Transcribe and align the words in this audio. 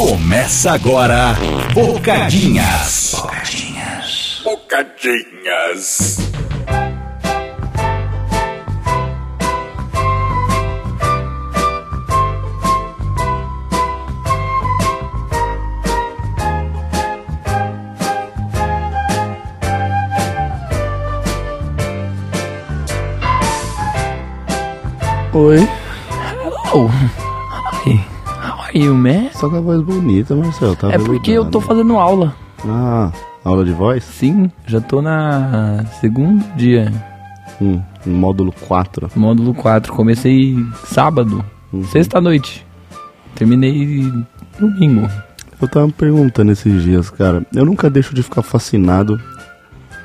Começa 0.00 0.72
agora, 0.72 1.36
Bocadinhas. 1.74 3.12
Bocadinhas. 3.14 4.40
Bocadinhas. 4.42 6.16
Oi. 25.34 25.68
Hello. 26.72 26.88
Hi. 27.84 28.09
You, 28.74 28.94
man? 28.94 29.30
Só 29.32 29.48
com 29.48 29.56
a 29.56 29.60
voz 29.60 29.80
bonita, 29.82 30.34
Marcelo. 30.34 30.76
Tá 30.76 30.90
É 30.92 30.98
porque 30.98 31.30
eu 31.32 31.44
tô 31.46 31.60
fazendo 31.60 31.96
aula. 31.96 32.34
Ah, 32.66 33.10
aula 33.44 33.64
de 33.64 33.72
voz? 33.72 34.04
Sim, 34.04 34.50
já 34.66 34.80
tô 34.80 35.00
na 35.02 35.84
segundo 36.00 36.44
dia, 36.56 36.92
Hum, 37.60 37.80
módulo 38.06 38.52
4. 38.66 39.10
módulo 39.16 39.52
4. 39.54 39.92
Comecei 39.92 40.56
sábado, 40.86 41.44
Uhum. 41.72 41.84
sexta-noite. 41.84 42.66
Terminei 43.34 44.10
domingo. 44.58 45.08
Eu 45.60 45.68
tava 45.68 45.86
me 45.86 45.92
perguntando 45.92 46.52
esses 46.52 46.82
dias, 46.82 47.10
cara. 47.10 47.44
Eu 47.54 47.64
nunca 47.66 47.90
deixo 47.90 48.14
de 48.14 48.22
ficar 48.22 48.42
fascinado 48.42 49.20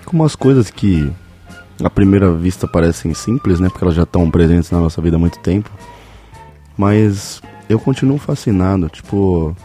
com 0.06 0.16
umas 0.18 0.36
coisas 0.36 0.70
que 0.70 1.09
à 1.84 1.90
primeira 1.90 2.32
vista 2.34 2.68
parecem 2.68 3.14
simples, 3.14 3.59
né? 3.59 3.70
Porque 3.70 3.84
elas 3.84 3.95
já 3.95 4.04
estão 4.04 4.30
presentes 4.30 4.70
na 4.72 4.80
nossa 4.80 5.02
vida 5.02 5.16
há 5.16 5.20
muito 5.20 5.40
tempo. 5.40 5.70
Mas 6.78 7.42
eu 7.70 7.80
continuo 7.80 8.18
fascinado, 8.18 8.88
tipo, 8.90 9.55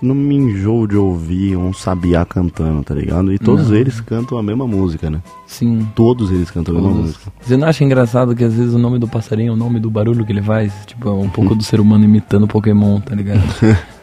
não 0.00 0.14
me 0.14 0.36
enjoo 0.36 0.86
de 0.86 0.96
ouvir 0.96 1.56
um 1.56 1.72
sabiá 1.72 2.24
cantando, 2.24 2.82
tá 2.84 2.94
ligado? 2.94 3.32
E 3.32 3.38
todos 3.38 3.70
Não. 3.70 3.76
eles 3.76 4.00
cantam 4.00 4.38
a 4.38 4.42
mesma 4.42 4.66
música, 4.66 5.10
né? 5.10 5.20
Sim. 5.46 5.86
Todos 5.94 6.30
eles 6.30 6.50
cantam 6.50 6.74
a 6.74 6.78
mesma 6.78 6.90
todos. 6.92 7.06
música. 7.06 7.32
Você 7.40 7.56
não 7.56 7.66
acha 7.68 7.82
engraçado 7.84 8.34
que 8.36 8.44
às 8.44 8.54
vezes 8.54 8.74
o 8.74 8.78
nome 8.78 8.98
do 8.98 9.08
passarinho 9.08 9.50
é 9.50 9.52
o 9.52 9.56
nome 9.56 9.80
do 9.80 9.90
barulho 9.90 10.24
que 10.24 10.32
ele 10.32 10.42
faz? 10.42 10.72
Tipo, 10.86 11.08
é 11.08 11.12
um 11.12 11.28
pouco 11.28 11.54
do 11.54 11.62
ser 11.64 11.80
humano 11.80 12.04
imitando 12.04 12.46
Pokémon, 12.46 13.00
tá 13.00 13.14
ligado? 13.14 13.40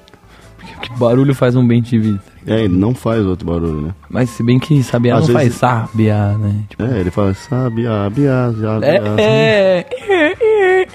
Porque 0.58 0.90
que 0.90 1.00
barulho 1.00 1.34
faz 1.36 1.56
um 1.56 1.66
bem 1.66 1.82
TV? 1.82 2.18
É, 2.48 2.66
ele 2.66 2.78
não 2.78 2.94
faz 2.94 3.26
outro 3.26 3.46
barulho, 3.48 3.82
né? 3.82 3.94
Mas 4.10 4.30
se 4.30 4.44
bem 4.44 4.60
que 4.60 4.84
sabiá 4.84 5.16
Às 5.18 5.28
não 5.30 5.36
vezes- 5.36 5.58
faz 5.58 5.88
sabiá, 5.88 6.36
né? 6.38 6.56
Tipo, 6.70 6.84
É, 6.84 7.00
ele 7.00 7.10
fala 7.10 7.34
sabiá, 7.34 8.10
biá, 8.10 8.54
já, 8.60 8.80
é, 8.84 8.98
é, 9.18 9.86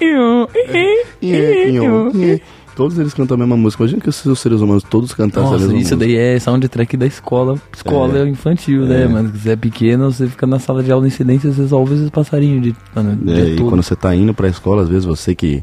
Todos 2.75 2.97
eles 2.97 3.13
cantam 3.13 3.35
a 3.35 3.37
mesma 3.37 3.57
música. 3.57 3.83
Imagina 3.83 4.01
que 4.01 4.11
se 4.11 4.27
os 4.29 4.39
seres 4.39 4.61
humanos 4.61 4.83
todos 4.83 5.13
cantassem 5.13 5.49
a 5.49 5.51
mesma 5.51 5.65
isso 5.67 5.75
música. 5.95 5.97
daí 5.97 6.15
é 6.15 6.39
soundtrack 6.39 6.95
da 6.95 7.05
escola. 7.05 7.55
Escola 7.75 8.19
É. 8.19 8.27
infantil, 8.29 8.85
né? 8.85 9.03
É. 9.03 9.07
Mas 9.07 9.29
se 9.31 9.39
você 9.39 9.49
é 9.51 9.55
pequeno, 9.57 10.11
você 10.11 10.25
fica 10.27 10.47
na 10.47 10.57
sala 10.57 10.81
de 10.81 10.91
aula 10.91 11.05
em 11.05 11.09
silêncio, 11.09 11.51
você 11.51 11.67
só 11.67 11.77
ouve 11.77 11.95
esses 11.95 12.09
passarinhos 12.09 12.63
de, 12.63 12.75
mano, 12.95 13.29
É, 13.29 13.49
e 13.49 13.55
todo. 13.57 13.67
quando 13.69 13.83
você 13.83 13.95
tá 13.95 14.15
indo 14.15 14.33
pra 14.33 14.47
escola, 14.47 14.83
às 14.83 14.89
vezes 14.89 15.03
você 15.05 15.35
que 15.35 15.61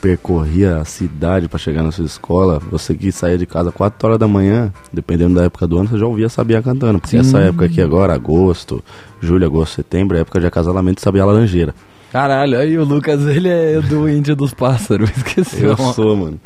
percorria 0.00 0.78
a 0.78 0.84
cidade 0.84 1.48
pra 1.48 1.60
chegar 1.60 1.84
na 1.84 1.92
sua 1.92 2.04
escola, 2.04 2.60
você 2.72 2.92
que 2.92 3.12
saía 3.12 3.38
de 3.38 3.46
casa 3.46 3.70
4 3.70 4.08
horas 4.08 4.18
da 4.18 4.26
manhã, 4.26 4.72
dependendo 4.92 5.36
da 5.36 5.44
época 5.44 5.64
do 5.64 5.78
ano, 5.78 5.88
você 5.88 5.96
já 5.98 6.06
ouvia 6.06 6.28
Sabiá 6.28 6.60
cantando. 6.60 6.98
Porque 6.98 7.16
Sim. 7.16 7.20
essa 7.28 7.38
época 7.38 7.66
aqui 7.66 7.80
agora, 7.80 8.12
agosto, 8.12 8.82
julho, 9.20 9.46
agosto, 9.46 9.74
setembro, 9.76 10.16
é 10.16 10.20
época 10.22 10.40
de 10.40 10.46
acasalamento 10.46 10.96
de 10.96 11.02
Sabiá 11.02 11.24
Laranjeira. 11.24 11.72
Caralho, 12.12 12.58
aí 12.58 12.76
o 12.78 12.84
Lucas, 12.84 13.26
ele 13.26 13.48
é 13.48 13.80
do 13.80 14.06
Índia 14.06 14.36
dos 14.36 14.52
Pássaros, 14.52 15.10
esqueci. 15.16 15.62
Eu 15.62 15.76
sou, 15.76 16.14
mano. 16.14 16.38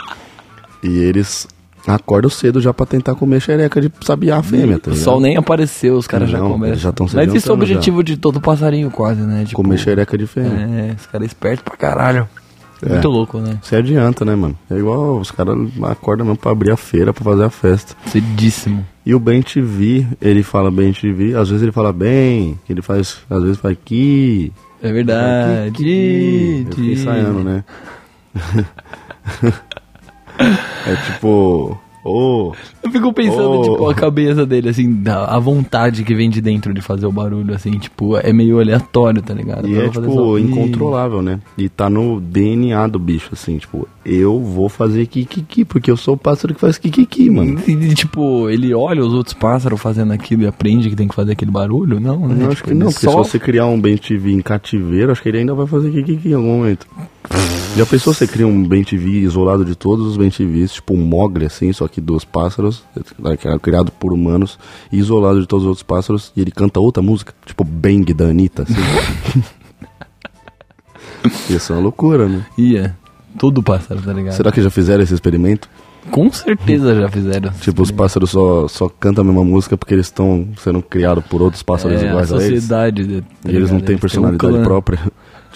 E 0.80 0.98
eles 0.98 1.48
acordam 1.84 2.30
cedo 2.30 2.60
já 2.60 2.72
pra 2.72 2.86
tentar 2.86 3.16
comer 3.16 3.40
xereca 3.40 3.80
de 3.80 3.90
Sabiá 4.00 4.42
fêmea, 4.42 4.78
tá 4.78 4.92
O 4.92 4.96
sol 4.96 5.20
nem 5.20 5.36
apareceu, 5.36 5.96
os 5.96 6.06
caras 6.06 6.30
já 6.30 6.38
começam. 6.38 6.76
já 6.76 6.92
tão 6.92 7.08
se 7.08 7.16
Mas 7.16 7.34
isso 7.34 7.48
é 7.48 7.52
o 7.52 7.54
objetivo 7.54 8.04
de 8.04 8.16
todo 8.16 8.40
passarinho, 8.40 8.90
quase, 8.92 9.22
né? 9.22 9.44
Tipo, 9.44 9.56
Comer 9.56 9.76
xereca 9.78 10.16
de 10.16 10.26
fêmea. 10.26 10.90
É, 10.90 10.94
os 10.98 11.06
caras 11.06 11.26
espertos 11.26 11.64
pra 11.64 11.76
caralho. 11.76 12.28
É. 12.84 12.90
Muito 12.90 13.08
louco, 13.08 13.38
né? 13.38 13.58
Você 13.62 13.76
adianta, 13.76 14.24
né, 14.24 14.34
mano? 14.36 14.56
É 14.70 14.76
igual 14.76 15.18
os 15.18 15.30
caras 15.30 15.56
acordam 15.82 16.26
mesmo 16.26 16.38
pra 16.38 16.52
abrir 16.52 16.70
a 16.70 16.76
feira, 16.76 17.12
pra 17.12 17.24
fazer 17.24 17.44
a 17.44 17.50
festa. 17.50 17.94
Cedíssimo. 18.06 18.86
E 19.04 19.14
o 19.14 19.18
Ben 19.18 19.42
TV, 19.42 20.06
ele 20.20 20.42
fala 20.42 20.70
Ben 20.70 20.92
TV, 20.92 21.34
às 21.34 21.48
vezes 21.48 21.62
ele 21.62 21.72
fala 21.72 21.92
bem, 21.92 22.58
ele 22.68 22.82
faz, 22.82 23.18
às 23.30 23.42
vezes 23.42 23.58
faz 23.58 23.72
aqui. 23.72 24.52
É 24.82 24.92
verdade. 24.92 26.62
Eu 26.64 26.70
fiquei 26.70 26.92
ensaiando, 26.92 27.42
né? 27.42 27.64
é 30.86 30.96
tipo, 31.06 31.78
ô, 32.06 32.52
Eu 32.82 32.90
fico 32.90 33.12
pensando, 33.12 33.50
Oh. 33.50 33.62
tipo, 33.62 33.90
a 33.90 33.94
cabeça 33.94 34.46
dele, 34.46 34.68
assim, 34.68 35.02
a 35.06 35.38
vontade 35.38 36.04
que 36.04 36.14
vem 36.14 36.30
de 36.30 36.40
dentro 36.40 36.72
de 36.72 36.80
fazer 36.80 37.06
o 37.06 37.12
barulho, 37.12 37.54
assim, 37.54 37.72
tipo, 37.72 38.16
é 38.16 38.32
meio 38.32 38.60
aleatório, 38.60 39.20
tá 39.22 39.34
ligado? 39.34 39.66
e 39.68 39.76
é 39.78 39.88
tipo 39.88 40.12
só- 40.12 40.38
incontrolável, 40.38 41.22
né? 41.22 41.40
E 41.58 41.68
tá 41.68 41.90
no 41.90 42.20
DNA 42.20 42.86
do 42.86 42.98
bicho, 42.98 43.30
assim, 43.32 43.58
tipo, 43.58 43.88
eu 44.04 44.38
vou 44.40 44.68
fazer 44.68 45.06
kikiki, 45.06 45.64
porque 45.64 45.90
eu 45.90 45.96
sou 45.96 46.14
o 46.14 46.18
pássaro 46.18 46.54
que 46.54 46.60
faz 46.60 46.78
kikiki, 46.78 47.28
mano. 47.30 47.58
E, 47.66 47.72
e, 47.72 47.94
tipo, 47.94 48.48
ele 48.48 48.72
olha 48.72 49.02
os 49.04 49.12
outros 49.12 49.34
pássaros 49.34 49.80
fazendo 49.80 50.12
aquilo 50.12 50.42
e 50.42 50.46
aprende 50.46 50.88
que 50.88 50.96
tem 50.96 51.08
que 51.08 51.14
fazer 51.14 51.32
aquele 51.32 51.50
barulho? 51.50 51.98
Não, 51.98 52.28
né? 52.28 52.44
Eu 52.44 52.46
acho 52.48 52.56
Tipo, 52.56 52.68
que 52.68 52.74
não, 52.74 52.86
porque 52.92 53.04
só... 53.06 53.24
se 53.24 53.30
você 53.30 53.38
criar 53.38 53.66
um 53.66 53.80
Ben 53.80 53.96
TV 53.96 54.30
em 54.32 54.40
cativeiro, 54.40 55.10
acho 55.12 55.22
que 55.22 55.28
ele 55.28 55.38
ainda 55.38 55.54
vai 55.54 55.66
fazer 55.66 55.90
kikiki 55.90 56.28
em 56.30 56.34
algum 56.34 56.58
momento. 56.58 56.86
Já 57.76 57.84
pensou 57.84 58.14
você 58.14 58.26
cria 58.26 58.46
um 58.46 58.66
TV 58.84 59.10
isolado 59.20 59.64
de 59.64 59.74
todos 59.74 60.16
os 60.16 60.36
TVs, 60.36 60.72
tipo 60.72 60.94
um 60.94 61.04
mogre 61.04 61.44
assim, 61.44 61.72
só 61.72 61.86
que 61.86 62.00
dos 62.00 62.24
pássaros, 62.24 62.82
que 63.38 63.48
é 63.48 63.58
criado 63.58 63.92
por 63.92 64.12
humanos, 64.14 64.58
isolado 64.90 65.40
de 65.40 65.46
todos 65.46 65.64
os 65.64 65.68
outros 65.68 65.82
pássaros, 65.82 66.32
e 66.34 66.40
ele 66.40 66.50
canta 66.50 66.80
outra 66.80 67.02
música, 67.02 67.34
tipo 67.44 67.62
Bang 67.64 68.14
da 68.14 68.26
Anitta, 68.26 68.62
assim. 68.62 68.74
Ia 71.50 71.58
ser 71.58 71.72
uma 71.74 71.82
loucura, 71.82 72.28
né? 72.28 72.46
Ia. 72.56 72.96
Tudo 73.38 73.62
pássaro, 73.62 74.00
tá 74.00 74.12
ligado? 74.12 74.34
Será 74.34 74.50
que 74.50 74.62
já 74.62 74.70
fizeram 74.70 75.02
esse 75.02 75.12
experimento? 75.12 75.68
Com 76.10 76.32
certeza 76.32 76.94
já 76.94 77.08
fizeram. 77.08 77.50
Tipo, 77.60 77.82
os 77.82 77.90
pássaros 77.90 78.30
só, 78.30 78.68
só 78.68 78.88
cantam 78.88 79.22
a 79.22 79.26
mesma 79.26 79.44
música 79.44 79.76
porque 79.76 79.92
eles 79.92 80.06
estão 80.06 80.48
sendo 80.62 80.80
criados 80.80 81.24
por 81.26 81.42
outros 81.42 81.62
pássaros 81.62 82.00
é, 82.00 82.06
a 82.06 82.10
iguais 82.10 82.32
a 82.32 82.36
eles? 82.36 82.62
sociedade. 82.62 83.22
tá 83.42 83.50
E 83.50 83.56
eles 83.56 83.70
não 83.70 83.80
têm 83.80 83.96
um 83.96 83.98
personalidade 83.98 84.54
clã. 84.54 84.62
própria. 84.62 85.00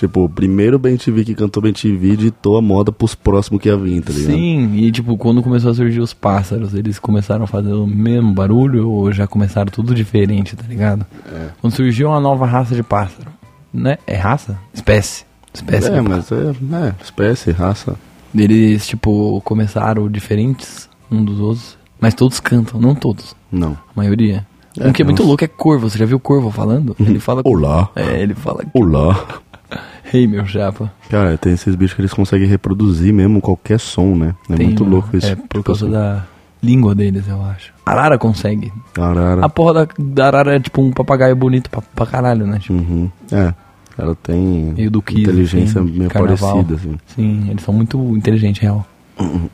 Tipo, 0.01 0.25
o 0.25 0.29
primeiro 0.31 0.79
Ben 0.79 0.97
TV 0.97 1.27
que 1.27 1.35
cantou 1.35 1.63
Ben 1.63 1.75
TV 1.75 2.17
ditou 2.17 2.57
a 2.57 2.63
moda 2.63 2.91
pros 2.91 3.15
próximos 3.15 3.61
que 3.61 3.69
ia 3.69 3.77
vir, 3.77 4.01
tá 4.01 4.11
ligado? 4.11 4.33
Sim, 4.33 4.75
e 4.75 4.91
tipo, 4.91 5.15
quando 5.19 5.43
começou 5.43 5.71
a 5.71 5.75
surgir 5.75 6.01
os 6.01 6.15
pássaros, 6.15 6.73
eles 6.73 6.99
começaram 6.99 7.45
a 7.45 7.47
fazer 7.47 7.75
o 7.75 7.87
mesmo 7.87 8.33
barulho 8.33 8.89
ou 8.89 9.13
já 9.13 9.27
começaram 9.27 9.71
tudo 9.71 9.95
diferente, 9.95 10.57
tá 10.57 10.65
ligado? 10.67 11.05
É. 11.31 11.49
Quando 11.61 11.75
surgiu 11.75 12.09
uma 12.09 12.19
nova 12.19 12.47
raça 12.47 12.75
de 12.75 12.83
pássaro, 12.83 13.31
né? 13.75 13.99
É 14.07 14.17
raça? 14.17 14.59
Espécie. 14.73 15.27
Espécie. 15.53 15.91
É, 15.91 16.01
mas 16.01 16.33
é, 16.33 16.37
é, 16.37 16.95
espécie, 17.05 17.51
raça. 17.51 17.95
Eles, 18.35 18.87
tipo, 18.87 19.43
começaram 19.43 20.11
diferentes 20.11 20.89
um 21.11 21.23
dos 21.23 21.39
outros, 21.41 21.77
mas 22.01 22.15
todos 22.15 22.41
cantam, 22.41 22.81
não 22.81 22.95
todos, 22.95 23.37
Não. 23.53 23.73
a 23.73 23.77
maioria. 23.95 24.47
É, 24.79 24.89
um 24.89 24.93
que 24.95 25.03
é 25.03 25.05
muito 25.05 25.19
nossa. 25.19 25.29
louco 25.29 25.45
é 25.45 25.49
corvo, 25.49 25.91
você 25.91 25.99
já 25.99 26.07
viu 26.07 26.19
corvo 26.19 26.51
falando? 26.51 26.97
Ele 26.99 27.21
fala. 27.21 27.43
Olá. 27.45 27.91
É, 27.95 28.23
ele 28.23 28.33
fala. 28.33 28.65
Olá. 28.73 29.43
Ei, 30.13 30.27
meu 30.27 30.45
chapa. 30.47 30.93
Cara, 31.09 31.37
tem 31.39 31.53
esses 31.53 31.75
bichos 31.75 31.95
que 31.95 32.01
eles 32.01 32.13
conseguem 32.13 32.47
reproduzir 32.49 33.13
mesmo 33.13 33.41
qualquer 33.41 33.79
som, 33.79 34.15
né? 34.17 34.35
É 34.49 34.55
Tem 34.57 34.67
muito 34.67 34.85
louco 34.85 35.17
isso. 35.17 35.27
É, 35.27 35.37
por 35.37 35.43
Tipo 35.59 35.63
causa 35.65 35.85
assim, 35.87 35.93
da 35.95 36.25
língua 36.63 36.95
deles, 36.95 37.27
eu 37.29 37.43
acho. 37.45 37.73
Arara 37.87 38.19
consegue. 38.19 38.73
Arara. 38.99 39.45
A 39.45 39.49
porra 39.49 39.75
da, 39.87 39.89
da 39.99 40.27
arara 40.27 40.57
é 40.57 40.61
tipo 40.61 40.83
um 40.83 40.91
papagaio 40.91 41.35
bonito 41.37 41.71
pra, 41.71 41.81
pra 41.81 42.07
caralho, 42.07 42.47
né? 42.47 42.59
Tipo, 42.59 42.75
Uhum. 42.75 43.11
É. 43.33 43.55
Ela 43.99 44.15
tem 44.15 44.73
meio 44.77 44.91
do 44.91 45.03
Kiss, 45.03 45.21
inteligência 45.23 45.81
assim, 45.81 45.91
meio 45.91 46.09
carnaval. 46.11 46.65
parecida, 46.65 46.75
assim. 46.75 46.99
Sim, 47.15 47.51
eles 47.51 47.63
são 47.63 47.75
muito 47.75 47.99
inteligentes, 48.17 48.63
real. 48.63 48.87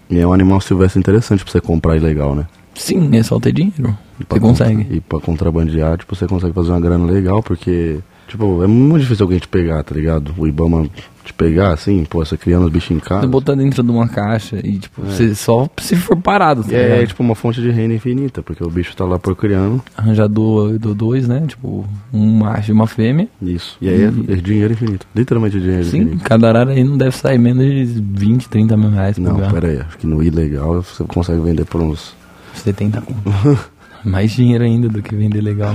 E 0.08 0.18
é 0.18 0.26
um 0.26 0.32
animal 0.32 0.60
silvestre 0.60 1.00
interessante 1.00 1.42
pra 1.42 1.50
você 1.50 1.60
comprar 1.60 1.96
ilegal, 1.96 2.32
né? 2.36 2.46
Sim, 2.72 3.08
é 3.16 3.22
só 3.24 3.40
ter 3.40 3.52
dinheiro. 3.52 3.96
E 4.20 4.24
Você 4.28 4.38
consegue. 4.38 4.86
E 4.88 5.00
pra 5.00 5.18
contrabandear, 5.18 5.98
tipo, 5.98 6.14
você 6.14 6.26
consegue 6.28 6.52
fazer 6.52 6.70
uma 6.70 6.78
grana 6.80 7.04
legal, 7.06 7.42
porque, 7.42 7.98
tipo, 8.28 8.62
é 8.62 8.66
muito 8.66 9.02
difícil 9.02 9.24
alguém 9.24 9.38
te 9.38 9.48
pegar, 9.48 9.82
tá 9.82 9.94
ligado? 9.94 10.34
O 10.36 10.46
Ibama 10.46 10.86
te 11.24 11.32
pegar, 11.32 11.72
assim, 11.72 12.04
pô, 12.04 12.24
você 12.24 12.36
criando 12.36 12.66
os 12.66 12.72
bichos 12.72 12.92
em 12.92 13.00
casa. 13.00 13.22
Você 13.22 13.26
botar 13.26 13.54
dentro 13.56 13.82
de 13.82 13.90
uma 13.90 14.06
caixa 14.06 14.60
e, 14.62 14.78
tipo, 14.78 15.02
você 15.02 15.34
só 15.34 15.68
se 15.78 15.96
for 15.96 16.16
parado, 16.16 16.62
tá 16.62 16.70
E 16.72 16.76
é, 16.76 16.88
ligado? 16.94 17.08
tipo 17.08 17.22
uma 17.22 17.34
fonte 17.34 17.60
de 17.60 17.68
renda 17.70 17.94
infinita, 17.94 18.42
porque 18.44 18.62
o 18.62 18.70
bicho 18.70 18.94
tá 18.96 19.04
lá 19.04 19.18
procriando. 19.18 19.82
Arranjar 19.96 20.28
do, 20.28 20.78
do 20.78 20.94
dois, 20.94 21.26
né? 21.26 21.42
Tipo, 21.48 21.84
um 22.12 22.38
macho 22.38 22.70
e 22.70 22.72
uma 22.72 22.86
fêmea. 22.86 23.28
Isso. 23.42 23.76
E 23.80 23.88
aí 23.88 24.02
é, 24.04 24.06
é 24.06 24.36
dinheiro 24.36 24.72
infinito. 24.74 25.04
Literalmente 25.14 25.58
dinheiro 25.60 25.84
Sim, 25.84 26.02
infinito. 26.02 26.22
cada 26.24 26.48
arara 26.48 26.70
aí 26.70 26.84
não 26.84 26.96
deve 26.96 27.16
sair 27.16 27.38
menos 27.38 27.64
de 27.64 28.00
20, 28.00 28.48
30 28.48 28.76
mil 28.76 28.90
reais 28.90 29.18
Não, 29.18 29.32
lugar. 29.32 29.52
pera 29.52 29.68
aí. 29.68 29.78
Acho 29.80 29.98
que 29.98 30.06
no 30.06 30.22
ilegal 30.22 30.80
você 30.80 31.02
consegue 31.04 31.40
vender 31.40 31.64
por 31.64 31.80
uns, 31.80 32.14
70 32.54 33.00
conto. 33.00 33.58
Mais 34.04 34.30
dinheiro 34.30 34.62
ainda 34.62 34.88
do 34.88 35.02
que 35.02 35.12
vender 35.16 35.40
legal. 35.40 35.74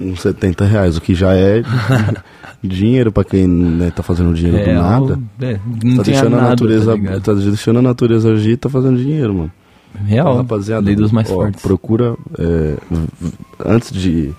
Uns 0.00 0.20
70 0.22 0.64
reais, 0.64 0.96
o 0.96 1.00
que 1.00 1.14
já 1.14 1.34
é 1.34 1.62
dinheiro 2.62 3.12
pra 3.12 3.24
quem 3.24 3.46
né, 3.46 3.90
tá 3.94 4.02
fazendo 4.02 4.32
dinheiro 4.34 4.64
do 4.64 4.72
nada. 4.74 5.18
É, 5.40 5.58
não 5.84 5.96
Tá 5.98 6.02
deixando, 6.02 6.30
nada, 6.30 6.46
a 6.46 6.50
natureza, 6.50 6.98
tá 6.98 7.20
tá 7.20 7.34
deixando 7.34 7.78
a 7.78 7.82
natureza 7.82 8.32
agir 8.32 8.52
e 8.52 8.56
tá 8.56 8.68
fazendo 8.68 8.98
dinheiro, 8.98 9.34
mano. 9.34 9.52
Real. 10.06 10.28
Então, 10.28 10.36
rapaziada, 10.36 10.86
Lei 10.86 10.94
dos 10.94 11.10
mais 11.10 11.30
ó, 11.30 11.34
fortes. 11.34 11.62
Procura. 11.62 12.14
é, 12.38 12.76
antes 13.64 13.92
de 13.92 14.32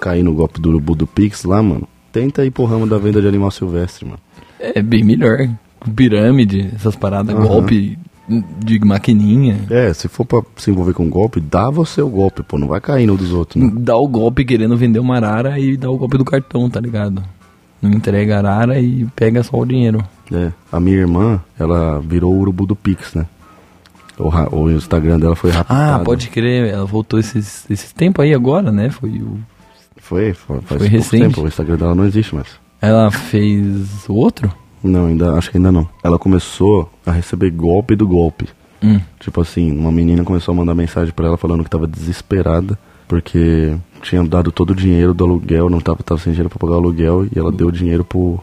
cair 0.00 0.22
no 0.22 0.34
golpe 0.34 0.60
do 0.60 0.70
urubu 0.70 0.94
do 0.94 1.06
Pix 1.06 1.44
lá, 1.44 1.62
mano, 1.62 1.86
tenta 2.12 2.44
ir 2.44 2.50
pro 2.50 2.64
ramo 2.64 2.86
da 2.86 2.98
venda 2.98 3.20
de 3.20 3.28
animal 3.28 3.50
silvestre, 3.50 4.04
mano. 4.06 4.18
É 4.58 4.80
bem 4.82 5.04
melhor. 5.04 5.48
Pirâmide, 5.94 6.70
essas 6.74 6.96
paradas, 6.96 7.34
Aham. 7.34 7.46
golpe 7.46 7.98
de 8.28 8.78
maquininha. 8.80 9.60
É, 9.70 9.92
se 9.92 10.08
for 10.08 10.24
pra 10.24 10.42
se 10.56 10.70
envolver 10.70 10.94
com 10.94 11.08
golpe, 11.08 11.40
dá 11.40 11.68
você 11.70 12.00
o 12.00 12.08
golpe, 12.08 12.42
pô. 12.42 12.58
Não 12.58 12.68
vai 12.68 12.80
cair 12.80 13.06
no 13.06 13.16
dos 13.16 13.32
outros, 13.32 13.62
né? 13.62 13.70
Dá 13.76 13.96
o 13.96 14.08
golpe 14.08 14.44
querendo 14.44 14.76
vender 14.76 14.98
uma 14.98 15.16
arara 15.16 15.58
e 15.58 15.76
dá 15.76 15.90
o 15.90 15.98
golpe 15.98 16.16
do 16.18 16.24
cartão, 16.24 16.68
tá 16.70 16.80
ligado? 16.80 17.22
Não 17.82 17.90
entrega 17.90 18.36
a 18.36 18.38
arara 18.38 18.80
e 18.80 19.06
pega 19.14 19.42
só 19.42 19.58
o 19.58 19.66
dinheiro. 19.66 20.02
É, 20.32 20.50
a 20.72 20.80
minha 20.80 20.96
irmã, 20.96 21.40
ela 21.58 22.00
virou 22.00 22.32
o 22.32 22.38
urubu 22.38 22.66
do 22.66 22.74
Pix, 22.74 23.14
né? 23.14 23.26
O, 24.18 24.28
o 24.56 24.70
Instagram 24.70 25.18
dela 25.18 25.36
foi 25.36 25.50
raptado. 25.50 26.00
Ah, 26.00 26.04
pode 26.04 26.28
crer, 26.30 26.72
ela 26.72 26.84
voltou 26.86 27.18
esses, 27.18 27.68
esses 27.68 27.92
tempos 27.92 28.24
aí 28.24 28.32
agora, 28.32 28.70
né? 28.72 28.88
Foi 28.88 29.10
o. 29.10 29.38
Foi, 29.96 30.32
foi 30.32 30.60
faz 30.62 30.80
Foi 30.80 30.88
recente. 30.88 31.22
tempo. 31.24 31.42
O 31.42 31.48
Instagram 31.48 31.76
dela 31.76 31.94
não 31.94 32.06
existe 32.06 32.34
mais. 32.34 32.48
Ela 32.80 33.10
fez 33.10 34.08
outro? 34.08 34.52
Não, 34.84 35.06
ainda, 35.06 35.32
acho 35.32 35.50
que 35.50 35.56
ainda 35.56 35.72
não. 35.72 35.88
Ela 36.02 36.18
começou 36.18 36.90
a 37.04 37.10
receber 37.10 37.50
golpe 37.50 37.96
do 37.96 38.06
golpe. 38.06 38.48
Hum. 38.82 39.00
Tipo 39.18 39.40
assim, 39.40 39.72
uma 39.76 39.90
menina 39.90 40.22
começou 40.22 40.52
a 40.52 40.56
mandar 40.56 40.74
mensagem 40.74 41.12
pra 41.12 41.26
ela 41.26 41.36
falando 41.36 41.64
que 41.64 41.70
tava 41.70 41.86
desesperada 41.86 42.78
porque 43.08 43.76
tinha 44.02 44.22
dado 44.24 44.50
todo 44.50 44.70
o 44.70 44.74
dinheiro 44.74 45.14
do 45.14 45.24
aluguel, 45.24 45.70
não 45.70 45.80
tava, 45.80 46.02
tava 46.02 46.20
sem 46.20 46.32
dinheiro 46.32 46.50
pra 46.50 46.58
pagar 46.58 46.74
o 46.74 46.78
aluguel 46.78 47.26
e 47.26 47.38
ela 47.38 47.52
deu 47.52 47.68
o 47.68 47.72
dinheiro 47.72 48.04
pro, 48.04 48.40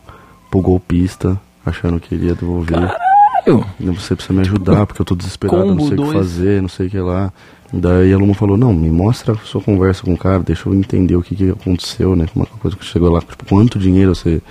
pro 0.49 0.61
golpista, 0.61 1.39
achando 1.65 1.99
que 1.99 2.15
ele 2.15 2.27
ia 2.27 2.35
devolver. 2.35 2.79
Caralho! 2.79 3.65
Não, 3.79 3.93
Você 3.93 4.15
precisa 4.15 4.33
me 4.33 4.41
ajudar 4.41 4.85
porque 4.85 5.01
eu 5.01 5.05
tô 5.05 5.15
desesperado, 5.15 5.73
não 5.73 5.87
sei 5.87 5.97
o 5.97 6.05
que 6.05 6.13
fazer, 6.13 6.61
não 6.61 6.69
sei 6.69 6.87
o 6.87 6.89
que 6.89 6.99
lá. 6.99 7.33
Daí 7.73 8.13
a 8.13 8.17
Luma 8.17 8.33
falou, 8.33 8.57
não, 8.57 8.73
me 8.73 8.89
mostra 8.89 9.33
a 9.33 9.37
sua 9.37 9.61
conversa 9.61 10.03
com 10.03 10.13
o 10.13 10.17
cara, 10.17 10.39
deixa 10.39 10.67
eu 10.67 10.75
entender 10.75 11.15
o 11.15 11.21
que, 11.21 11.35
que 11.35 11.49
aconteceu, 11.49 12.15
né? 12.15 12.27
Uma 12.35 12.45
coisa 12.45 12.75
que 12.75 12.85
chegou 12.85 13.09
lá, 13.09 13.21
tipo, 13.21 13.45
quanto 13.45 13.79
dinheiro 13.79 14.13
você, 14.13 14.41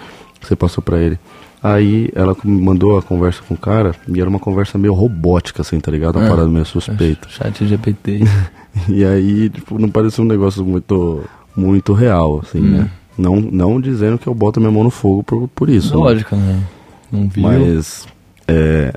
você 0.40 0.56
passou 0.56 0.82
pra 0.82 0.98
ele. 0.98 1.18
Aí 1.62 2.10
ela 2.14 2.34
mandou 2.44 2.96
a 2.96 3.02
conversa 3.02 3.42
com 3.46 3.54
o 3.54 3.58
cara 3.58 3.94
e 4.08 4.18
era 4.20 4.28
uma 4.30 4.38
conversa 4.38 4.78
meio 4.78 4.94
robótica, 4.94 5.60
assim, 5.62 5.78
tá 5.78 5.90
ligado? 5.90 6.16
Uma 6.16 6.26
Ah. 6.26 6.30
parada 6.30 6.48
meio 6.48 6.64
suspeita. 6.64 7.28
Chat 7.28 7.66
GPT. 7.66 8.20
E 8.88 9.04
aí, 9.04 9.50
tipo, 9.50 9.80
não 9.80 9.88
parecia 9.88 10.22
um 10.22 10.26
negócio 10.28 10.64
muito, 10.64 11.24
muito 11.56 11.92
real, 11.92 12.38
assim, 12.40 12.60
Hum. 12.60 12.70
né? 12.78 12.90
Não, 13.18 13.36
não 13.40 13.80
dizendo 13.80 14.16
que 14.16 14.28
eu 14.28 14.34
boto 14.34 14.60
minha 14.60 14.70
mão 14.70 14.84
no 14.84 14.90
fogo 14.90 15.24
por, 15.24 15.48
por 15.48 15.68
isso. 15.68 15.90
né? 15.90 15.96
Lógico, 15.96 16.36
né? 16.36 16.62
Não 17.10 17.28
viu? 17.28 17.42
Mas 17.42 18.06
é, 18.46 18.94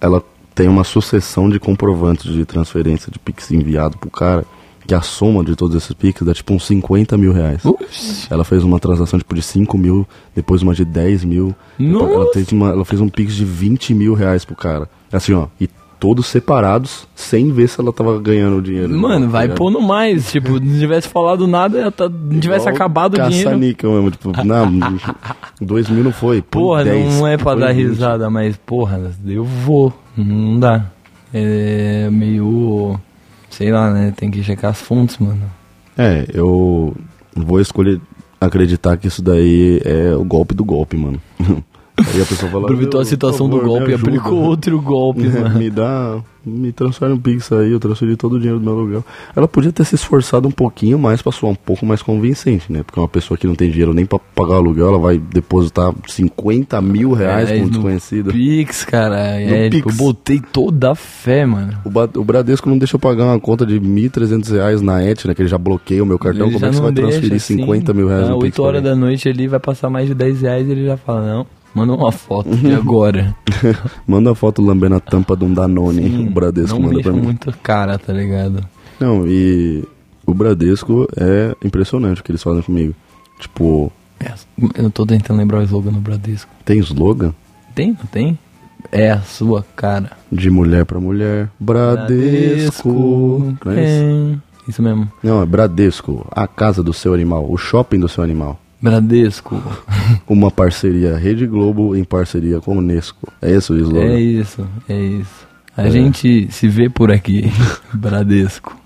ela 0.00 0.24
tem 0.54 0.68
uma 0.68 0.84
sucessão 0.84 1.50
de 1.50 1.60
comprovantes 1.60 2.32
de 2.32 2.46
transferência 2.46 3.12
de 3.12 3.18
Pix 3.18 3.50
enviado 3.50 3.98
pro 3.98 4.10
cara, 4.10 4.44
que 4.90 4.94
a 4.96 5.02
soma 5.02 5.44
de 5.44 5.54
todos 5.54 5.76
esses 5.76 5.92
Pix 5.92 6.20
dá 6.22 6.34
tipo 6.34 6.52
uns 6.52 6.66
50 6.66 7.16
mil 7.16 7.32
reais. 7.32 7.64
Ups. 7.64 8.26
Ela 8.28 8.42
fez 8.42 8.64
uma 8.64 8.80
transação 8.80 9.20
tipo 9.20 9.36
de 9.36 9.40
5 9.42 9.78
mil, 9.78 10.04
depois 10.34 10.62
uma 10.62 10.74
de 10.74 10.84
10 10.84 11.24
mil. 11.24 11.54
depois 11.78 12.10
Ela 12.10 12.18
Nossa! 12.24 12.32
fez, 12.34 12.50
uma, 12.50 12.70
ela 12.70 12.84
fez 12.84 13.00
um 13.00 13.08
Pix 13.08 13.36
de 13.36 13.44
20 13.44 13.94
mil 13.94 14.14
reais 14.14 14.44
pro 14.44 14.56
cara. 14.56 14.88
Assim, 15.12 15.32
ó, 15.32 15.46
e 15.60 15.68
todos 16.00 16.26
separados, 16.26 17.06
sem 17.14 17.52
ver 17.52 17.68
se 17.68 17.80
ela 17.80 17.92
tava 17.92 18.18
ganhando 18.18 18.60
dinheiro. 18.60 18.92
Mano, 18.98 19.28
vai 19.28 19.46
Tá 19.46 19.54
pondo 19.54 19.80
mais. 19.80 20.32
Tipo, 20.32 20.58
não 20.58 20.78
tivesse 20.80 21.06
falado 21.06 21.46
nada, 21.46 21.78
ela 21.78 21.92
tá- 21.92 22.08
não 22.08 22.40
tivesse 22.40 22.62
Igual 22.64 22.74
acabado 22.74 23.14
o 23.14 23.28
dinheiro. 23.28 23.48
Caça-níquel 23.50 23.92
mesmo, 23.92 24.10
tipo, 24.10 24.32
não, 24.44 24.66
2 25.60 25.88
mil 25.88 26.02
não 26.02 26.12
foi. 26.12 26.42
Porra, 26.42 26.82
10, 26.82 27.16
não 27.16 27.28
é 27.28 27.36
pra 27.36 27.54
dar 27.54 27.72
20. 27.72 27.86
risada, 27.90 28.28
mas 28.28 28.56
porra, 28.66 29.12
eu 29.24 29.44
vou. 29.44 29.92
Não 30.16 30.58
dá. 30.58 30.86
É 31.32 32.08
meio. 32.10 32.98
Sei 33.60 33.70
lá, 33.70 33.92
né? 33.92 34.10
Tem 34.16 34.30
que 34.30 34.42
checar 34.42 34.70
as 34.70 34.80
fontes, 34.80 35.18
mano. 35.18 35.42
É, 35.94 36.24
eu 36.32 36.96
vou 37.36 37.60
escolher 37.60 38.00
acreditar 38.40 38.96
que 38.96 39.06
isso 39.06 39.20
daí 39.20 39.82
é 39.84 40.14
o 40.16 40.24
golpe 40.24 40.54
do 40.54 40.64
golpe, 40.64 40.96
mano. 40.96 41.20
Aí 42.14 42.22
a 42.22 42.26
pessoa 42.26 42.50
fala, 42.50 42.64
Aproveitou 42.64 42.98
"Meu, 42.98 43.02
a 43.02 43.04
situação 43.04 43.48
por 43.48 43.56
do 43.56 43.60
favor, 43.62 43.68
golpe 43.78 43.84
e 43.84 43.88
me 43.88 43.94
ajuda." 43.94 44.10
aplicou 44.10 44.38
outro 44.42 44.80
golpe, 44.80 45.28
mano. 45.28 45.58
me 45.58 45.70
dá, 45.70 46.18
me 46.44 46.72
transfere 46.72 47.12
um 47.12 47.18
pix 47.18 47.52
aí, 47.52 47.70
eu 47.72 47.78
transferi 47.80 48.16
todo 48.16 48.34
o 48.34 48.38
dinheiro 48.38 48.58
do 48.58 48.64
meu 48.64 48.72
aluguel. 48.74 49.04
Ela 49.36 49.46
podia 49.46 49.70
ter 49.72 49.84
se 49.84 49.94
esforçado 49.94 50.48
um 50.48 50.50
pouquinho 50.50 50.98
mais 50.98 51.20
pra 51.22 51.30
soar 51.32 51.52
um 51.52 51.56
pouco 51.56 51.84
mais 51.84 52.02
convincente, 52.02 52.72
né? 52.72 52.82
Porque 52.82 52.98
uma 52.98 53.08
pessoa 53.08 53.36
que 53.36 53.46
não 53.46 53.54
tem 53.54 53.70
dinheiro 53.70 53.92
nem 53.92 54.06
pra 54.06 54.18
pagar 54.34 54.52
o 54.54 54.56
aluguel, 54.56 54.88
ela 54.88 54.98
vai 54.98 55.18
depositar 55.18 55.92
50 56.08 56.80
mil 56.80 57.12
reais 57.12 57.50
É, 57.50 57.56
com 57.56 57.62
um 57.62 57.64
no 57.66 57.70
desconhecido. 57.72 58.32
Pix, 58.32 58.84
cara. 58.84 59.16
É, 59.40 59.64
No 59.64 59.70
tipo, 59.70 59.88
eu 59.88 59.92
Pix. 59.92 59.96
botei 59.96 60.40
toda 60.52 60.92
a 60.92 60.94
fé, 60.94 61.44
mano. 61.44 61.74
O, 61.84 61.90
Ba- 61.90 62.08
o 62.16 62.24
Bradesco 62.24 62.68
não 62.68 62.78
deixa 62.78 62.96
eu 62.96 63.00
pagar 63.00 63.24
uma 63.24 63.38
conta 63.40 63.66
de 63.66 63.78
1.300 63.80 64.50
reais 64.52 64.80
na 64.80 65.02
ET, 65.02 65.24
né? 65.26 65.34
Que 65.34 65.42
ele 65.42 65.48
já 65.48 65.58
bloqueia 65.58 66.02
o 66.02 66.06
meu 66.06 66.18
cartão. 66.18 66.46
Ele 66.46 66.54
Como 66.54 66.64
é 66.66 66.68
que 66.70 66.76
você 66.76 66.82
vai 66.82 66.92
deixa, 66.92 67.10
transferir 67.10 67.36
assim. 67.36 67.56
50 67.56 67.92
mil 67.92 68.08
reais 68.08 68.26
Ah, 68.26 68.30
no 68.30 68.38
Pix? 68.38 68.44
8 68.44 68.54
pra 68.54 68.64
horas 68.64 68.82
da 68.82 68.96
noite 68.96 69.28
ali 69.28 69.46
vai 69.46 69.60
passar 69.60 69.90
mais 69.90 70.08
de 70.08 70.14
10 70.14 70.40
reais 70.42 70.66
e 70.66 70.70
ele 70.70 70.86
já 70.86 70.96
fala, 70.96 71.26
não, 71.26 71.46
manda 71.74 71.92
uma 71.94 72.10
foto 72.12 72.54
de 72.56 72.72
agora. 72.74 73.34
Manda 74.06 74.32
a 74.32 74.34
foto 74.34 74.62
lambendo 74.62 74.96
a 74.96 75.00
tampa 75.00 75.36
de 75.36 75.44
um 75.44 75.52
Danone, 75.52 76.02
Sim, 76.02 76.26
o 76.28 76.30
Bradesco 76.30 76.78
não 76.78 76.88
manda 76.88 77.02
pra 77.02 77.12
mim. 77.12 77.20
muito 77.20 77.52
cara, 77.62 77.98
tá 77.98 78.12
ligado? 78.12 78.64
Não, 78.98 79.26
e 79.26 79.84
o 80.26 80.32
Bradesco 80.34 81.08
é 81.16 81.54
impressionante 81.64 82.20
o 82.20 82.24
que 82.24 82.30
eles 82.32 82.42
fazem 82.42 82.62
comigo. 82.62 82.94
Tipo, 83.38 83.92
É, 84.18 84.32
eu 84.74 84.90
tô 84.90 85.04
tentando 85.06 85.38
lembrar 85.38 85.58
o 85.60 85.62
slogan 85.62 85.92
do 85.92 86.00
Bradesco. 86.00 86.50
tem 86.64 86.78
slogan 86.80 87.32
Tem, 87.74 87.88
não 87.90 88.06
tem? 88.10 88.38
É 88.92 89.10
a 89.10 89.20
sua 89.20 89.64
cara. 89.76 90.12
de 90.32 90.50
mulher 90.50 90.84
pra 90.84 90.98
mulher. 90.98 91.48
Bradesco. 91.60 93.56
Não, 93.64 93.72
é 93.72 93.84
isso? 93.84 94.04
é. 94.04 94.50
Isso 94.68 94.82
mesmo. 94.82 95.10
não, 95.22 95.42
é 95.42 95.46
Bradesco, 95.46 96.26
a 96.30 96.46
casa 96.46 96.82
do 96.82 96.92
seu 96.92 97.12
animal, 97.12 97.50
o 97.50 97.56
shopping 97.56 97.98
do 97.98 98.08
seu 98.08 98.22
animal. 98.22 98.60
Bradesco. 98.82 99.60
Uma 100.26 100.50
parceria 100.50 101.16
Rede 101.16 101.46
Globo 101.46 101.94
em 101.94 102.04
parceria 102.04 102.60
com 102.60 102.74
o 102.74 102.78
Unesco. 102.78 103.30
É 103.42 103.50
esse 103.50 103.72
o 103.72 103.76
slogan? 103.78 104.06
É 104.06 104.20
isso, 104.20 104.66
é 104.88 104.98
isso. 104.98 105.46
A 105.76 105.86
É. 105.86 105.90
gente 105.90 106.48
se 106.50 106.68
vê 106.68 106.88
por 106.88 107.10
aqui. 107.10 107.50
Bradesco. 107.92 108.76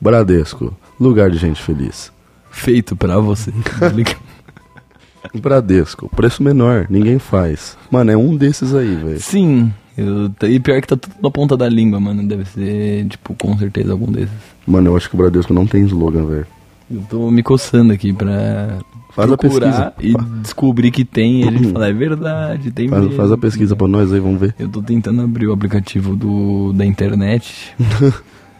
Bradesco, 0.00 0.74
lugar 0.98 1.30
de 1.30 1.38
gente 1.38 1.62
feliz. 1.62 2.10
Feito 2.50 2.96
pra 2.96 3.18
você. 3.18 3.52
Bradesco, 5.34 6.08
preço 6.14 6.42
menor, 6.42 6.86
ninguém 6.88 7.18
faz. 7.18 7.76
Mano, 7.90 8.10
é 8.10 8.16
um 8.16 8.36
desses 8.36 8.74
aí, 8.74 8.94
velho. 8.94 9.20
Sim. 9.20 9.72
Eu, 9.96 10.30
e 10.48 10.60
pior 10.60 10.80
que 10.80 10.86
tá 10.88 10.96
tudo 10.96 11.14
na 11.22 11.30
ponta 11.30 11.56
da 11.56 11.68
língua, 11.68 11.98
mano. 11.98 12.26
Deve 12.26 12.44
ser, 12.44 13.06
tipo, 13.08 13.34
com 13.34 13.56
certeza 13.58 13.92
algum 13.92 14.10
desses. 14.12 14.34
Mano, 14.66 14.90
eu 14.90 14.96
acho 14.96 15.08
que 15.08 15.14
o 15.14 15.18
Bradesco 15.18 15.52
não 15.54 15.66
tem 15.66 15.82
slogan, 15.84 16.26
velho. 16.26 16.46
Eu 16.90 17.02
tô 17.08 17.30
me 17.30 17.42
coçando 17.42 17.92
aqui 17.92 18.12
pra 18.12 18.78
Faz 19.12 19.30
a 19.32 19.36
procurar 19.36 19.90
pesquisa. 19.92 20.18
e 20.20 20.40
descobrir 20.42 20.90
que 20.90 21.04
tem. 21.04 21.42
E 21.44 21.48
a 21.48 21.50
gente 21.50 21.72
falar, 21.72 21.88
é 21.88 21.92
verdade, 21.92 22.70
tem 22.70 22.88
Faz, 22.88 23.02
mesmo. 23.02 23.16
faz 23.16 23.32
a 23.32 23.36
pesquisa 23.38 23.74
pra 23.74 23.88
nós 23.88 24.12
aí, 24.12 24.20
vamos 24.20 24.40
ver. 24.40 24.54
Eu 24.58 24.68
tô 24.68 24.80
tentando 24.82 25.22
abrir 25.22 25.46
o 25.48 25.52
aplicativo 25.52 26.14
do, 26.14 26.72
da 26.72 26.84
internet. 26.86 27.74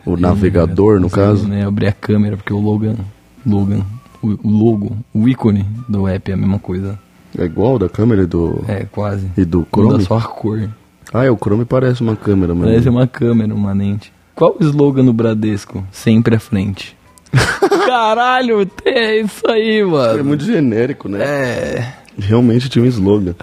O 0.06 0.16
navegador, 0.16 1.00
no 1.00 1.10
caso. 1.10 1.48
Né, 1.48 1.66
abrir 1.66 1.88
a 1.88 1.92
câmera, 1.92 2.36
porque 2.36 2.52
o 2.52 2.60
Logan, 2.60 2.94
Logan, 3.44 3.82
o, 4.22 4.28
o 4.40 4.48
logo, 4.48 4.96
o 5.12 5.28
ícone 5.28 5.66
do 5.88 6.06
app 6.06 6.30
é 6.30 6.34
a 6.34 6.36
mesma 6.36 6.60
coisa. 6.60 6.96
É 7.36 7.44
igual 7.44 7.76
da 7.76 7.88
câmera 7.88 8.22
e 8.22 8.26
do, 8.26 8.64
É, 8.68 8.84
quase. 8.84 9.26
e 9.36 9.44
do 9.44 9.58
Muda 9.58 9.68
Chrome? 9.72 10.04
só 10.04 10.16
a 10.18 10.22
cor. 10.22 10.70
Ah, 11.12 11.24
é, 11.24 11.30
o 11.32 11.36
Chrome 11.36 11.64
parece 11.64 12.02
uma 12.02 12.14
câmera, 12.14 12.54
mano. 12.54 12.66
Parece 12.68 12.88
uma 12.88 13.04
câmera, 13.08 13.52
uma 13.52 13.72
lente. 13.72 14.12
Qual 14.32 14.56
o 14.60 14.62
slogan 14.64 15.04
do 15.04 15.12
Bradesco? 15.12 15.82
Sempre 15.90 16.36
à 16.36 16.38
frente. 16.38 16.95
Caralho, 17.86 18.68
é 18.84 19.20
isso 19.20 19.42
aí, 19.48 19.80
É 19.80 19.84
mano. 19.84 20.24
muito 20.24 20.44
genérico, 20.44 21.08
né? 21.08 21.22
É. 21.24 21.92
Realmente 22.18 22.68
tinha 22.68 22.84
um 22.84 22.88
slogan. 22.88 23.34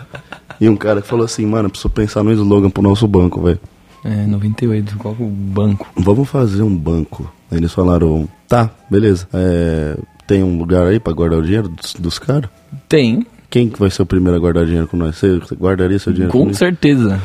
E 0.59 0.67
um 0.67 0.75
cara 0.75 1.01
que 1.01 1.07
falou 1.07 1.25
assim, 1.25 1.45
mano, 1.45 1.69
preciso 1.69 1.89
pensar 1.89 2.23
no 2.23 2.31
slogan 2.31 2.69
pro 2.69 2.81
nosso 2.83 3.07
banco, 3.07 3.41
velho. 3.41 3.59
É, 4.03 4.25
98, 4.27 4.97
qual 4.97 5.15
é 5.19 5.23
o 5.23 5.27
banco? 5.27 5.87
Vamos 5.95 6.27
fazer 6.29 6.61
um 6.63 6.75
banco. 6.75 7.31
Aí 7.51 7.57
eles 7.57 7.71
falaram, 7.71 8.27
tá, 8.47 8.69
beleza. 8.89 9.27
É, 9.33 9.97
tem 10.27 10.43
um 10.43 10.57
lugar 10.57 10.87
aí 10.87 10.99
pra 10.99 11.13
guardar 11.13 11.39
o 11.39 11.43
dinheiro 11.43 11.69
dos, 11.69 11.93
dos 11.93 12.19
caras? 12.19 12.49
Tem, 12.89 13.25
Quem 13.49 13.69
que 13.69 13.79
vai 13.79 13.89
ser 13.89 14.01
o 14.01 14.05
primeiro 14.05 14.35
a 14.35 14.39
guardar 14.39 14.65
dinheiro 14.65 14.87
com 14.87 14.97
nós? 14.97 15.15
Você, 15.17 15.39
guardaria 15.55 15.99
seu 15.99 16.11
dinheiro 16.11 16.31
com 16.31 16.51
certeza. 16.53 17.21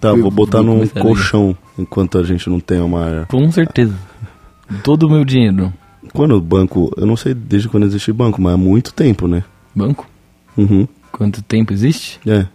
Tá, 0.00 0.12
vou 0.12 0.30
botar 0.30 0.58
Eu 0.58 0.64
num 0.64 0.86
colchão 0.86 1.56
enquanto 1.78 2.18
a 2.18 2.22
gente 2.22 2.48
não 2.48 2.58
tem 2.60 2.80
uma... 2.80 3.26
Com 3.28 3.50
certeza. 3.50 3.94
Todo 4.82 5.04
o 5.06 5.10
meu 5.10 5.24
dinheiro. 5.24 5.72
Quando 6.12 6.32
o 6.36 6.40
banco... 6.40 6.92
Eu 6.96 7.06
não 7.06 7.16
sei 7.16 7.34
desde 7.34 7.68
quando 7.68 7.84
existe 7.86 8.12
banco, 8.12 8.40
mas 8.40 8.54
há 8.54 8.56
muito 8.56 8.92
tempo, 8.92 9.26
né? 9.28 9.44
Banco? 9.74 10.08
Uhum. 10.56 10.86
Quanto 11.12 11.42
tempo 11.42 11.72
existe? 11.72 12.20
É. 12.26 12.46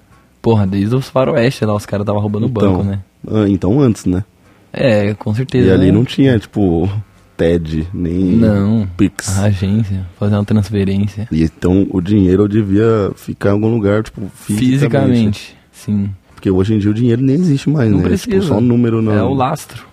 Porra, 0.42 0.68
desde 0.68 0.96
os 0.96 1.08
faroeste 1.10 1.64
lá, 1.66 1.74
os 1.76 1.86
caras 1.86 2.04
estavam 2.04 2.22
roubando 2.22 2.44
o 2.48 2.50
Então, 2.50 2.74
banco, 2.74 2.84
né? 2.84 3.00
ah, 3.28 3.46
então 3.48 3.80
antes, 3.80 4.06
né? 4.06 4.24
É, 4.72 5.14
com 5.14 5.34
certeza. 5.34 5.68
E 5.68 5.72
ali 5.72 5.86
né? 5.86 5.92
não 5.92 6.04
tinha, 6.04 6.38
tipo, 6.38 6.90
TED, 7.38 7.88
nem 7.94 8.14
Não. 8.36 8.88
Pix. 8.98 9.38
A 9.40 9.44
agência, 9.46 10.06
fazer 10.20 10.36
uma 10.36 10.44
transferência. 10.44 11.28
E 11.32 11.44
então 11.44 11.88
o 11.92 12.02
dinheiro 12.02 12.48
devia 12.50 13.12
ficar 13.16 13.50
em 13.50 13.54
algum 13.54 13.74
lugar, 13.74 14.04
tipo, 14.04 14.22
fisicamente. 14.36 14.70
Fisicamente, 14.70 15.56
sim. 15.72 16.10
Porque 16.34 16.50
hoje 16.52 16.74
em 16.74 16.80
dia 16.80 16.92
o 16.92 16.94
dinheiro 16.94 17.22
nem 17.22 17.36
existe 17.36 17.70
mais, 17.70 17.90
Não 17.90 18.00
né? 18.00 18.04
precisa. 18.04 18.32
Tipo, 18.32 18.48
só 18.48 18.58
um 18.58 18.62
número 18.62 19.02
não. 19.02 19.14
É 19.14 19.24
o 19.24 19.34
lastro 19.34 19.86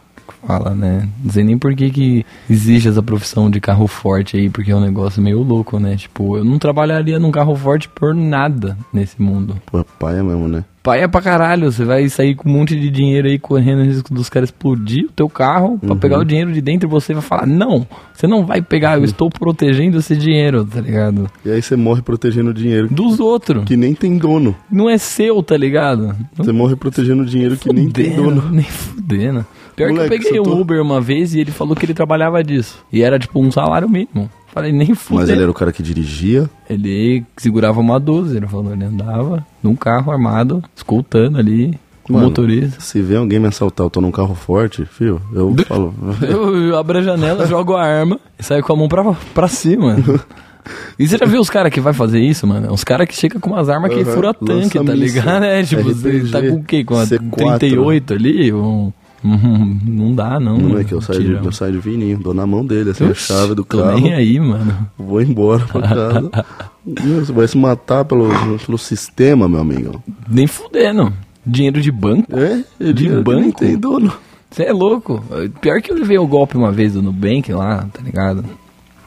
fala, 0.46 0.74
né? 0.74 1.08
Não 1.24 1.30
sei 1.32 1.44
nem 1.44 1.58
por 1.58 1.74
que, 1.74 1.90
que 1.90 2.26
existe 2.48 2.88
essa 2.88 3.02
profissão 3.02 3.50
de 3.50 3.60
carro 3.60 3.86
forte 3.86 4.36
aí, 4.36 4.48
porque 4.48 4.70
é 4.70 4.76
um 4.76 4.80
negócio 4.80 5.22
meio 5.22 5.42
louco, 5.42 5.78
né? 5.78 5.96
Tipo, 5.96 6.36
eu 6.38 6.44
não 6.44 6.58
trabalharia 6.58 7.18
num 7.18 7.30
carro 7.30 7.54
forte 7.56 7.88
por 7.88 8.14
nada 8.14 8.76
nesse 8.92 9.20
mundo. 9.20 9.56
Pô, 9.70 9.84
paia 9.98 10.22
mesmo, 10.22 10.48
né? 10.48 10.64
Pai 10.82 11.02
é 11.02 11.06
pra 11.06 11.20
caralho, 11.20 11.70
você 11.70 11.84
vai 11.84 12.08
sair 12.08 12.34
com 12.34 12.48
um 12.48 12.52
monte 12.54 12.74
de 12.74 12.88
dinheiro 12.90 13.28
aí 13.28 13.38
correndo 13.38 13.80
o 13.80 13.84
risco 13.84 14.14
dos 14.14 14.30
caras 14.30 14.48
explodir 14.48 15.04
o 15.04 15.12
teu 15.12 15.28
carro 15.28 15.78
pra 15.78 15.90
Uhum. 15.92 15.98
pegar 15.98 16.18
o 16.18 16.24
dinheiro 16.24 16.50
de 16.50 16.62
dentro 16.62 16.88
e 16.88 16.90
você 16.90 17.12
vai 17.12 17.22
falar, 17.22 17.46
não, 17.46 17.86
você 18.14 18.26
não 18.26 18.46
vai 18.46 18.62
pegar, 18.62 18.96
eu 18.96 19.04
estou 19.04 19.28
protegendo 19.28 19.98
esse 19.98 20.16
dinheiro, 20.16 20.64
tá 20.64 20.80
ligado? 20.80 21.30
E 21.44 21.50
aí 21.50 21.60
você 21.60 21.76
morre 21.76 22.00
protegendo 22.00 22.48
o 22.48 22.54
dinheiro 22.54 22.88
Dos 22.90 23.20
outros. 23.20 23.64
que 23.66 23.76
nem 23.76 23.92
tem 23.92 24.16
dono. 24.16 24.56
Não 24.72 24.88
é 24.88 24.96
seu, 24.96 25.42
tá 25.42 25.54
ligado? 25.54 26.16
Você 26.34 26.50
morre 26.50 26.74
protegendo 26.76 27.24
o 27.24 27.26
dinheiro 27.26 27.58
que 27.58 27.70
nem 27.70 27.90
tem 27.90 28.12
Fudendo, 28.14 28.22
dono. 28.40 28.48
Nem 28.50 28.64
fudendo. 28.64 29.44
Pior 29.86 29.90
Moleque, 29.92 30.08
que 30.08 30.14
eu 30.14 30.18
peguei 30.28 30.40
um 30.40 30.44
tô- 30.44 30.60
Uber 30.60 30.80
uma 30.82 31.00
vez 31.00 31.34
e 31.34 31.40
ele 31.40 31.50
falou 31.50 31.74
que 31.76 31.84
ele 31.86 31.94
trabalhava 31.94 32.42
disso. 32.42 32.84
E 32.92 33.02
era 33.02 33.18
tipo 33.18 33.40
um 33.40 33.50
salário 33.50 33.88
mínimo. 33.88 34.30
Falei, 34.52 34.72
nem 34.72 34.94
fudendo. 34.94 35.20
Mas 35.20 35.30
ele 35.30 35.42
era 35.42 35.50
o 35.50 35.54
cara 35.54 35.72
que 35.72 35.82
dirigia. 35.82 36.50
Ele 36.68 37.24
segurava 37.36 37.78
uma 37.80 38.00
12, 38.00 38.36
ele 38.36 38.48
falou, 38.48 38.72
ele 38.72 38.84
andava 38.84 39.46
num 39.62 39.76
carro 39.76 40.10
armado, 40.10 40.62
escoltando 40.74 41.38
ali 41.38 41.78
o 42.08 42.14
Mano, 42.14 42.24
motorista. 42.26 42.80
Se 42.80 43.00
vê 43.00 43.14
alguém 43.14 43.38
me 43.38 43.46
assaltar, 43.46 43.86
eu 43.86 43.90
tô 43.90 44.00
num 44.00 44.10
carro 44.10 44.34
forte, 44.34 44.84
filho, 44.84 45.22
eu 45.32 45.54
falo. 45.68 45.94
Eu, 46.20 46.76
abro 46.76 46.98
a 46.98 47.02
janela, 47.02 47.46
jogo 47.48 47.74
a 47.76 47.84
arma 47.84 48.18
e 48.38 48.42
saio 48.42 48.62
com 48.64 48.72
a 48.72 48.76
mão 48.76 48.88
pra, 48.88 49.04
pra 49.32 49.46
cima. 49.46 49.96
E 50.98 51.06
você 51.06 51.16
já 51.16 51.26
viu 51.26 51.40
os 51.40 51.48
caras 51.48 51.72
que 51.72 51.80
vai 51.80 51.92
fazer 51.92 52.20
isso, 52.20 52.44
mano? 52.46 52.72
Os 52.72 52.82
caras 52.84 53.06
que 53.06 53.14
chegam 53.14 53.40
com 53.40 53.50
umas 53.50 53.68
armas 53.68 53.92
que 53.94 54.00
Aham, 54.02 54.12
fura 54.12 54.34
tanque, 54.34 54.78
tá 54.84 54.92
ligado? 54.94 55.44
É, 55.44 55.62
tipo, 55.62 55.82
você 55.84 56.08
RPG, 56.18 56.30
tá 56.30 56.40
com 56.42 56.54
o 56.56 56.64
quê? 56.64 56.84
Com 56.84 56.96
a 56.98 57.04
C4. 57.06 57.58
38 57.58 58.14
ali? 58.14 58.52
Um- 58.52 58.92
não 59.86 60.14
dá, 60.14 60.40
não. 60.40 60.56
Não 60.58 60.78
é 60.78 60.84
que 60.84 60.92
eu 60.92 61.00
saio, 61.00 61.22
de, 61.22 61.44
eu 61.44 61.52
saio 61.52 61.72
de 61.72 61.80
fininho, 61.82 62.18
dou 62.18 62.32
na 62.34 62.46
mão 62.46 62.64
dele, 62.64 62.90
assim, 62.90 63.04
a 63.06 63.10
Oxi, 63.10 63.26
chave 63.32 63.54
do 63.54 63.64
carro. 63.64 64.00
nem 64.00 64.14
aí, 64.14 64.38
mano. 64.40 64.88
Vou 64.98 65.20
embora 65.20 65.64
pra 65.66 65.82
casa. 65.82 66.30
Você 67.24 67.32
vai 67.32 67.46
se 67.46 67.58
matar 67.58 68.04
pelo, 68.06 68.28
pelo 68.64 68.78
sistema, 68.78 69.48
meu 69.48 69.60
amigo. 69.60 70.02
Nem 70.28 70.46
fudendo. 70.46 71.12
Dinheiro 71.46 71.80
de 71.80 71.90
banco? 71.92 72.26
É? 72.38 72.64
De 72.78 72.92
dinheiro 72.94 73.22
que 73.22 73.30
nem 73.34 73.44
banco? 73.44 73.58
tem 73.58 73.76
dono. 73.76 74.12
Você 74.50 74.64
é 74.64 74.72
louco. 74.72 75.22
Pior 75.60 75.80
que 75.80 75.92
eu 75.92 75.96
levei 75.96 76.18
o 76.18 76.26
golpe 76.26 76.56
uma 76.56 76.72
vez 76.72 76.94
do 76.94 77.02
Nubank 77.02 77.52
lá, 77.52 77.86
tá 77.92 78.02
ligado? 78.02 78.44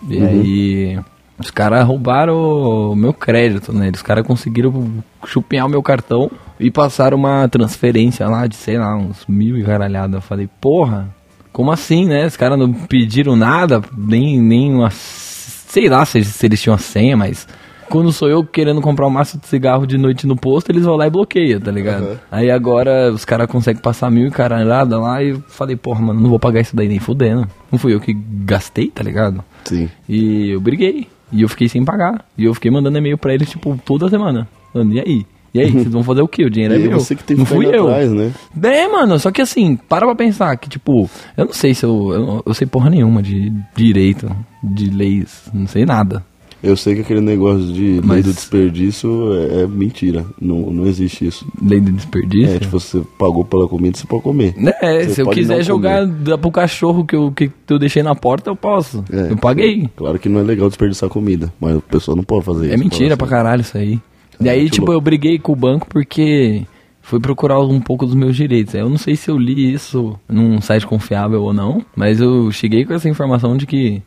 E 0.10 0.18
Uhum. 0.18 0.28
aí. 0.28 1.00
Os 1.44 1.52
caras 1.52 1.86
roubaram 1.86 2.92
o 2.92 2.96
meu 2.96 3.14
crédito, 3.14 3.74
né? 3.74 3.92
Os 3.94 4.02
caras 4.02 4.26
conseguiram 4.26 5.04
chupinhar 5.26 5.66
o 5.66 5.70
meu 5.70 5.84
cartão 5.84 6.32
e 6.60 6.72
passaram 6.72 7.18
uma 7.18 7.48
transferência 7.50 8.28
lá 8.28 8.48
de, 8.48 8.56
sei 8.56 8.78
lá, 8.78 8.96
uns 8.96 9.26
mil 9.28 9.58
e 9.58 9.64
caralhada. 9.64 10.18
Eu 10.18 10.22
falei, 10.22 10.50
porra, 10.62 11.14
como 11.52 11.72
assim, 11.72 12.06
né? 12.06 12.26
Os 12.26 12.38
caras 12.38 12.58
não 12.58 12.72
pediram 12.72 13.36
nada, 13.36 13.82
nem, 13.96 14.40
nem 14.40 14.74
uma. 14.74 14.90
Sei 14.90 15.90
lá 15.90 16.06
se, 16.06 16.24
se 16.24 16.46
eles 16.46 16.62
tinham 16.62 16.76
a 16.76 16.80
senha, 16.80 17.18
mas. 17.18 17.48
Quando 17.90 18.12
sou 18.12 18.28
eu 18.28 18.44
querendo 18.44 18.82
comprar 18.82 19.06
um 19.06 19.10
maço 19.10 19.38
de 19.38 19.46
cigarro 19.46 19.86
de 19.86 19.98
noite 20.00 20.26
no 20.26 20.36
posto, 20.36 20.72
eles 20.72 20.84
vão 20.84 20.96
lá 20.96 21.06
e 21.06 21.12
bloqueiam, 21.12 21.60
tá 21.60 21.70
ligado? 21.70 22.04
Uhum. 22.06 22.16
Aí 22.32 22.50
agora 22.50 23.12
os 23.12 23.24
caras 23.24 23.46
conseguem 23.46 23.82
passar 23.82 24.10
mil 24.10 24.26
e 24.26 24.32
caralhada 24.32 24.98
lá 24.98 25.22
e 25.22 25.30
eu 25.30 25.44
falei, 25.50 25.76
porra, 25.76 26.02
mano, 26.02 26.20
não 26.20 26.30
vou 26.30 26.40
pagar 26.40 26.62
isso 26.62 26.76
daí 26.76 26.88
nem 26.88 26.98
fudendo. 26.98 27.48
Não 27.72 27.78
fui 27.78 27.94
eu 27.94 28.00
que 28.00 28.14
gastei, 28.14 28.88
tá 28.88 29.04
ligado? 29.04 29.44
Sim. 29.66 29.90
E 30.10 30.52
eu 30.52 30.62
briguei. 30.62 31.08
E 31.34 31.42
eu 31.42 31.50
fiquei 31.50 31.68
sem 31.68 31.84
pagar. 31.84 32.26
E 32.38 32.46
eu 32.46 32.54
fiquei 32.54 32.70
mandando 32.72 32.98
e-mail 32.98 33.18
pra 33.18 33.34
eles, 33.34 33.50
tipo, 33.50 33.78
toda 33.84 34.10
semana. 34.10 34.48
Mano, 34.74 34.94
e 34.94 35.00
aí? 35.00 35.26
E 35.54 35.60
aí, 35.60 35.70
vocês 35.72 35.88
vão 35.92 36.04
fazer 36.04 36.22
o 36.22 36.28
quê? 36.28 36.46
O 36.46 36.50
dinheiro 36.50 36.76
é 36.76 36.78
meu. 36.78 37.00
você 37.00 37.16
que 37.16 37.24
tem 37.24 37.38
não 37.38 37.46
fui 37.46 37.66
eu. 37.68 37.88
atrás, 37.88 38.12
né? 38.12 38.32
É, 38.62 38.88
mano, 38.88 39.20
só 39.20 39.32
que 39.32 39.42
assim, 39.42 39.76
para 39.76 40.06
pra 40.06 40.16
pensar 40.16 40.56
que, 40.58 40.70
tipo, 40.70 41.10
eu 41.38 41.46
não 41.46 41.54
sei 41.54 41.74
se 41.74 41.86
eu. 41.86 42.12
Eu, 42.14 42.44
eu 42.46 42.54
sei 42.54 42.68
porra 42.68 42.90
nenhuma 42.90 43.22
de 43.22 43.52
direito, 43.76 44.30
de 44.64 44.90
leis, 44.90 45.50
não 45.54 45.68
sei 45.68 45.86
nada. 45.86 46.24
Eu 46.64 46.78
sei 46.78 46.96
que 46.96 47.02
aquele 47.02 47.20
negócio 47.20 47.74
de 47.74 47.82
lei 48.00 48.02
Mas- 48.04 48.26
do 48.26 48.34
desperdício 48.34 49.34
é, 49.34 49.64
é 49.64 49.68
mentira. 49.68 50.26
Não, 50.42 50.72
não 50.72 50.86
existe 50.88 51.26
isso. 51.28 51.46
Lei 51.62 51.82
do 51.82 51.92
desperdício. 51.92 52.56
É, 52.56 52.60
tipo, 52.60 52.80
você 52.80 53.02
pagou 53.20 53.44
pela 53.44 53.68
comida, 53.68 53.98
você 53.98 54.08
pode 54.08 54.24
comer. 54.24 54.56
É, 54.82 55.04
Você 55.04 55.16
se 55.16 55.22
eu 55.22 55.30
quiser 55.30 55.62
jogar 55.64 56.06
dar 56.06 56.38
pro 56.38 56.50
cachorro 56.52 57.04
que 57.06 57.16
eu, 57.16 57.32
que 57.32 57.52
eu 57.68 57.78
deixei 57.78 58.02
na 58.02 58.16
porta, 58.16 58.50
eu 58.50 58.56
posso. 58.56 59.04
É. 59.12 59.32
Eu 59.32 59.38
paguei. 59.38 59.90
Claro 59.96 60.18
que 60.18 60.30
não 60.30 60.40
é 60.40 60.44
legal 60.44 60.70
desperdiçar 60.70 61.10
comida, 61.10 61.52
mas 61.60 61.76
a 61.78 61.82
pessoa 61.82 62.16
não 62.16 62.24
pode 62.24 62.46
fazer 62.46 62.66
isso. 62.68 62.74
É 62.74 62.78
mentira 62.78 63.18
pra 63.18 63.28
caralho 63.28 63.62
isso 63.62 63.78
aí. 63.78 64.00
É 64.40 64.46
E 64.46 64.50
aí, 64.50 64.70
tipo, 64.70 64.86
louco. 64.86 64.94
eu 64.98 65.02
briguei 65.02 65.38
com 65.38 65.52
o 65.52 65.56
banco 65.58 65.86
porque 65.90 66.64
fui 67.02 67.20
procurar 67.20 67.60
um 67.60 67.82
pouco 67.82 68.06
dos 68.06 68.16
meus 68.16 68.36
direitos. 68.38 68.74
Eu 68.74 68.90
não 68.90 68.98
sei 68.98 69.16
se 69.18 69.30
eu 69.30 69.38
li 69.38 69.74
isso 69.74 70.18
num 70.30 70.62
site 70.62 70.88
confiável 70.88 71.42
ou 71.44 71.54
não, 71.54 71.84
mas 71.96 72.22
eu 72.22 72.50
cheguei 72.52 72.86
com 72.86 72.94
essa 72.94 73.10
informação 73.10 73.58
de 73.58 73.66
que 73.68 74.02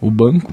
o 0.00 0.10
banco, 0.10 0.52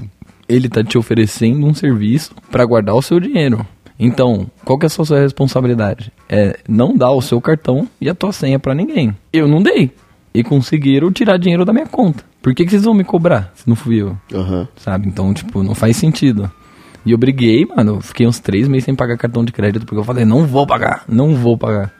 ele 0.50 0.68
tá 0.68 0.82
te 0.82 0.98
oferecendo 0.98 1.66
um 1.66 1.74
serviço 1.74 2.32
pra 2.50 2.64
guardar 2.64 2.94
o 2.94 3.02
seu 3.02 3.20
dinheiro. 3.20 3.66
Então, 3.98 4.46
qual 4.64 4.78
que 4.78 4.86
é 4.86 4.88
a 4.88 4.90
sua 4.90 5.20
responsabilidade? 5.20 6.10
É 6.28 6.58
não 6.66 6.96
dar 6.96 7.10
o 7.10 7.20
seu 7.20 7.40
cartão 7.40 7.86
e 8.00 8.08
a 8.08 8.14
tua 8.14 8.32
senha 8.32 8.58
pra 8.58 8.74
ninguém. 8.74 9.14
Eu 9.32 9.46
não 9.46 9.62
dei. 9.62 9.90
E 10.32 10.42
conseguiram 10.42 11.12
tirar 11.12 11.36
dinheiro 11.38 11.64
da 11.64 11.72
minha 11.72 11.86
conta. 11.86 12.24
Por 12.40 12.54
que, 12.54 12.64
que 12.64 12.70
vocês 12.70 12.84
vão 12.84 12.94
me 12.94 13.04
cobrar 13.04 13.52
se 13.54 13.68
não 13.68 13.76
fui 13.76 14.00
eu? 14.00 14.16
Aham. 14.32 14.66
sabe? 14.76 15.06
Então, 15.08 15.34
tipo, 15.34 15.62
não 15.62 15.74
faz 15.74 15.96
sentido. 15.96 16.50
E 17.04 17.12
eu 17.12 17.18
briguei, 17.18 17.66
mano, 17.66 17.96
eu 17.96 18.00
fiquei 18.00 18.26
uns 18.26 18.38
três 18.38 18.68
meses 18.68 18.84
sem 18.84 18.94
pagar 18.94 19.16
cartão 19.18 19.44
de 19.44 19.52
crédito, 19.52 19.84
porque 19.84 19.98
eu 19.98 20.04
falei, 20.04 20.24
não 20.24 20.46
vou 20.46 20.66
pagar, 20.66 21.04
não 21.08 21.34
vou 21.34 21.56
pagar. 21.58 21.92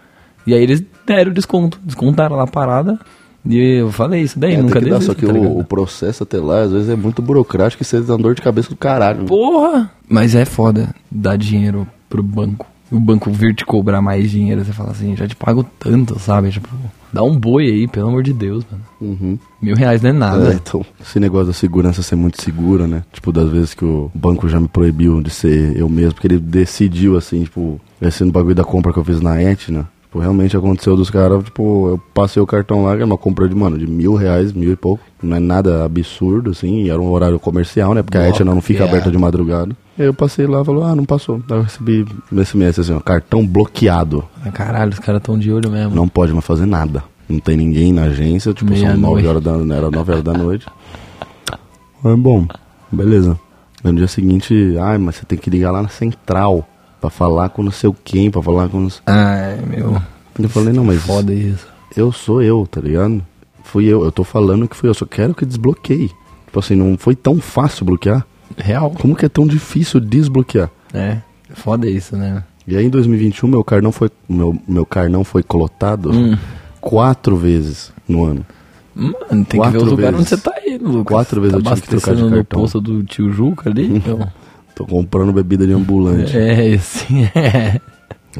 E 0.46 0.54
aí 0.54 0.62
eles 0.62 0.82
deram 1.06 1.32
desconto, 1.32 1.78
descontaram 1.82 2.36
lá 2.36 2.44
a 2.44 2.46
parada, 2.46 2.98
e 3.46 3.80
eu 3.80 3.90
falei 3.92 4.22
isso 4.22 4.38
daí, 4.38 4.54
É, 4.54 4.62
nunca 4.62 4.80
desisto, 4.80 5.04
só 5.06 5.14
que 5.14 5.26
tá 5.26 5.32
o, 5.32 5.58
o 5.60 5.64
processo 5.64 6.22
até 6.22 6.38
lá, 6.38 6.62
às 6.62 6.72
vezes, 6.72 6.88
é 6.88 6.96
muito 6.96 7.22
burocrático 7.22 7.82
e 7.82 7.86
você 7.86 8.00
dá 8.00 8.16
dor 8.16 8.34
de 8.34 8.42
cabeça 8.42 8.68
do 8.68 8.76
caralho. 8.76 9.24
Porra! 9.24 9.90
Mas 10.08 10.34
é 10.34 10.44
foda 10.44 10.94
dar 11.10 11.36
dinheiro 11.36 11.86
pro 12.08 12.22
banco. 12.22 12.66
O 12.92 12.98
banco 12.98 13.30
vir 13.30 13.54
te 13.54 13.64
cobrar 13.64 14.02
mais 14.02 14.28
dinheiro, 14.28 14.64
você 14.64 14.72
fala 14.72 14.90
assim, 14.90 15.14
já 15.16 15.26
te 15.26 15.36
pago 15.36 15.64
tanto, 15.78 16.18
sabe? 16.18 16.50
Tipo, 16.50 16.68
dá 17.12 17.22
um 17.22 17.38
boi 17.38 17.66
aí, 17.66 17.86
pelo 17.86 18.08
amor 18.08 18.24
de 18.24 18.32
Deus, 18.32 18.64
mano. 18.68 18.82
Uhum. 19.00 19.38
Mil 19.62 19.76
reais 19.76 20.02
não 20.02 20.10
é 20.10 20.12
É, 20.12 20.16
nada. 20.16 20.52
então, 20.54 20.84
esse 21.00 21.20
negócio 21.20 21.46
da 21.46 21.52
segurança 21.52 22.02
ser 22.02 22.16
muito 22.16 22.42
segura, 22.42 22.88
né? 22.88 23.04
Tipo, 23.12 23.30
das 23.30 23.48
vezes 23.48 23.74
que 23.74 23.84
o 23.84 24.10
banco 24.12 24.48
já 24.48 24.58
me 24.58 24.66
proibiu 24.66 25.22
de 25.22 25.30
ser 25.30 25.76
eu 25.76 25.88
mesmo, 25.88 26.14
porque 26.14 26.26
ele 26.26 26.40
decidiu, 26.40 27.16
assim, 27.16 27.44
tipo, 27.44 27.80
esse 28.02 28.24
no 28.24 28.32
bagulho 28.32 28.56
da 28.56 28.64
compra 28.64 28.92
que 28.92 28.98
eu 28.98 29.04
fiz 29.04 29.20
na 29.20 29.40
Etna. 29.40 29.88
Tipo, 30.10 30.18
realmente 30.18 30.56
aconteceu 30.56 30.96
dos 30.96 31.08
caras, 31.08 31.44
tipo, 31.44 31.90
eu 31.90 32.00
passei 32.12 32.42
o 32.42 32.46
cartão 32.46 32.82
lá, 32.82 32.90
que 32.90 32.96
era 32.96 33.06
uma 33.06 33.16
compra 33.16 33.48
de, 33.48 33.54
mano, 33.54 33.78
de 33.78 33.86
mil 33.86 34.16
reais, 34.16 34.52
mil 34.52 34.72
e 34.72 34.74
pouco. 34.74 35.00
Não 35.22 35.36
é 35.36 35.38
nada 35.38 35.84
absurdo, 35.84 36.50
assim, 36.50 36.82
e 36.82 36.90
era 36.90 37.00
um 37.00 37.08
horário 37.12 37.38
comercial, 37.38 37.94
né? 37.94 38.02
Porque 38.02 38.18
a 38.18 38.28
Etna 38.28 38.52
não 38.52 38.60
fica 38.60 38.82
é. 38.82 38.88
aberta 38.88 39.08
de 39.08 39.16
madrugada. 39.16 39.76
Aí 39.96 40.06
eu 40.06 40.12
passei 40.12 40.48
lá 40.48 40.62
e 40.62 40.64
falou, 40.64 40.82
ah, 40.82 40.96
não 40.96 41.04
passou. 41.04 41.40
Aí 41.48 41.56
eu 41.56 41.62
recebi 41.62 42.04
nesse 42.32 42.56
mês, 42.56 42.76
assim, 42.76 42.92
ó, 42.92 42.98
cartão 42.98 43.46
bloqueado. 43.46 44.24
Ah, 44.44 44.50
Caralho, 44.50 44.92
os 44.92 44.98
caras 44.98 45.22
tão 45.22 45.38
de 45.38 45.52
olho 45.52 45.70
mesmo. 45.70 45.94
Não 45.94 46.08
pode 46.08 46.32
mais 46.32 46.44
fazer 46.44 46.66
nada. 46.66 47.04
Não 47.28 47.38
tem 47.38 47.56
ninguém 47.56 47.92
na 47.92 48.04
agência, 48.04 48.52
tipo, 48.52 48.74
são 48.74 48.80
Meia-noite. 48.80 49.24
9 49.24 49.28
horas 49.28 49.42
da, 49.44 49.76
era 49.76 49.90
9 49.92 50.10
horas 50.10 50.24
da 50.24 50.32
noite. 50.32 50.66
Mas 52.02 52.18
bom, 52.18 52.48
beleza. 52.90 53.38
Aí 53.84 53.92
no 53.92 53.98
dia 53.98 54.08
seguinte, 54.08 54.76
ai, 54.80 54.98
mas 54.98 55.14
você 55.14 55.24
tem 55.24 55.38
que 55.38 55.50
ligar 55.50 55.70
lá 55.70 55.80
na 55.80 55.88
central 55.88 56.66
pra 57.00 57.10
falar 57.10 57.48
com 57.50 57.62
não 57.62 57.72
sei 57.72 57.88
o 57.88 57.94
quem, 58.04 58.30
pra 58.30 58.42
falar 58.42 58.68
com. 58.68 58.80
não 58.80 58.90
Ai, 59.06 59.58
meu. 59.66 60.00
Eu 60.38 60.48
falei, 60.48 60.72
não, 60.72 60.84
mas 60.84 61.02
Foda 61.02 61.32
isso. 61.34 61.66
eu 61.96 62.12
sou 62.12 62.40
eu, 62.42 62.66
tá 62.70 62.80
ligado? 62.80 63.22
Fui 63.64 63.84
eu, 63.86 64.04
eu 64.04 64.10
tô 64.12 64.24
falando 64.24 64.66
que 64.68 64.76
fui 64.76 64.88
eu, 64.88 64.94
só 64.94 65.04
quero 65.06 65.34
que 65.34 65.44
desbloqueie. 65.46 66.10
Tipo 66.46 66.58
assim, 66.58 66.74
não 66.74 66.96
foi 66.98 67.14
tão 67.14 67.40
fácil 67.40 67.84
bloquear. 67.84 68.26
Real. 68.56 68.90
Como 68.90 69.14
que 69.14 69.24
é 69.26 69.28
tão 69.28 69.46
difícil 69.46 70.00
desbloquear? 70.00 70.68
É, 70.92 71.18
foda 71.54 71.88
isso, 71.88 72.16
né? 72.16 72.42
E 72.66 72.76
aí 72.76 72.84
em 72.84 72.90
2021 72.90 73.48
meu 73.48 73.62
carnão 73.64 73.92
foi 73.92 74.10
meu, 74.28 74.56
meu 74.66 74.84
carnão 74.84 75.22
foi 75.24 75.42
colotado 75.42 76.10
Hum. 76.12 76.36
quatro 76.80 77.36
vezes 77.36 77.92
no 78.08 78.24
ano. 78.24 78.44
Mano, 78.94 79.14
tem 79.30 79.44
que 79.44 79.56
Quatro 79.56 79.78
ver 79.78 79.84
os 79.84 79.90
lugares 79.90 80.18
onde 80.20 80.28
vezes. 80.28 80.42
você 80.44 80.50
tá 80.50 80.60
indo, 80.66 80.88
Lucas. 80.90 81.06
Quatro 81.14 81.40
vezes 81.40 81.62
tá 81.62 81.70
eu 81.70 81.74
tive 81.74 81.82
que 81.82 81.88
trocar 81.88 82.04
de 82.06 82.10
abastecendo 82.22 82.30
no 82.30 82.36
cartão. 82.36 82.60
posto 82.60 82.80
do 82.80 83.04
tio 83.04 83.32
Juca 83.32 83.70
ali, 83.70 83.86
então. 83.96 84.18
Tô 84.80 84.86
comprando 84.86 85.30
bebida 85.30 85.66
de 85.66 85.74
ambulante. 85.74 86.34
é, 86.36 86.72
assim, 86.74 87.24
é. 87.34 87.78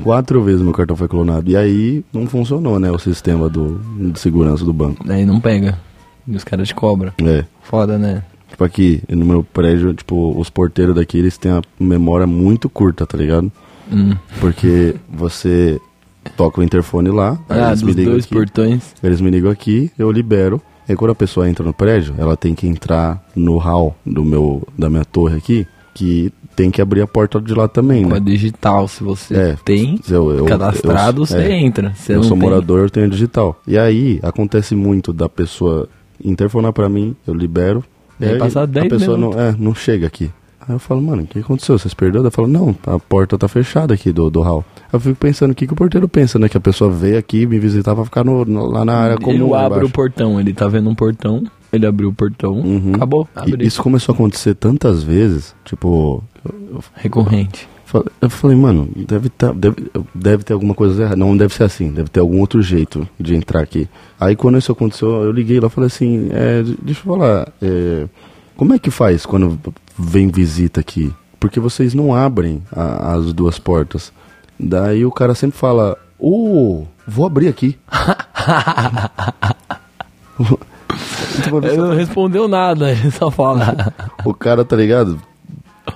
Quatro 0.03 0.43
vezes 0.43 0.63
meu 0.63 0.73
cartão 0.73 0.97
foi 0.97 1.07
clonado. 1.07 1.51
E 1.51 1.55
aí 1.57 2.03
não 2.13 2.27
funcionou, 2.27 2.79
né? 2.81 2.91
O 2.91 2.99
sistema 2.99 3.47
do, 3.49 3.79
de 4.13 4.19
segurança 4.19 4.65
do 4.65 4.73
banco. 4.73 5.05
Aí 5.11 5.27
não 5.27 5.39
pega. 5.39 5.79
E 6.27 6.35
os 6.35 6.43
caras 6.43 6.69
te 6.69 6.75
cobram. 6.75 7.13
É. 7.23 7.45
Foda, 7.63 7.99
né? 7.99 8.23
Tipo 8.49 8.65
aqui, 8.65 9.03
no 9.09 9.27
meu 9.27 9.43
prédio, 9.45 9.93
tipo, 9.93 10.35
os 10.39 10.49
porteiros 10.49 10.95
daqui, 10.95 11.19
eles 11.19 11.37
têm 11.37 11.53
a 11.53 11.61
memória 11.79 12.27
muito 12.27 12.71
curta, 12.71 13.07
tá 13.07 13.19
ligado? 13.19 13.53
Hum. 13.93 14.15
Porque 14.41 14.95
você 15.13 15.79
toca 16.39 16.61
o 16.61 16.65
interfone 16.65 17.11
lá, 17.11 17.39
Ah, 17.51 17.69
eles 17.69 17.83
me 17.83 17.93
ligam 17.93 18.13
dois 18.13 18.25
aqui. 18.25 18.35
portões. 18.35 18.95
Eles 19.03 19.21
me 19.21 19.29
ligam 19.31 19.51
aqui, 19.51 19.91
eu 19.99 20.11
libero. 20.11 20.61
E 20.89 20.93
aí 20.93 20.97
quando 20.97 21.11
a 21.11 21.15
pessoa 21.15 21.49
entra 21.51 21.65
no 21.65 21.73
prédio, 21.75 22.15
ela 22.17 22.37
tem 22.37 22.55
que 22.55 22.67
entrar 22.67 23.23
no 23.37 23.59
hall 23.59 23.95
do 24.07 24.25
meu, 24.25 24.67
da 24.79 24.89
minha 24.89 25.05
torre 25.05 25.37
aqui 25.37 25.67
que 25.95 26.33
tem 26.57 26.71
que 26.71 26.81
abrir 26.83 27.01
a 27.01 27.07
porta 27.07 27.41
de 27.41 27.55
lá 27.55 27.67
também, 27.69 28.05
né? 28.05 28.21
digital, 28.21 28.87
se 28.89 29.03
você 29.03 29.35
É, 29.35 29.57
tem 29.65 29.99
Eu, 30.09 30.31
eu- 30.33 30.45
cadastrado, 30.45 31.23
eu- 31.23 31.27
você 31.27 31.39
é. 31.39 31.53
entra. 31.61 31.93
Se 31.95 32.13
eu 32.13 32.23
sou 32.23 32.33
tem, 32.37 32.41
morador, 32.41 32.81
eu 32.81 32.91
tenho 32.91 33.09
digital. 33.09 33.61
E 33.67 33.79
aí, 33.79 34.19
acontece 34.23 34.75
muito 34.75 35.13
da 35.13 35.29
pessoa 35.29 35.89
interfonar 36.23 36.73
pra 36.73 36.89
mim, 36.89 37.17
eu 37.27 37.35
libero. 37.35 37.83
E 38.21 38.25
aí 38.27 38.39
passa 38.39 38.67
10 38.67 38.87
a 38.87 38.89
pessoa 38.91 39.17
não, 39.17 39.33
é, 39.33 39.55
não 39.59 39.75
chega 39.75 40.07
aqui. 40.07 40.31
Aí 40.61 40.75
eu 40.75 40.79
falo, 40.79 41.01
mano, 41.01 41.23
o 41.23 41.27
que 41.27 41.39
aconteceu? 41.39 41.79
Vocês 41.79 41.95
perderam? 41.95 42.21
Ela 42.25 42.31
fala, 42.31 42.47
não, 42.47 42.77
a 42.87 42.99
porta 42.99 43.39
tá 43.39 43.49
fechada 43.49 43.95
aqui 43.95 44.13
do, 44.13 44.29
do 44.31 44.43
hall. 44.43 44.63
Eu 44.93 45.01
fico 45.01 45.17
pensando, 45.17 45.53
o 45.53 45.55
que, 45.55 45.67
que 45.67 45.73
o 45.73 45.77
porteiro 45.77 46.07
pensa, 46.07 46.39
né? 46.39 46.49
Que 46.49 46.57
a 46.59 46.61
pessoa 46.61 46.91
veio 46.91 47.17
aqui 47.19 47.47
me 47.47 47.59
visitar 47.59 47.95
pra 47.95 48.05
ficar 48.05 48.23
no, 48.25 48.45
no- 48.45 48.67
lá 48.67 48.85
na 48.85 48.95
área 48.95 49.17
comum. 49.17 49.47
Ele 49.47 49.55
abre 49.55 49.85
o 49.87 49.89
portão, 49.91 50.39
ele 50.39 50.53
tá 50.53 50.69
vendo 50.69 50.91
um 50.91 50.95
portão, 50.95 51.43
ele 51.73 51.87
abriu 51.87 52.09
o 52.09 52.13
portão, 52.13 52.53
Uhum. 52.55 52.93
acabou, 52.95 53.29
abre. 53.35 53.67
isso 53.67 53.83
começou 53.83 54.13
a 54.13 54.17
acontecer 54.17 54.55
tantas 54.55 55.03
vezes, 55.03 55.55
tipo, 55.65 56.23
Recorrente. 56.95 57.69
Fa- 57.85 58.05
Eu 58.21 58.31
falei, 58.31 58.57
mano, 58.57 58.89
deve, 58.97 59.29
tá, 59.29 59.53
deve, 59.53 59.91
deve 60.15 60.45
ter 60.45 60.53
alguma 60.53 60.75
coisa 60.75 61.03
errada. 61.03 61.17
Não 61.17 61.37
deve 61.37 61.53
ser 61.53 61.65
assim, 61.65 61.91
deve 61.91 62.09
ter 62.09 62.21
algum 62.21 62.39
outro 62.41 62.63
jeito 62.63 63.07
de 63.19 63.35
entrar 63.35 63.61
aqui. 63.61 63.89
Aí 64.19 64.37
quando 64.37 64.57
isso 64.59 64.71
aconteceu, 64.73 65.09
eu 65.25 65.33
liguei 65.33 65.59
lá 65.61 65.67
e 65.67 65.71
falei 65.71 65.89
assim, 65.89 66.29
é, 66.33 66.63
deixa 66.83 67.01
eu 67.01 67.05
falar, 67.15 67.49
é, 67.61 68.07
como 68.57 68.73
é 68.75 68.79
que 68.79 68.91
faz 68.93 69.27
quando 69.27 69.59
vem 69.99 70.29
visita 70.29 70.79
aqui? 70.81 71.13
Porque 71.41 71.59
vocês 71.59 71.93
não 71.93 72.15
abrem 72.15 72.63
a- 72.71 73.15
as 73.15 73.33
duas 73.33 73.59
portas. 73.59 74.13
Daí 74.59 75.05
o 75.05 75.11
cara 75.11 75.35
sempre 75.35 75.59
fala, 75.59 75.97
ô, 76.19 76.85
vou 77.07 77.27
abrir 77.27 77.49
aqui. 77.49 77.77
Então, 81.39 81.59
Ele 81.63 81.77
não 81.77 81.95
respondeu 81.95 82.49
nada, 82.49 82.91
ele 82.93 83.11
só 83.11 83.31
fala. 83.31 83.93
o 84.25 84.35
cara, 84.35 84.65
tá 84.65 84.77
ligado? 84.77 85.19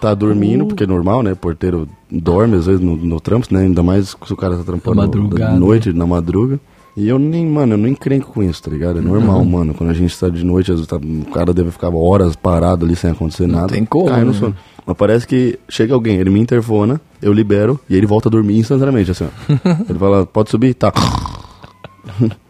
Tá 0.01 0.13
dormindo, 0.15 0.67
porque 0.67 0.85
é 0.85 0.87
normal, 0.87 1.23
né? 1.23 1.35
Porteiro 1.35 1.89
dorme 2.11 2.57
às 2.57 2.67
vezes 2.67 2.81
no, 2.81 2.97
no 2.97 3.21
trampo, 3.21 3.47
né? 3.51 3.61
Ainda 3.61 3.83
mais 3.83 4.17
se 4.25 4.33
o 4.33 4.37
cara 4.37 4.57
tá 4.57 4.65
trampando 4.65 5.29
Na 5.39 5.53
noite, 5.57 5.93
na 5.93 6.07
madruga. 6.07 6.59
E 6.97 7.09
eu 7.09 7.19
nem, 7.19 7.45
mano, 7.47 7.75
eu 7.75 7.77
nem 7.77 7.91
encrenco 7.93 8.33
com 8.33 8.43
isso, 8.43 8.63
tá 8.63 8.71
ligado? 8.71 8.99
É 8.99 9.03
normal, 9.03 9.39
Uhum. 9.41 9.45
mano. 9.45 9.75
Quando 9.75 9.91
a 9.91 9.95
gente 9.95 10.19
tá 10.19 10.29
de 10.29 10.45
noite, 10.45 10.71
às 10.71 10.77
vezes 10.79 10.87
tá- 10.89 10.97
o 10.97 11.25
cara 11.33 11.53
deve 11.53 11.71
ficar 11.73 11.91
horas 11.91 12.37
parado 12.37 12.85
ali 12.87 12.95
sem 12.97 13.11
acontecer 13.11 13.47
nada. 13.49 13.69
tem 13.69 13.85
como, 13.85 14.07
Cai 14.09 14.21
no 14.25 14.33
né? 14.33 14.39
sono. 14.39 14.57
Mas 14.87 14.97
parece 14.97 15.27
que 15.27 15.59
chega 15.69 15.93
alguém, 15.95 16.17
ele 16.19 16.31
me 16.31 16.39
interfona, 16.41 17.01
eu 17.21 17.33
libero 17.33 17.81
e 17.91 17.97
ele 17.97 18.07
volta 18.07 18.29
a 18.29 18.31
dormir 18.31 18.59
instantaneamente, 18.59 19.11
assim, 19.11 19.25
ó. 19.27 19.53
ele 19.91 19.99
fala, 19.99 20.25
pode 20.27 20.51
subir? 20.51 20.75
Tá. 20.75 20.93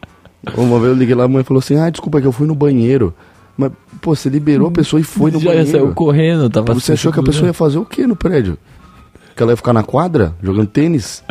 Uma 0.56 0.78
vez 0.78 0.92
eu 0.92 0.98
liguei 0.98 1.14
lá, 1.14 1.24
a 1.24 1.28
mãe 1.28 1.42
falou 1.44 1.60
assim, 1.60 1.76
ah, 1.76 1.88
desculpa, 1.90 2.18
é 2.18 2.20
que 2.20 2.26
eu 2.26 2.32
fui 2.32 2.46
no 2.46 2.54
banheiro. 2.54 3.14
Mas, 3.56 3.72
pô, 4.00 4.14
você 4.14 4.28
liberou 4.28 4.68
a 4.68 4.70
pessoa 4.70 5.00
e 5.00 5.04
foi 5.04 5.30
no 5.30 5.38
Já 5.38 5.50
banheiro. 5.50 5.70
saiu 5.70 5.94
correndo, 5.94 6.50
tava 6.50 6.74
Você 6.74 6.92
achou 6.92 7.12
que 7.12 7.20
a 7.20 7.22
pessoa 7.22 7.46
ia 7.46 7.52
fazer 7.52 7.78
o 7.78 7.84
que 7.84 8.06
no 8.06 8.16
prédio? 8.16 8.58
Que 9.36 9.42
ela 9.42 9.52
ia 9.52 9.56
ficar 9.56 9.72
na 9.72 9.82
quadra, 9.82 10.34
jogando 10.42 10.66
tênis? 10.66 11.22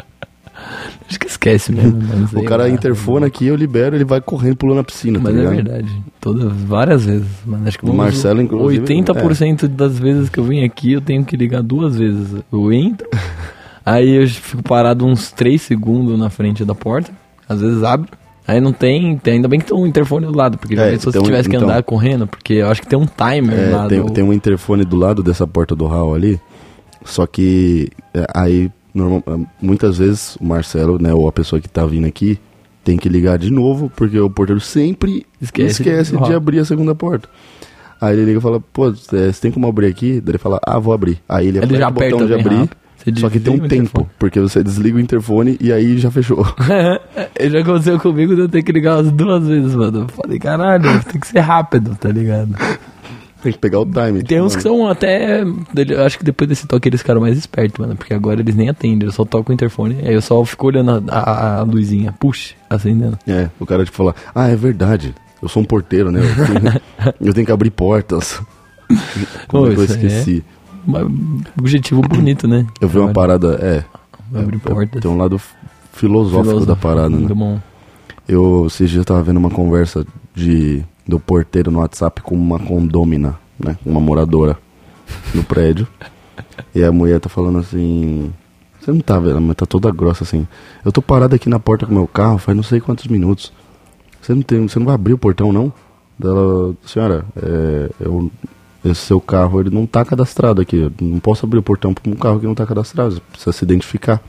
Acho 1.10 1.20
que 1.20 1.28
esquece 1.28 1.72
mesmo. 1.72 2.00
o 2.34 2.44
cara 2.44 2.70
interfona 2.70 3.28
aqui, 3.28 3.48
eu 3.48 3.56
libero, 3.56 3.96
ele 3.96 4.06
vai 4.06 4.22
correndo 4.22 4.56
pulando 4.56 4.78
na 4.78 4.84
piscina, 4.84 5.20
Mas 5.22 5.36
tá 5.36 5.42
é 5.42 5.48
verdade. 5.48 6.04
Todas, 6.22 6.52
várias 6.54 7.06
vezes. 7.06 7.28
Mano, 7.46 7.68
acho 7.68 7.78
que 7.78 7.86
O 7.86 7.94
Marcelo, 7.94 8.42
inclusive, 8.42 8.86
80% 8.86 9.68
das 9.68 10.00
vezes 10.00 10.30
que 10.30 10.40
eu 10.40 10.44
venho 10.44 10.66
aqui, 10.66 10.94
eu 10.94 11.02
tenho 11.02 11.26
que 11.26 11.36
ligar 11.36 11.62
duas 11.62 11.98
vezes. 11.98 12.42
Eu 12.52 12.72
entro, 12.72 13.08
aí 13.86 14.22
eu 14.22 14.28
fico 14.28 14.64
parado 14.64 15.06
uns 15.06 15.32
3 15.32 15.62
segundos 15.62 16.18
na 16.18 16.30
frente 16.30 16.64
da 16.64 16.74
porta. 16.74 17.12
Às 17.48 17.60
vezes 17.60 17.84
abre. 17.84 18.10
Aí 18.48 18.60
não 18.60 18.74
tem, 18.74 19.18
tem- 19.18 19.36
ainda 19.36 19.48
bem 19.48 19.60
que 19.60 19.66
tem 19.68 19.78
um 19.78 19.88
interfone 19.88 20.26
do 20.26 20.36
lado, 20.38 20.58
porque 20.58 20.76
É, 20.76 20.98
se 20.98 21.12
tem 21.12 21.22
um- 21.22 21.26
tivesse 21.26 21.48
que 21.50 21.56
então. 21.56 21.68
andar 21.70 21.82
correndo, 21.84 22.28
porque 22.28 22.54
eu 22.56 22.68
acho 22.70 22.82
que 22.82 22.88
tem 22.88 23.00
um 23.00 23.06
timer 23.06 23.58
É, 23.58 23.70
lá 23.70 23.88
tem, 23.88 24.02
do- 24.02 24.12
tem 24.12 24.24
um 24.24 24.34
interfone 24.34 24.84
do 24.84 24.98
lado 24.98 25.24
dessa 25.24 25.48
porta 25.48 25.76
do 25.76 25.86
hall 25.86 26.14
ali, 26.14 26.40
só 27.06 27.26
que 27.26 27.90
é, 28.14 28.26
aí 28.34 28.70
normal- 28.94 29.24
é, 29.28 29.40
muitas 29.62 29.98
vezes 29.98 30.36
o 30.42 30.46
Marcelo, 30.46 31.02
né, 31.02 31.14
ou 31.14 31.28
a 31.28 31.32
pessoa 31.32 31.62
que 31.62 31.70
tá 31.70 31.86
vindo 31.86 32.06
aqui, 32.06 32.38
tem 32.84 32.98
que 32.98 33.08
ligar 33.08 33.38
de 33.38 33.50
novo, 33.50 33.90
porque 33.96 34.20
o 34.20 34.30
porteiro 34.30 34.60
sempre 34.60 35.26
Esquece 35.42 35.82
esquece, 35.82 36.12
do 36.12 36.18
de 36.18 36.24
hall. 36.26 36.36
abrir 36.36 36.60
a 36.60 36.66
segunda 36.66 36.94
porta. 36.94 37.30
Aí 38.02 38.14
ele 38.18 38.26
liga 38.26 38.40
e 38.40 38.42
fala, 38.42 38.60
pô, 38.60 38.90
é, 38.90 38.92
você 39.32 39.40
tem 39.42 39.52
como 39.52 39.66
abrir 39.68 39.86
aqui? 39.88 40.20
Daí 40.20 40.32
ele 40.32 40.38
fala, 40.38 40.60
ah, 40.62 40.78
vou 40.78 40.94
abrir. 40.94 41.20
Aí 41.30 41.48
ele, 41.48 41.60
Ele 41.60 41.82
aperta 41.82 42.14
o 42.16 42.20
botão 42.20 42.28
de 42.28 42.34
abrir, 42.34 42.56
rápido. 42.58 42.76
Você 43.06 43.20
só 43.20 43.30
que 43.30 43.40
tem 43.40 43.54
um 43.54 43.68
tempo, 43.68 44.10
porque 44.18 44.40
você 44.40 44.64
desliga 44.64 44.98
o 44.98 45.00
interfone 45.00 45.58
e 45.60 45.72
aí 45.74 45.98
já 45.98 46.10
fechou. 46.10 46.46
Já 47.50 47.60
aconteceu 47.60 48.00
comigo 48.00 48.36
de 48.36 48.42
eu 48.42 48.50
ter 48.50 48.64
que 48.64 48.72
ligar 48.72 48.96
umas 48.98 49.12
duas 49.12 49.46
vezes, 49.48 49.76
mano. 49.76 50.02
Eu 50.02 50.08
falei, 50.08 50.40
caralho, 50.40 51.04
tem 51.12 51.20
que 51.20 51.28
ser 51.28 51.40
rápido, 51.40 51.96
tá 52.00 52.10
ligado? 52.10 52.56
tem 53.42 53.52
que 53.52 53.58
pegar 53.60 53.80
o 53.82 53.86
time. 53.86 54.24
Tem 54.24 54.40
uns 54.42 54.56
que 54.56 54.62
são 54.62 54.88
até. 54.88 55.42
Eu 55.42 56.04
acho 56.06 56.18
que 56.18 56.24
depois 56.24 56.48
desse 56.48 56.66
toque 56.66 56.88
eles 56.88 57.02
ficaram 57.02 57.20
mais 57.20 57.38
espertos, 57.38 57.78
mano. 57.80 57.96
Porque 57.98 58.14
agora 58.14 58.40
eles 58.40 58.56
nem 58.56 58.70
atendem, 58.70 59.06
eu 59.08 59.12
só 59.12 59.26
toco 59.26 59.52
o 59.52 59.54
interfone. 59.54 59.98
Aí 60.02 60.14
eu 60.14 60.22
só 60.22 60.44
fico 60.46 60.68
olhando 60.68 61.04
a, 61.10 61.18
a- 61.20 61.60
a 61.60 61.64
luzinha, 61.64 62.14
puxa, 62.14 62.54
acendendo. 62.70 63.20
É, 63.28 63.50
o 63.60 63.66
cara 63.66 63.84
tipo 63.84 63.98
fala, 63.98 64.16
ah, 64.34 64.48
é 64.48 64.56
verdade, 64.56 65.14
eu 65.42 65.50
sou 65.50 65.62
um 65.62 65.66
porteiro, 65.66 66.10
né? 66.10 66.22
Eu 66.22 66.46
tenho, 66.46 66.82
eu 67.30 67.34
tenho 67.34 67.46
que 67.46 67.52
abrir 67.52 67.72
portas. 67.72 68.42
Como 69.50 69.66
Pô, 69.66 69.72
é 69.72 69.76
que 69.76 69.80
eu 69.80 69.84
é- 69.84 69.86
esqueci? 69.88 70.44
Um 70.88 71.42
objetivo 71.58 72.02
bonito, 72.02 72.48
né? 72.48 72.66
Eu 72.80 72.88
vi 72.88 73.00
uma 73.00 73.14
parada, 73.14 73.56
é. 73.62 73.86
Abrir 74.38 74.58
é, 74.58 74.60
portas. 74.60 75.02
Tem 75.02 75.10
um 75.10 75.18
lado 75.18 75.40
filosófico, 75.94 76.44
Filosófico, 76.44 76.66
da 76.66 76.76
parada, 76.76 77.10
né? 77.10 77.18
Muito 77.18 77.36
bom. 77.36 77.60
Eu 78.28 78.66
esses 78.68 78.90
dias 78.90 79.06
tava 79.06 79.22
vendo 79.22 79.38
uma 79.38 79.50
conversa 79.50 80.06
de 80.34 80.84
do 81.08 81.20
porteiro 81.20 81.70
no 81.70 81.80
WhatsApp 81.80 82.22
com 82.22 82.36
uma 82.36 82.60
condômina, 82.60 83.38
né? 83.60 83.78
Uma 83.86 84.00
moradora 84.00 84.58
no 85.34 85.44
prédio. 85.44 85.88
e 86.74 86.84
a 86.84 86.92
mulher 86.92 87.20
tá 87.20 87.30
falando 87.30 87.60
assim. 87.60 88.32
Você 88.80 88.92
não 88.92 89.00
tá 89.00 89.18
vendo, 89.18 89.40
mas 89.40 89.56
tá 89.56 89.66
toda 89.66 89.92
grossa 89.92 90.24
assim. 90.24 90.48
Eu 90.84 90.92
tô 90.92 91.02
parado 91.02 91.36
aqui 91.36 91.48
na 91.48 91.60
porta 91.60 91.86
com 91.86 91.94
meu 91.94 92.08
carro 92.08 92.38
faz 92.38 92.56
não 92.56 92.64
sei 92.64 92.82
quantos 92.82 93.08
minutos. 93.08 93.54
Você 94.22 94.34
não 94.34 94.42
tem. 94.42 94.68
Você 94.68 94.80
não 94.80 94.86
vai 94.86 94.96
abrir 94.96 95.14
o 95.14 95.18
portão, 95.18 95.52
não? 95.52 95.72
Dela, 96.18 96.76
senhora, 96.86 97.26
é, 97.36 97.90
eu, 98.00 98.32
esse 98.84 99.02
seu 99.02 99.22
carro 99.22 99.60
ele 99.60 99.70
não 99.70 99.86
tá 99.86 100.04
cadastrado 100.04 100.62
aqui. 100.62 100.92
Não 101.02 101.20
posso 101.20 101.46
abrir 101.46 101.60
o 101.60 101.64
portão 101.64 101.94
pra 101.94 102.10
um 102.10 102.16
carro 102.16 102.40
que 102.40 102.46
não 102.46 102.56
tá 102.56 102.66
cadastrado. 102.66 103.16
Você 103.16 103.22
precisa 103.32 103.52
se 103.52 103.64
identificar. 103.64 104.22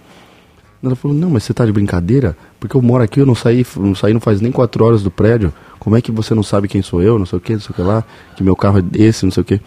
Ela 0.82 0.94
falou, 0.94 1.16
não, 1.16 1.30
mas 1.30 1.44
você 1.44 1.54
tá 1.54 1.64
de 1.64 1.72
brincadeira? 1.72 2.36
Porque 2.60 2.76
eu 2.76 2.82
moro 2.82 3.02
aqui, 3.02 3.18
eu 3.18 3.26
não 3.26 3.34
saí, 3.34 3.66
não 3.76 3.94
saí 3.94 4.12
não 4.12 4.20
faz 4.20 4.40
nem 4.40 4.52
quatro 4.52 4.84
horas 4.84 5.02
do 5.02 5.10
prédio. 5.10 5.52
Como 5.78 5.96
é 5.96 6.02
que 6.02 6.12
você 6.12 6.34
não 6.34 6.42
sabe 6.42 6.68
quem 6.68 6.82
sou 6.82 7.02
eu, 7.02 7.18
não 7.18 7.26
sei 7.26 7.38
o 7.38 7.40
que, 7.40 7.54
não 7.54 7.60
sei 7.60 7.70
o 7.70 7.74
que 7.74 7.82
lá, 7.82 8.04
que 8.36 8.44
meu 8.44 8.54
carro 8.54 8.78
é 8.78 9.02
esse, 9.02 9.24
não 9.24 9.32
sei 9.32 9.40
o 9.40 9.44
que. 9.44 9.60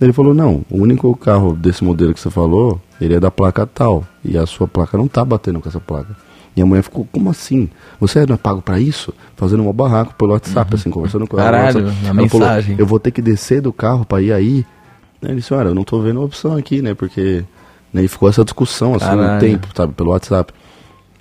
Ele 0.00 0.12
falou, 0.12 0.34
não, 0.34 0.64
o 0.70 0.78
único 0.78 1.14
carro 1.14 1.54
desse 1.54 1.84
modelo 1.84 2.12
que 2.12 2.20
você 2.20 2.30
falou, 2.30 2.80
ele 3.00 3.14
é 3.14 3.20
da 3.20 3.30
placa 3.30 3.66
tal. 3.66 4.04
E 4.24 4.36
a 4.36 4.46
sua 4.46 4.66
placa 4.66 4.96
não 4.96 5.06
tá 5.06 5.24
batendo 5.24 5.60
com 5.60 5.68
essa 5.68 5.78
placa. 5.78 6.16
E 6.54 6.60
a 6.60 6.66
mulher 6.66 6.82
ficou, 6.82 7.06
como 7.10 7.30
assim? 7.30 7.68
Você 7.98 8.26
não 8.26 8.34
é 8.34 8.38
pago 8.38 8.60
pra 8.60 8.78
isso? 8.78 9.12
Fazendo 9.36 9.66
um 9.66 9.72
barraco 9.72 10.14
pelo 10.14 10.32
WhatsApp, 10.32 10.74
assim, 10.74 10.90
conversando 10.90 11.26
com 11.26 11.38
ela. 11.38 11.50
no 11.50 11.56
Caralho, 11.56 11.80
na 11.80 11.88
Ela 11.88 12.28
falou, 12.28 12.46
mensagem. 12.46 12.76
eu 12.78 12.86
vou 12.86 13.00
ter 13.00 13.10
que 13.10 13.22
descer 13.22 13.60
do 13.62 13.72
carro 13.72 14.04
pra 14.04 14.20
ir 14.20 14.32
aí. 14.32 14.66
Ele 15.22 15.36
disse, 15.36 15.54
olha, 15.54 15.68
eu 15.68 15.74
não 15.74 15.84
tô 15.84 16.00
vendo 16.00 16.20
a 16.20 16.24
opção 16.24 16.56
aqui, 16.56 16.82
né? 16.82 16.94
Porque. 16.94 17.44
Né, 17.92 18.02
e 18.02 18.08
ficou 18.08 18.28
essa 18.28 18.42
discussão, 18.42 18.94
assim, 18.94 19.04
Caralho. 19.06 19.36
um 19.36 19.38
tempo, 19.38 19.68
sabe, 19.74 19.92
pelo 19.92 20.10
WhatsApp. 20.10 20.52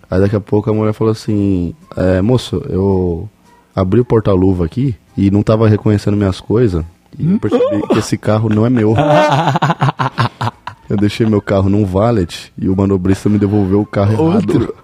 Aí 0.09 0.19
daqui 0.19 0.35
a 0.35 0.41
pouco 0.41 0.69
a 0.69 0.73
mulher 0.73 0.93
falou 0.93 1.11
assim, 1.11 1.73
é, 1.95 2.21
moço, 2.21 2.61
eu 2.69 3.29
abri 3.75 3.99
o 3.99 4.05
porta-luva 4.05 4.65
aqui 4.65 4.95
e 5.17 5.29
não 5.31 5.43
tava 5.43 5.67
reconhecendo 5.69 6.17
minhas 6.17 6.41
coisas. 6.41 6.83
E 7.17 7.29
eu 7.29 7.39
percebi 7.39 7.87
que 7.89 7.99
esse 7.99 8.17
carro 8.17 8.49
não 8.49 8.65
é 8.65 8.69
meu. 8.69 8.93
Eu 10.89 10.97
deixei 10.97 11.25
meu 11.25 11.41
carro 11.41 11.69
num 11.69 11.85
valet 11.85 12.51
e 12.57 12.67
o 12.67 12.75
manobrista 12.75 13.29
me 13.29 13.39
devolveu 13.39 13.79
o 13.79 13.85
carro 13.85 14.27
errado. 14.29 14.75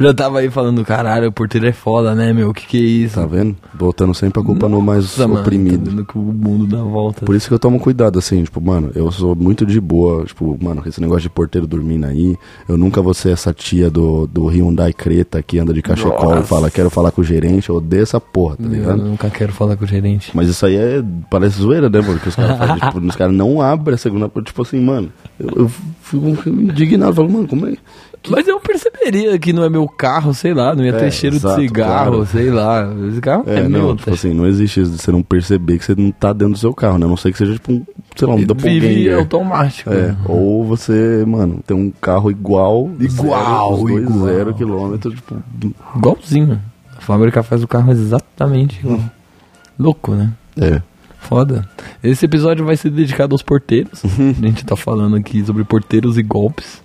Já 0.00 0.14
tava 0.14 0.38
aí 0.38 0.50
falando, 0.50 0.84
caralho, 0.84 1.28
o 1.28 1.32
porteiro 1.32 1.66
é 1.66 1.72
foda, 1.72 2.14
né, 2.14 2.32
meu? 2.32 2.52
Que 2.54 2.66
que 2.66 2.76
é 2.76 2.80
isso? 2.80 3.14
Tá 3.16 3.26
vendo? 3.26 3.56
Botando 3.74 4.14
sempre 4.14 4.40
a 4.40 4.44
culpa 4.44 4.68
no 4.68 4.80
mais 4.80 5.02
Nossa, 5.04 5.26
mano, 5.26 5.40
oprimido. 5.40 6.04
tá 6.04 6.12
que 6.12 6.18
o 6.18 6.22
mundo 6.22 6.66
dá 6.66 6.82
volta. 6.82 7.24
Por 7.24 7.34
isso 7.34 7.48
que 7.48 7.54
eu 7.54 7.58
tomo 7.58 7.80
cuidado, 7.80 8.18
assim, 8.18 8.44
tipo, 8.44 8.60
mano, 8.60 8.90
eu 8.94 9.10
sou 9.10 9.34
muito 9.34 9.66
de 9.66 9.80
boa, 9.80 10.24
tipo, 10.24 10.56
mano, 10.62 10.82
esse 10.86 11.00
negócio 11.00 11.22
de 11.22 11.30
porteiro 11.30 11.66
dormindo 11.66 12.06
aí, 12.06 12.36
eu 12.68 12.78
nunca 12.78 13.02
vou 13.02 13.12
ser 13.12 13.30
essa 13.30 13.52
tia 13.52 13.90
do, 13.90 14.26
do 14.26 14.46
Hyundai 14.46 14.92
Creta 14.92 15.42
que 15.42 15.58
anda 15.58 15.72
de 15.72 15.82
cachecol 15.82 16.32
e 16.32 16.34
Nossa. 16.36 16.42
fala, 16.46 16.70
quero 16.70 16.90
falar 16.90 17.10
com 17.10 17.20
o 17.20 17.24
gerente, 17.24 17.68
eu 17.68 17.76
odeio 17.76 18.02
essa 18.02 18.20
porra, 18.20 18.56
tá 18.56 18.62
eu 18.64 18.68
ligado? 18.68 19.02
nunca 19.02 19.28
quero 19.30 19.52
falar 19.52 19.76
com 19.76 19.84
o 19.84 19.88
gerente. 19.88 20.30
Mas 20.34 20.48
isso 20.48 20.64
aí 20.64 20.76
é, 20.76 21.02
parece 21.30 21.60
zoeira, 21.60 21.88
né, 21.88 22.00
mano, 22.00 22.20
que 22.20 22.28
os 22.28 22.36
caras 22.36 22.56
fazem, 22.56 22.76
tipo, 22.86 22.98
os 23.00 23.16
caras 23.16 23.34
não 23.34 23.60
abrem 23.60 23.94
a 23.94 23.98
segunda 23.98 24.28
tipo 24.44 24.62
assim, 24.62 24.80
mano, 24.80 25.10
eu, 25.40 25.48
eu 25.56 25.68
fico 26.02 26.48
indignado, 26.48 27.14
falo, 27.14 27.30
mano, 27.30 27.48
como 27.48 27.66
é... 27.66 27.76
Mas 28.28 28.46
eu 28.48 28.58
perceberia 28.60 29.38
que 29.38 29.52
não 29.52 29.62
é 29.64 29.70
meu 29.70 29.86
carro, 29.88 30.34
sei 30.34 30.52
lá, 30.52 30.74
não 30.74 30.84
ia 30.84 30.92
ter 30.92 31.06
É, 31.06 31.10
cheiro 31.10 31.36
exato, 31.36 31.60
de 31.60 31.66
cigarro, 31.68 32.10
claro. 32.10 32.26
sei 32.26 32.50
lá. 32.50 32.88
Esse 33.10 33.20
carro 33.20 33.44
é, 33.46 33.60
É, 33.60 33.68
meu, 33.68 33.80
não, 33.82 33.88
tá 33.96 33.96
tipo 34.04 34.14
assim, 34.14 34.34
não 34.34 34.46
existe 34.46 34.80
isso 34.80 34.90
de 34.92 34.98
você 34.98 35.12
não 35.12 35.22
perceber 35.22 35.78
que 35.78 35.84
você 35.84 35.94
não 35.96 36.10
tá 36.10 36.32
dentro 36.32 36.54
do 36.54 36.58
seu 36.58 36.74
carro, 36.74 36.98
né, 36.98 37.06
a 37.06 37.08
não 37.08 37.16
sei 37.16 37.32
que 37.32 37.38
seja, 37.38 37.54
tipo, 37.54 37.72
um, 37.72 37.84
sei 38.16 38.28
lá, 38.28 38.34
um 38.34 38.38
Vive 38.56 39.12
automático. 39.12 39.90
É, 39.92 40.14
ou 40.26 40.64
você, 40.64 41.24
mano, 41.26 41.60
tem 41.66 41.76
um 41.76 41.90
carro 41.90 42.30
igual, 42.30 42.90
Igual, 42.98 43.76
zero, 43.86 43.98
igual. 44.00 44.26
zero 44.26 44.54
quilômetros, 44.54 45.14
tipo, 45.14 45.36
Igualzinho. 45.96 46.60
A 46.96 47.00
fábrica 47.00 47.42
faz 47.42 47.62
o 47.62 47.68
carro 47.68 47.90
exatamente 47.92 48.80
igual. 48.80 49.00
Louco, 49.78 50.14
né? 50.14 50.32
é. 50.60 50.82
Foda. 51.20 51.68
Esse 52.02 52.24
episódio 52.26 52.64
vai 52.64 52.76
ser 52.76 52.90
dedicado 52.90 53.34
aos 53.34 53.42
porteiros. 53.42 54.02
a 54.04 54.46
gente 54.46 54.64
tá 54.64 54.76
falando 54.76 55.16
aqui 55.16 55.44
sobre 55.44 55.62
porteiros 55.64 56.16
e 56.16 56.22
golpes. 56.22 56.80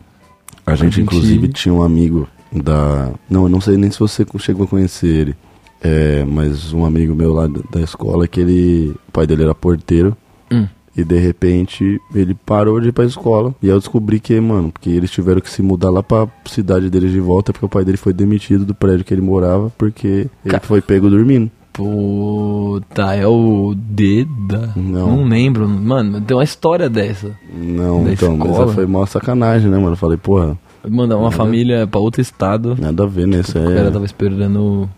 A 0.65 0.75
gente, 0.75 0.95
gente- 0.95 1.01
inclusive, 1.03 1.47
tinha 1.49 1.73
um 1.73 1.83
amigo 1.83 2.27
da. 2.51 3.11
Não, 3.29 3.43
eu 3.43 3.49
não 3.49 3.59
sei 3.61 3.77
nem 3.77 3.91
se 3.91 3.99
você 3.99 4.25
chegou 4.39 4.65
a 4.65 4.67
conhecer 4.67 5.07
ele. 5.07 5.35
É, 5.81 6.23
mas 6.23 6.71
um 6.71 6.85
amigo 6.85 7.13
meu 7.13 7.33
lá 7.33 7.47
da 7.71 7.81
escola 7.81 8.27
que 8.27 8.39
ele. 8.39 8.95
O 9.07 9.11
pai 9.11 9.27
dele 9.27 9.43
era 9.43 9.53
porteiro. 9.55 10.15
Hum. 10.51 10.67
E 10.95 11.03
de 11.03 11.17
repente 11.17 11.99
ele 12.13 12.35
parou 12.45 12.79
de 12.79 12.89
ir 12.89 12.91
pra 12.91 13.03
escola. 13.03 13.53
E 13.61 13.65
aí 13.65 13.73
eu 13.73 13.79
descobri 13.79 14.19
que, 14.19 14.39
mano, 14.39 14.71
porque 14.71 14.89
eles 14.91 15.09
tiveram 15.09 15.41
que 15.41 15.49
se 15.49 15.61
mudar 15.63 15.89
lá 15.89 16.03
pra 16.03 16.27
cidade 16.45 16.87
deles 16.89 17.11
de 17.11 17.19
volta, 17.19 17.51
porque 17.51 17.65
o 17.65 17.69
pai 17.69 17.83
dele 17.83 17.97
foi 17.97 18.13
demitido 18.13 18.63
do 18.63 18.75
prédio 18.75 19.03
que 19.03 19.11
ele 19.13 19.21
morava, 19.21 19.71
porque 19.77 20.27
ele 20.45 20.59
foi 20.61 20.81
pego 20.81 21.09
dormindo. 21.09 21.49
Puta, 21.73 23.15
é 23.15 23.27
o 23.27 23.73
Deda? 23.75 24.71
Não. 24.75 25.23
lembro. 25.25 25.67
Mano, 25.67 26.21
tem 26.21 26.35
uma 26.37 26.43
história 26.43 26.89
dessa. 26.89 27.31
Não, 27.53 28.03
Da 28.03 28.13
então, 28.13 28.37
mas 28.37 28.49
escola? 28.51 28.73
foi 28.73 28.85
mó 28.85 29.05
sacanagem, 29.05 29.69
né, 29.69 29.77
mano? 29.77 29.91
Eu 29.93 29.97
falei, 29.97 30.17
porra, 30.17 30.57
Mandar 30.87 31.17
uma 31.17 31.31
família 31.31 31.87
pra 31.87 31.99
outro 31.99 32.21
estado. 32.21 32.75
nada 32.79 33.03
a 33.03 33.07
ver, 33.07 33.25
né? 33.27 33.39
Isso 33.39 33.57
O 33.57 33.63
cara 33.63 33.87
é. 33.87 33.91
tava 33.91 34.05
esperando 34.05 34.89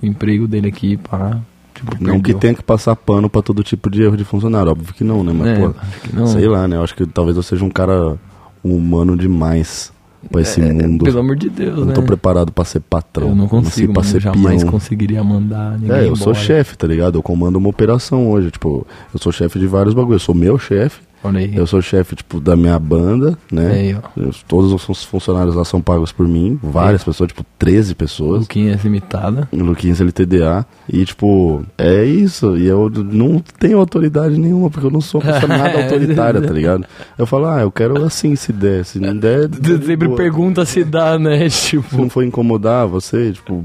o 0.00 0.06
emprego 0.06 0.46
dele 0.46 0.68
aqui, 0.68 0.96
pá. 0.96 1.38
Tipo, 1.74 1.96
Não 2.02 2.20
que 2.20 2.32
tenha 2.34 2.54
que 2.54 2.62
passar 2.62 2.94
pano 2.94 3.28
pra 3.28 3.42
todo 3.42 3.62
tipo 3.64 3.90
de 3.90 4.02
erro 4.02 4.16
de 4.16 4.24
funcionário, 4.24 4.70
óbvio 4.70 4.94
que 4.94 5.02
não, 5.02 5.24
né? 5.24 5.32
Mas, 5.34 5.48
É, 5.48 5.58
pô, 5.60 5.74
não. 6.12 6.26
sei 6.26 6.46
lá, 6.46 6.68
né? 6.68 6.76
Eu 6.76 6.82
acho 6.84 6.94
que 6.94 7.04
talvez 7.06 7.36
eu 7.36 7.42
seja 7.42 7.64
um 7.64 7.70
cara 7.70 8.16
humano 8.62 9.16
demais 9.16 9.92
pra 10.30 10.40
esse 10.40 10.60
É, 10.60 10.72
mundo. 10.72 11.04
Pelo 11.04 11.18
amor 11.20 11.36
de 11.36 11.48
Deus, 11.50 11.78
Eu 11.78 11.84
né? 11.84 11.86
não 11.86 11.94
tô 11.94 12.02
preparado 12.02 12.52
pra 12.52 12.64
ser 12.64 12.80
patrão. 12.80 13.28
Eu 13.30 13.34
não 13.34 13.48
consigo, 13.48 13.92
pra 13.92 14.02
mano. 14.02 14.10
ser 14.10 14.18
Eu 14.18 14.20
jamais 14.20 14.62
conseguiria 14.64 15.22
mandar 15.24 15.78
ninguém 15.78 15.96
É, 15.96 16.02
eu 16.08 16.16
sou 16.16 16.32
embora. 16.32 16.46
chefe, 16.46 16.76
tá 16.76 16.86
ligado? 16.86 17.18
Eu 17.18 17.22
comando 17.22 17.56
uma 17.56 17.68
operação 17.68 18.30
hoje. 18.30 18.50
Tipo, 18.50 18.86
eu 19.12 19.18
sou 19.20 19.32
chefe 19.32 19.58
de 19.58 19.66
vários 19.66 19.94
bagulhos. 19.94 20.22
Eu 20.22 20.26
sou 20.26 20.34
meu 20.34 20.58
chefe, 20.58 21.00
Olha 21.24 21.38
aí. 21.38 21.54
eu 21.56 21.66
sou 21.66 21.80
chefe, 21.80 22.16
tipo, 22.16 22.40
da 22.40 22.56
minha 22.56 22.78
banda, 22.78 23.38
né? 23.50 23.70
Aí, 23.70 23.94
ó. 23.94 24.30
Todos 24.48 24.72
os 24.72 24.82
fun- 24.82 24.94
funcionários 24.94 25.54
lá 25.54 25.64
são 25.64 25.80
pagos 25.80 26.10
por 26.12 26.26
mim. 26.26 26.58
Várias 26.62 27.04
pessoas, 27.04 27.28
tipo, 27.28 27.44
13 27.58 27.94
pessoas. 27.94 28.40
Luquinha 28.40 28.78
limitada. 28.82 29.48
Luquinhas 29.52 30.00
LTDA. 30.00 30.66
E, 30.88 31.04
tipo, 31.04 31.64
é 31.78 32.04
isso. 32.04 32.56
E 32.56 32.66
eu 32.66 32.90
não 32.90 33.42
tenho 33.58 33.78
autoridade 33.78 34.36
nenhuma, 34.38 34.68
porque 34.70 34.86
eu 34.86 34.90
não 34.90 35.00
sou 35.00 35.20
uma 35.22 35.32
pessoa 35.32 35.56
nada 35.58 35.82
autoritária, 35.82 36.40
tá 36.42 36.52
ligado? 36.52 36.84
Eu 37.16 37.26
falo, 37.26 37.46
ah, 37.46 37.60
eu 37.60 37.70
quero 37.70 38.04
assim, 38.04 38.34
se 38.36 38.52
der. 38.52 38.84
Se 38.84 38.98
não 38.98 39.16
der. 39.16 39.48
Sempre 39.86 40.08
pergunta 40.10 40.64
se 40.64 40.82
dá, 40.84 41.18
né? 41.18 41.48
Se 41.48 41.72
Tipo. 41.72 41.96
não 41.96 42.10
for 42.10 42.24
incomodar 42.24 42.86
você, 42.86 43.32
tipo. 43.32 43.64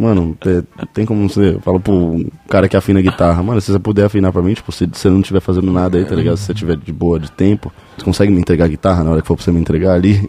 Mano, 0.00 0.34
te- 0.40 0.64
tem 0.94 1.04
como 1.04 1.28
você. 1.28 1.58
Fala 1.60 1.78
pro 1.78 2.24
cara 2.48 2.68
que 2.68 2.76
afina 2.76 3.02
guitarra, 3.02 3.42
mano, 3.42 3.60
se 3.60 3.70
você 3.70 3.78
puder 3.78 4.06
afinar 4.06 4.32
pra 4.32 4.40
mim, 4.40 4.54
tipo, 4.54 4.72
se 4.72 4.86
você 4.86 5.10
não 5.10 5.20
estiver 5.20 5.40
fazendo 5.40 5.70
nada 5.70 5.98
aí, 5.98 6.06
tá 6.06 6.14
ligado? 6.14 6.38
Se 6.38 6.44
você 6.46 6.54
tiver 6.54 6.76
de 6.76 6.90
boa 6.92 7.20
de 7.20 7.30
tempo, 7.30 7.70
você 7.98 8.04
consegue 8.04 8.32
me 8.32 8.40
entregar 8.40 8.64
a 8.64 8.68
guitarra 8.68 9.04
na 9.04 9.10
hora 9.10 9.20
que 9.20 9.28
for 9.28 9.36
pra 9.36 9.44
você 9.44 9.52
me 9.52 9.60
entregar 9.60 9.92
ali? 9.92 10.26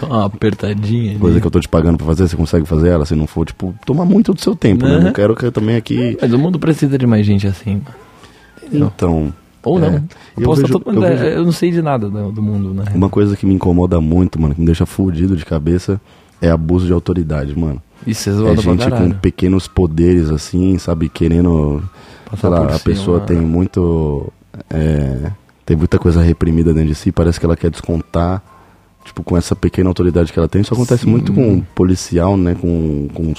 Dá 0.00 0.06
uma 0.06 0.24
apertadinha. 0.26 1.10
ali. 1.10 1.18
Coisa 1.18 1.40
que 1.40 1.46
eu 1.46 1.50
tô 1.50 1.58
te 1.58 1.68
pagando 1.68 1.96
pra 1.98 2.06
fazer, 2.06 2.28
você 2.28 2.36
consegue 2.36 2.66
fazer 2.66 2.88
ela? 2.90 3.04
Se 3.04 3.16
não 3.16 3.26
for, 3.26 3.44
tipo, 3.44 3.74
tomar 3.84 4.04
muito 4.04 4.32
do 4.32 4.40
seu 4.40 4.54
tempo, 4.54 4.86
né? 4.86 4.96
Uhum. 4.96 5.02
Não 5.04 5.12
quero 5.12 5.34
que 5.34 5.44
eu 5.44 5.50
também 5.50 5.74
aqui. 5.74 6.16
Mas 6.22 6.32
o 6.32 6.38
mundo 6.38 6.58
precisa 6.60 6.96
de 6.96 7.04
mais 7.06 7.26
gente 7.26 7.48
assim, 7.48 7.72
mano. 7.84 7.86
Entendeu? 8.64 8.92
Então. 8.94 9.34
Ou 9.64 9.78
não. 9.80 9.88
é, 9.88 10.02
Eu, 10.36 10.42
eu 10.44 10.52
vejo- 10.54 10.82
eu 10.86 11.04
é, 11.04 11.10
vejo- 11.16 11.24
eu 11.24 11.44
não 11.44 11.52
sei 11.52 11.70
de 11.72 11.82
nada 11.82 12.08
do, 12.08 12.30
do 12.30 12.40
mundo, 12.42 12.72
né? 12.74 12.84
Uma 12.94 13.08
coisa 13.08 13.36
que 13.36 13.44
me 13.44 13.54
incomoda 13.54 14.00
muito, 14.00 14.40
mano, 14.40 14.54
que 14.54 14.60
me 14.60 14.66
deixa 14.66 14.86
fudido 14.86 15.34
de 15.36 15.44
cabeça, 15.44 16.00
é 16.40 16.50
abuso 16.50 16.86
de 16.86 16.92
autoridade, 16.92 17.58
mano. 17.58 17.82
Isso 18.06 18.28
é 18.28 18.32
É 18.32 18.36
zoado 18.36 18.62
pra 18.62 18.72
gente 18.72 18.90
com 18.90 19.10
pequenos 19.10 19.68
poderes, 19.68 20.30
assim, 20.30 20.78
sabe, 20.78 21.08
querendo. 21.08 21.82
Passar 22.30 22.40
sei 22.40 22.50
lá, 22.50 22.66
a 22.66 22.68
cima, 22.68 22.80
pessoa 22.80 23.18
né? 23.20 23.26
tem 23.26 23.40
muito. 23.40 24.32
é, 24.70 25.30
tem 25.64 25.76
muita 25.76 25.98
coisa 25.98 26.20
reprimida 26.22 26.72
dentro 26.74 26.88
de 26.88 26.94
si, 26.94 27.10
parece 27.10 27.38
que 27.40 27.46
ela 27.46 27.56
quer 27.56 27.70
descontar. 27.70 28.42
Tipo, 29.04 29.22
com 29.22 29.36
essa 29.36 29.54
pequena 29.54 29.90
autoridade 29.90 30.32
que 30.32 30.38
ela 30.38 30.48
tem. 30.48 30.62
Isso 30.62 30.72
acontece 30.72 31.04
Sim. 31.04 31.10
muito 31.10 31.32
com 31.32 31.60
policial, 31.74 32.36
né? 32.38 32.56
Com. 32.58 33.08
com 33.12 33.34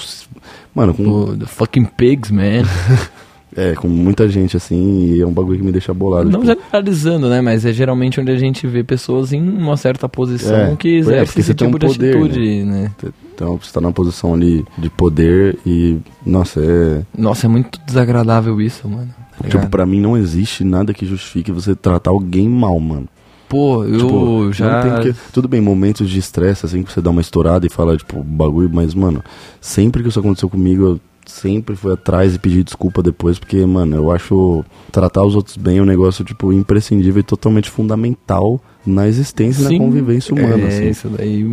mano, 0.76 0.94
com. 0.94 1.04
Pô, 1.04 1.36
the 1.36 1.46
fucking 1.48 1.86
pigs, 1.86 2.30
man. 2.30 2.64
É, 3.58 3.74
com 3.74 3.88
muita 3.88 4.28
gente, 4.28 4.58
assim, 4.58 5.14
e 5.16 5.22
é 5.22 5.26
um 5.26 5.32
bagulho 5.32 5.58
que 5.60 5.64
me 5.64 5.72
deixa 5.72 5.94
bolado. 5.94 6.30
Não 6.30 6.42
tipo, 6.42 6.46
generalizando, 6.60 7.30
né? 7.30 7.40
Mas 7.40 7.66
é 7.66 7.72
geralmente 7.72 8.20
onde 8.20 8.30
a 8.32 8.38
gente 8.38 8.68
vê 8.68 8.84
pessoas 8.84 9.32
em 9.32 9.42
uma 9.42 9.78
certa 9.78 10.10
posição 10.10 10.56
É, 10.74 10.76
que 10.76 10.90
é, 10.90 10.98
exercem 10.98 11.26
porque 11.26 11.40
esse 11.40 11.48
você 11.48 11.54
tem 11.54 11.68
um 11.68 11.72
tipo 11.72 11.88
de 11.88 11.94
poder, 11.94 12.18
atitude, 12.18 12.64
né? 12.64 12.92
Então 13.34 13.58
você 13.62 13.72
tá 13.72 13.80
numa 13.80 13.94
posição 13.94 14.34
ali 14.34 14.66
de 14.78 14.90
poder 14.90 15.58
e. 15.66 15.98
Nossa, 16.26 16.60
é. 16.62 17.02
Nossa, 17.18 17.46
é 17.48 17.50
muito 17.50 17.80
desagradável 17.86 18.60
isso, 18.62 18.88
mano. 18.90 19.10
Tá 19.42 19.48
Tipo, 19.50 19.70
pra 19.70 19.86
mim 19.86 20.00
não 20.02 20.18
existe 20.18 20.64
nada 20.64 20.94
que 20.94 21.06
justifique 21.06 21.52
você 21.52 21.76
tratar 21.76 22.12
alguém 22.12 22.48
mal, 22.50 22.80
mano. 22.80 23.08
Pô, 23.48 23.84
eu 23.86 24.00
Tipo, 24.00 24.52
já. 24.54 25.00
que- 25.02 25.14
tudo 25.32 25.48
bem, 25.48 25.62
momentos 25.62 26.10
de 26.10 26.18
estresse, 26.20 26.66
assim, 26.66 26.82
que 26.84 26.92
você 26.92 27.00
dá 27.00 27.10
uma 27.10 27.22
estourada 27.22 27.66
e 27.66 27.70
fala, 27.70 27.96
tipo, 27.96 28.22
bagulho, 28.24 28.70
mas, 28.74 28.94
mano, 28.96 29.24
sempre 29.62 30.02
que 30.02 30.10
isso 30.10 30.20
aconteceu 30.20 30.50
comigo, 30.50 30.84
eu 30.84 31.00
sempre 31.26 31.76
fui 31.76 31.94
atrás 31.94 32.36
e 32.36 32.40
pedi 32.40 32.64
desculpa 32.64 33.02
depois, 33.02 33.40
porque, 33.40 33.66
mano, 33.66 33.96
eu 33.96 34.12
acho 34.12 34.64
tratar 34.92 35.24
os 35.24 35.36
outros 35.36 35.58
bem 35.58 35.78
é 35.78 35.82
um 35.82 35.86
negócio, 35.86 36.24
tipo, 36.24 36.52
imprescindível 36.54 37.20
e 37.20 37.24
totalmente 37.24 37.70
fundamental 37.70 38.62
na 38.86 39.08
existência 39.08 39.68
e 39.68 39.74
na 39.74 39.86
convivência 39.86 40.34
humana, 40.34 40.64
é, 40.64 40.68
assim. 40.68 40.90
isso 40.90 41.10
daí 41.10 41.44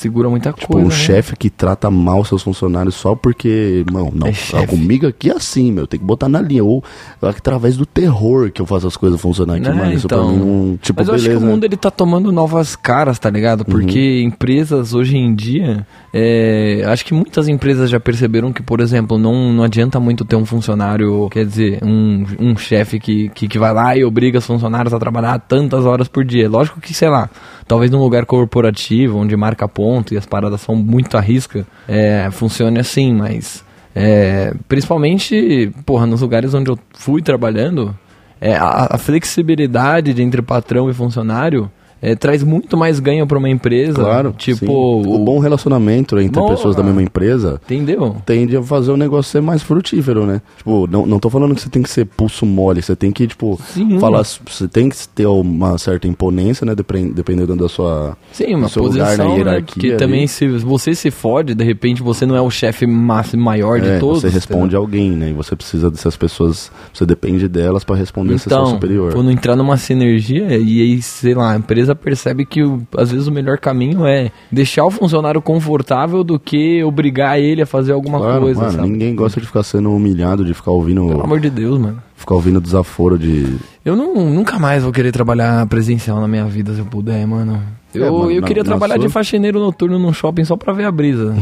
segura 0.00 0.28
muita 0.30 0.52
Tipo, 0.52 0.72
coisa. 0.74 0.86
um 0.86 0.90
né? 0.90 0.94
chefe 0.96 1.36
que 1.36 1.50
trata 1.50 1.90
mal 1.90 2.24
seus 2.24 2.42
funcionários 2.42 2.94
só 2.94 3.14
porque, 3.14 3.84
não, 3.92 4.10
não, 4.14 4.26
É 4.28 4.32
tá 4.32 4.66
comigo 4.66 5.06
aqui 5.06 5.30
é 5.30 5.34
assim, 5.34 5.70
meu, 5.70 5.86
tem 5.86 6.00
que 6.00 6.06
botar 6.06 6.28
na 6.28 6.40
linha. 6.40 6.64
Ou 6.64 6.82
através 7.20 7.76
do 7.76 7.84
terror 7.86 8.50
que 8.50 8.60
eu 8.62 8.66
faço 8.66 8.86
as 8.86 8.96
coisas 8.96 9.20
funcionarem 9.20 9.62
aqui, 9.62 9.70
Né, 9.70 9.82
mano. 9.82 9.92
Isso 9.94 10.06
então. 10.06 10.24
pra 10.26 10.32
mim 10.32 10.38
não. 10.38 10.76
Tipo, 10.78 11.00
Mas 11.00 11.08
eu 11.08 11.14
beleza. 11.14 11.30
Uhum. 11.30 11.36
acho 11.36 11.40
que 11.40 11.46
o 11.46 11.50
mundo 11.54 11.64
ele 11.64 11.76
tá 11.76 11.90
tomando 11.90 12.32
novas 12.32 12.74
caras, 12.74 13.18
tá 13.18 13.28
ligado? 13.30 13.64
Porque 13.64 14.22
empresas 14.22 14.94
hoje 14.94 15.16
em 15.16 15.34
dia, 15.34 15.86
é, 16.12 16.82
acho 16.86 17.04
que 17.04 17.12
muitas 17.14 17.46
empresas 17.48 17.90
já 17.90 18.00
perceberam 18.00 18.52
que, 18.52 18.62
por 18.62 18.80
exemplo, 18.80 19.18
não, 19.18 19.52
não 19.52 19.64
adianta 19.64 20.00
muito 20.00 20.24
ter 20.24 20.36
um 20.36 20.44
funcionário, 20.46 21.28
quer 21.30 21.44
dizer, 21.44 21.78
um, 21.84 22.24
um 22.38 22.56
chefe 22.56 22.98
que, 22.98 23.28
que, 23.30 23.46
que 23.48 23.58
vai 23.58 23.72
lá 23.72 23.96
e 23.96 24.04
obriga 24.04 24.38
os 24.38 24.46
funcionários 24.46 24.92
a 24.94 24.98
trabalhar 24.98 25.38
tantas 25.40 25.84
horas 25.84 26.08
por 26.08 26.24
dia. 26.24 26.48
Lógico 26.48 26.80
que, 26.80 26.94
sei 26.94 27.08
lá, 27.08 27.28
talvez 27.70 27.88
num 27.88 28.00
lugar 28.00 28.26
corporativo, 28.26 29.16
onde 29.16 29.36
marca 29.36 29.68
ponto 29.68 30.12
e 30.12 30.16
as 30.16 30.26
paradas 30.26 30.60
são 30.60 30.74
muito 30.74 31.16
à 31.16 31.20
risca, 31.20 31.64
é, 31.86 32.28
funcione 32.32 32.80
assim, 32.80 33.14
mas 33.14 33.64
é, 33.94 34.52
principalmente, 34.66 35.70
porra, 35.86 36.04
nos 36.04 36.20
lugares 36.20 36.52
onde 36.52 36.68
eu 36.68 36.76
fui 36.92 37.22
trabalhando, 37.22 37.96
é, 38.40 38.56
a, 38.56 38.88
a 38.90 38.98
flexibilidade 38.98 40.12
de 40.12 40.20
entre 40.20 40.42
patrão 40.42 40.90
e 40.90 40.92
funcionário 40.92 41.70
é, 42.02 42.14
traz 42.14 42.42
muito 42.42 42.76
mais 42.76 42.98
ganho 43.00 43.26
para 43.26 43.38
uma 43.38 43.48
empresa. 43.48 43.94
Claro. 43.94 44.34
Tipo, 44.36 45.02
sim. 45.04 45.08
o 45.12 45.18
bom 45.18 45.38
relacionamento 45.38 46.18
entre 46.18 46.40
Bom, 46.40 46.48
pessoas 46.48 46.74
da 46.76 46.82
mesma 46.82 47.02
empresa 47.02 47.60
entendeu? 47.64 48.16
tende 48.24 48.56
a 48.56 48.62
fazer 48.62 48.90
o 48.90 48.96
negócio 48.96 49.30
ser 49.30 49.40
mais 49.42 49.62
frutífero, 49.62 50.24
né? 50.26 50.40
Tipo, 50.58 50.86
não, 50.90 51.04
não 51.06 51.18
tô 51.18 51.28
falando 51.30 51.54
que 51.54 51.60
você 51.60 51.68
tem 51.68 51.82
que 51.82 51.90
ser 51.90 52.04
pulso 52.06 52.44
mole, 52.46 52.80
você 52.82 52.96
tem 52.96 53.10
que, 53.12 53.26
tipo, 53.26 53.58
Sim. 53.66 53.98
falar. 53.98 54.22
Você 54.24 54.68
tem 54.68 54.88
que 54.88 55.08
ter 55.08 55.26
uma 55.26 55.76
certa 55.78 56.06
imponência, 56.08 56.64
né? 56.64 56.74
Depend- 56.74 57.12
Dependendo 57.14 57.54
da 57.56 57.68
sua. 57.68 58.16
Sim, 58.32 58.54
uma 58.54 58.68
seu 58.68 58.82
lugar 58.84 59.16
na 59.18 59.24
posição, 59.24 59.28
né? 59.30 59.36
hierarquia 59.38 59.64
Porque 59.74 59.88
ali. 59.88 59.96
também 59.96 60.26
se 60.26 60.46
você 60.48 60.94
se 60.94 61.10
fode, 61.10 61.54
de 61.54 61.64
repente 61.64 62.02
você 62.02 62.24
não 62.26 62.34
é 62.36 62.40
o 62.40 62.50
chefe 62.50 62.86
maior 62.86 63.80
de 63.80 63.88
É, 63.88 63.98
todos. 63.98 64.22
você 64.22 64.28
responde 64.28 64.74
a 64.74 64.78
alguém, 64.78 65.10
né? 65.10 65.30
E 65.30 65.32
você 65.32 65.54
precisa 65.56 65.90
dessas 65.90 66.16
pessoas. 66.16 66.70
Você 66.92 67.04
depende 67.04 67.48
delas 67.48 67.84
pra 67.84 67.96
responder 67.96 68.32
é 68.34 68.36
Então, 68.36 68.66
superior. 68.66 69.12
quando 69.12 69.30
entrar 69.30 69.56
numa 69.56 69.76
sinergia 69.76 70.56
e 70.58 70.80
aí, 70.80 71.02
sei 71.02 71.34
lá, 71.34 71.52
a 71.52 71.56
empresa 71.56 71.89
percebe 71.94 72.44
que 72.44 72.60
às 72.96 73.10
vezes 73.10 73.26
o 73.26 73.32
melhor 73.32 73.58
caminho 73.58 74.06
é 74.06 74.30
deixar 74.50 74.84
o 74.84 74.90
funcionário 74.90 75.40
confortável 75.42 76.22
do 76.24 76.38
que 76.38 76.82
obrigar 76.84 77.38
ele 77.40 77.62
a 77.62 77.66
fazer 77.66 77.92
alguma 77.92 78.18
Claro, 78.18 78.42
coisa, 78.42 78.60
mano, 78.62 78.72
sabe? 78.72 78.88
ninguém 78.88 79.14
gosta 79.14 79.40
de 79.40 79.46
ficar 79.46 79.62
sendo 79.62 79.92
humilhado, 79.92 80.44
de 80.44 80.54
ficar 80.54 80.70
ouvindo, 80.70 81.06
Pelo 81.06 81.22
amor 81.24 81.40
de 81.40 81.50
Deus, 81.50 81.78
mano. 81.78 82.02
ficar 82.16 82.34
ouvindo 82.34 82.60
desaforo 82.60 83.18
de. 83.18 83.56
Eu 83.84 83.96
não, 83.96 84.14
nunca 84.30 84.58
mais 84.58 84.82
vou 84.82 84.92
querer 84.92 85.10
trabalhar 85.12 85.66
presencial 85.66 86.20
na 86.20 86.28
minha 86.28 86.44
vida 86.44 86.72
se 86.74 86.80
eu 86.80 86.84
puder, 86.86 87.26
mano. 87.26 87.60
Eu, 87.94 88.30
É, 88.30 88.36
eu 88.38 88.42
queria 88.42 88.62
na 88.62 88.68
trabalhar 88.68 88.94
sua- 88.96 89.06
de 89.06 89.12
faxineiro 89.12 89.58
noturno 89.58 89.98
num 89.98 90.12
shopping 90.12 90.44
só 90.44 90.56
pra 90.56 90.72
ver 90.72 90.84
a 90.84 90.92
brisa, 90.92 91.34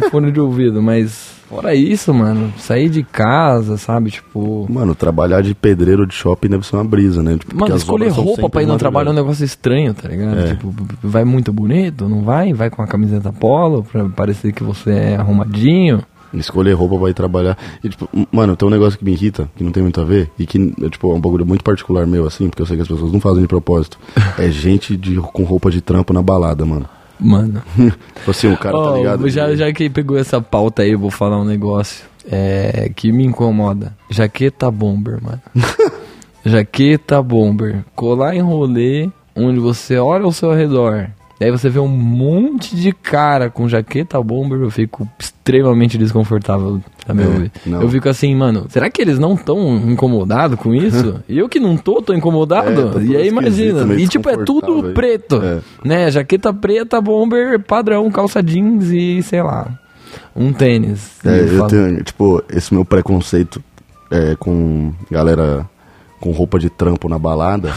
com 0.00 0.10
fone 0.10 0.32
de 0.32 0.40
ouvido, 0.40 0.82
mas 0.82 1.30
fora 1.48 1.74
isso, 1.74 2.12
mano, 2.14 2.52
sair 2.58 2.88
de 2.88 3.02
casa, 3.04 3.76
sabe, 3.76 4.10
tipo... 4.10 4.66
Mano, 4.70 4.94
trabalhar 4.94 5.42
de 5.42 5.54
pedreiro 5.54 6.06
de 6.06 6.14
shopping 6.14 6.48
deve 6.48 6.66
ser 6.66 6.76
uma 6.76 6.84
brisa, 6.84 7.22
né? 7.22 7.36
Tipo, 7.38 7.56
Mano, 7.56 7.76
escolher 7.76 8.08
roupa 8.08 8.48
pra 8.48 8.62
ir 8.62 8.66
no 8.66 8.76
trabalho 8.78 9.08
é 9.10 9.12
um 9.12 9.14
negócio 9.14 9.44
estranho, 9.44 9.92
tá 9.94 10.08
ligado? 10.08 10.38
É. 10.38 10.46
Tipo, 10.54 10.74
vai 11.02 11.24
muito 11.24 11.52
bonito, 11.52 12.08
não 12.08 12.22
vai? 12.22 12.52
Vai 12.52 12.70
com 12.70 12.82
a 12.82 12.86
camiseta 12.86 13.32
polo 13.32 13.84
pra 13.84 14.08
parecer 14.08 14.52
que 14.52 14.64
você 14.64 14.90
é 14.90 15.16
arrumadinho. 15.16 16.02
Escolher 16.34 16.72
roupa 16.72 16.98
pra 16.98 17.10
ir 17.10 17.14
trabalhar. 17.14 17.58
E, 17.82 17.88
tipo, 17.88 18.08
mano, 18.30 18.56
tem 18.56 18.66
um 18.66 18.70
negócio 18.70 18.98
que 18.98 19.04
me 19.04 19.12
irrita, 19.12 19.48
que 19.56 19.62
não 19.62 19.70
tem 19.72 19.82
muito 19.82 20.00
a 20.00 20.04
ver, 20.04 20.30
e 20.38 20.46
que, 20.46 20.74
é, 20.82 20.88
tipo, 20.88 21.12
é 21.12 21.14
um 21.14 21.20
bagulho 21.20 21.46
muito 21.46 21.62
particular 21.62 22.06
meu, 22.06 22.26
assim, 22.26 22.48
porque 22.48 22.62
eu 22.62 22.66
sei 22.66 22.76
que 22.76 22.82
as 22.82 22.88
pessoas 22.88 23.12
não 23.12 23.20
fazem 23.20 23.42
de 23.42 23.48
propósito. 23.48 23.98
é 24.38 24.50
gente 24.50 24.96
de, 24.96 25.16
com 25.16 25.44
roupa 25.44 25.70
de 25.70 25.80
trampo 25.80 26.12
na 26.12 26.22
balada, 26.22 26.64
mano. 26.64 26.88
Mano. 27.18 27.62
tipo 27.76 28.30
assim, 28.30 28.52
o 28.52 28.56
cara, 28.56 28.72
tá 28.72 28.78
Ó, 28.78 28.96
ligado? 28.96 29.28
já, 29.28 29.54
já 29.54 29.72
que 29.72 29.88
pegou 29.88 30.18
essa 30.18 30.40
pauta 30.40 30.82
aí, 30.82 30.92
eu 30.92 30.98
vou 30.98 31.10
falar 31.10 31.40
um 31.40 31.44
negócio 31.44 32.04
é, 32.30 32.90
que 32.94 33.12
me 33.12 33.24
incomoda. 33.24 33.94
Jaqueta 34.10 34.70
bomber, 34.70 35.18
mano. 35.22 35.40
jaqueta 36.44 37.22
bomber, 37.22 37.84
colar 37.94 38.34
em 38.34 38.40
rolê, 38.40 39.08
onde 39.36 39.60
você 39.60 39.98
olha 39.98 40.24
ao 40.24 40.32
seu 40.32 40.52
redor. 40.52 41.10
Daí 41.42 41.50
você 41.50 41.68
vê 41.68 41.80
um 41.80 41.88
monte 41.88 42.76
de 42.76 42.92
cara 42.92 43.50
com 43.50 43.68
jaqueta 43.68 44.22
bomber, 44.22 44.60
eu 44.60 44.70
fico 44.70 45.08
extremamente 45.18 45.98
desconfortável 45.98 46.80
a 47.08 47.12
meu 47.12 47.32
É. 47.32 47.50
Eu 47.66 47.88
fico 47.88 48.08
assim, 48.08 48.32
mano, 48.32 48.66
será 48.68 48.88
que 48.88 49.02
eles 49.02 49.18
não 49.18 49.34
estão 49.34 49.76
incomodados 49.90 50.56
com 50.56 50.72
isso? 50.72 51.20
e 51.28 51.36
eu 51.36 51.48
que 51.48 51.58
não 51.58 51.76
tô, 51.76 52.00
tô 52.00 52.12
É, 52.12 52.16
incomodado? 52.16 52.84
tá 52.84 52.92
tudo 52.92 53.04
e 53.04 53.16
aí 53.16 53.26
imagina, 53.26 53.92
e 53.94 54.06
tipo, 54.06 54.30
é 54.30 54.36
tudo 54.44 54.92
preto, 54.92 55.42
É. 55.42 55.58
né? 55.84 56.08
Jaqueta 56.12 56.54
preta, 56.54 57.00
bomber, 57.00 57.58
padrão, 57.58 58.08
calça 58.08 58.40
jeans 58.40 58.90
e 58.92 59.20
sei 59.24 59.42
lá, 59.42 59.76
um 60.36 60.52
tênis. 60.52 61.18
É, 61.24 61.40
eu 61.40 61.48
falo, 61.58 61.70
tenho, 61.70 62.04
tipo, 62.04 62.40
esse 62.50 62.72
meu 62.72 62.84
preconceito 62.84 63.60
é, 64.12 64.36
com 64.36 64.92
galera 65.10 65.68
com 66.20 66.30
roupa 66.30 66.56
de 66.60 66.70
trampo 66.70 67.08
na 67.08 67.18
balada. 67.18 67.72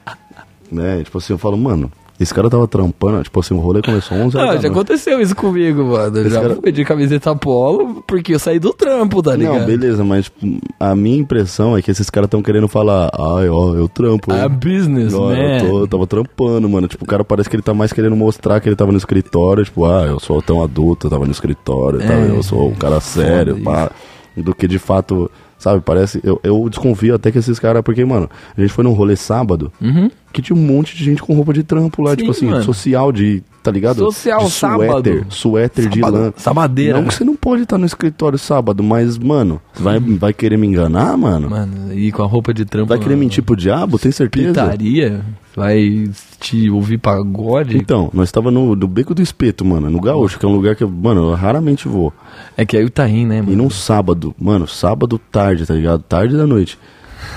né? 0.72 1.02
Tipo 1.04 1.18
assim, 1.18 1.34
eu 1.34 1.38
falo, 1.38 1.58
mano, 1.58 1.92
esse 2.18 2.32
cara 2.32 2.48
tava 2.48 2.66
trampando, 2.66 3.22
tipo 3.22 3.38
assim, 3.40 3.54
o 3.54 3.58
rolê 3.58 3.82
começou 3.82 4.16
11 4.16 4.36
horas 4.36 4.54
da 4.56 4.60
já 4.62 4.68
aconteceu 4.68 5.20
isso 5.20 5.36
comigo, 5.36 5.84
mano. 5.84 6.18
Esse 6.20 6.30
já 6.30 6.40
cara- 6.40 6.56
fui 6.56 6.72
de 6.72 6.84
camiseta 6.84 7.34
polo 7.36 8.02
porque 8.06 8.34
eu 8.34 8.38
saí 8.38 8.58
do 8.58 8.72
trampo, 8.72 9.22
tá 9.22 9.36
ligado? 9.36 9.58
Não, 9.60 9.66
beleza, 9.66 10.02
mas 10.04 10.24
tipo, 10.24 10.58
a 10.80 10.94
minha 10.96 11.18
impressão 11.18 11.76
é 11.76 11.82
que 11.82 11.90
esses 11.90 12.08
caras 12.08 12.30
tão 12.30 12.42
querendo 12.42 12.68
falar, 12.68 13.10
ai, 13.12 13.48
ó, 13.48 13.74
eu 13.74 13.88
trampo. 13.88 14.32
Hein? 14.32 14.48
business, 14.48 15.12
né? 15.12 15.60
eu, 15.62 15.80
eu 15.80 15.88
tava 15.88 16.06
trampando, 16.06 16.68
mano. 16.68 16.88
Tipo, 16.88 17.04
o 17.04 17.06
cara 17.06 17.24
parece 17.24 17.48
que 17.50 17.56
ele 17.56 17.62
tá 17.62 17.74
mais 17.74 17.92
querendo 17.92 18.16
mostrar 18.16 18.60
que 18.60 18.68
ele 18.68 18.76
tava 18.76 18.90
no 18.92 18.98
escritório. 18.98 19.64
Tipo, 19.64 19.84
ah, 19.84 20.04
eu 20.06 20.18
sou 20.18 20.40
tão 20.40 20.62
adulto, 20.62 21.06
eu 21.06 21.10
tava 21.10 21.24
no 21.24 21.32
escritório, 21.32 21.98
tá? 21.98 22.14
É. 22.14 22.30
eu 22.30 22.42
sou 22.42 22.68
um 22.70 22.74
cara 22.74 23.00
sério, 23.00 23.60
pá. 23.62 23.90
Do 24.36 24.54
que 24.54 24.68
de 24.68 24.78
fato, 24.78 25.30
sabe, 25.70 25.82
parece. 25.84 26.20
Eu, 26.22 26.40
eu 26.44 26.68
desconfio 26.68 27.14
até 27.14 27.32
que 27.32 27.38
esses 27.38 27.58
caras. 27.58 27.82
Porque, 27.82 28.04
mano, 28.04 28.28
a 28.56 28.60
gente 28.60 28.72
foi 28.72 28.84
num 28.84 28.92
rolê 28.92 29.16
sábado 29.16 29.72
Uhum. 29.80 30.08
que 30.32 30.40
tinha 30.40 30.56
um 30.56 30.60
monte 30.62 30.96
de 30.96 31.04
gente 31.04 31.20
com 31.22 31.34
roupa 31.34 31.52
de 31.52 31.62
trampo 31.64 32.02
lá, 32.02 32.10
Sim, 32.10 32.16
tipo 32.18 32.30
assim, 32.30 32.46
mano. 32.46 32.62
social 32.64 33.10
de. 33.10 33.42
Tá 33.62 33.70
ligado? 33.72 33.98
Social, 33.98 34.44
de 34.44 34.50
suéter, 34.50 34.88
sábado. 34.90 35.26
suéter 35.28 35.88
de 35.88 35.98
Sábado, 36.00 36.16
lã. 36.22 36.32
sabadeira. 36.36 36.98
Não 37.00 37.08
que 37.08 37.14
você 37.14 37.24
não 37.24 37.34
pode 37.34 37.62
estar 37.64 37.76
no 37.78 37.84
escritório 37.84 38.38
sábado, 38.38 38.80
mas, 38.82 39.18
mano, 39.18 39.60
vai, 39.78 39.98
vai 40.00 40.32
querer 40.32 40.56
me 40.56 40.66
enganar, 40.66 41.16
mano? 41.16 41.50
Mano, 41.50 41.92
e 41.92 42.10
com 42.12 42.22
a 42.22 42.26
roupa 42.26 42.52
de 42.52 42.64
trampo. 42.64 42.88
Vai 42.88 42.98
querer 42.98 43.16
mentir 43.16 43.42
pro 43.42 43.56
diabo? 43.56 43.98
Tem 43.98 44.12
certeza? 44.12 44.48
Pitaria? 44.48 45.22
Vai 45.54 46.10
te 46.38 46.68
ouvir 46.68 46.98
pagode? 46.98 47.76
Então, 47.76 48.10
nós 48.12 48.30
tava 48.30 48.50
no, 48.50 48.76
no 48.76 48.86
Beco 48.86 49.14
do 49.14 49.22
Espeto, 49.22 49.64
mano, 49.64 49.88
no 49.88 50.00
Gaúcho, 50.00 50.38
que 50.38 50.44
é 50.44 50.48
um 50.48 50.52
lugar 50.52 50.76
que, 50.76 50.84
eu, 50.84 50.88
mano, 50.88 51.30
eu 51.30 51.34
raramente 51.34 51.88
vou. 51.88 52.12
É 52.56 52.66
que 52.66 52.76
aí 52.76 52.84
o 52.84 52.88
Itaim, 52.88 53.26
né, 53.26 53.40
mano? 53.40 53.52
E 53.52 53.56
num 53.56 53.70
sábado, 53.70 54.34
mano, 54.38 54.66
sábado 54.66 55.18
tarde, 55.18 55.64
tá 55.64 55.74
ligado? 55.74 56.02
Tarde 56.02 56.36
da 56.36 56.46
noite. 56.46 56.78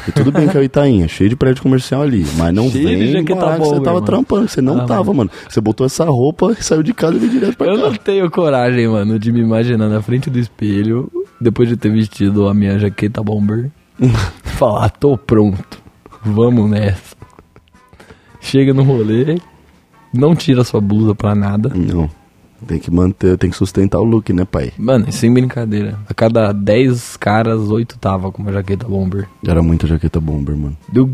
E 0.08 0.12
tudo 0.12 0.32
bem 0.32 0.48
que 0.48 0.58
é 0.58 0.60
o 0.60 0.64
Itainha, 0.64 1.08
cheio 1.08 1.30
de 1.30 1.36
prédio 1.36 1.62
comercial 1.62 2.02
ali, 2.02 2.26
mas 2.38 2.54
não 2.54 2.70
Cheio 2.70 2.88
vem 2.88 3.12
jaqueta 3.12 3.40
falar 3.40 3.54
que 3.60 3.60
você 3.66 3.76
tava 3.82 3.94
mano. 3.96 4.06
trampando, 4.06 4.46
que 4.46 4.52
você 4.54 4.62
não 4.62 4.82
Ah, 4.82 4.86
tava, 4.86 5.14
mano. 5.14 5.30
Você 5.48 5.62
botou 5.62 5.86
essa 5.86 6.06
roupa 6.06 6.56
e 6.58 6.64
saiu 6.64 6.82
de 6.82 6.94
casa 6.94 7.16
e 7.16 7.20
veio 7.20 7.32
direto 7.32 7.58
pra 7.58 7.68
Eu 7.68 7.76
cá. 7.76 7.82
não 7.90 7.96
tenho 7.96 8.30
coragem, 8.32 8.88
mano, 8.88 9.20
de 9.20 9.32
me 9.32 9.40
imaginar 9.42 9.88
na 9.90 10.02
frente 10.02 10.30
do 10.30 10.40
espelho, 10.40 11.12
depois 11.40 11.68
de 11.70 11.78
ter 11.78 11.92
vestido 11.92 12.48
a 12.48 12.54
minha 12.54 12.80
jaqueta 12.80 13.22
bomber, 13.22 13.70
falar, 14.44 14.90
tô 14.90 15.18
pronto, 15.18 15.80
vamos 16.24 16.70
nessa. 16.70 17.16
Chega 18.42 18.74
no 18.74 18.84
rolê, 18.84 19.38
não 20.14 20.34
tira 20.36 20.64
sua 20.64 20.80
blusa 20.82 21.14
pra 21.14 21.36
nada. 21.36 21.70
Não, 21.76 22.10
tem 22.68 22.80
que 22.80 22.92
manter, 22.92 23.38
tem 23.38 23.50
que 23.50 23.56
sustentar 23.56 24.00
o 24.00 24.04
look, 24.04 24.32
né, 24.34 24.46
pai? 24.46 24.72
Mano, 24.78 25.06
e 25.08 25.12
sem 25.12 25.34
brincadeira. 25.34 25.98
A 26.08 26.14
cada 26.14 26.52
10 26.52 27.18
caras, 27.18 27.70
8 27.70 27.98
tava 28.00 28.32
com 28.32 28.42
uma 28.42 28.52
jaqueta 28.52 28.88
bomber. 28.88 29.28
Era 29.46 29.62
muita 29.62 29.88
jaqueta 29.88 30.20
bomber, 30.20 30.56
mano. 30.56 30.78
Eu 30.94 31.10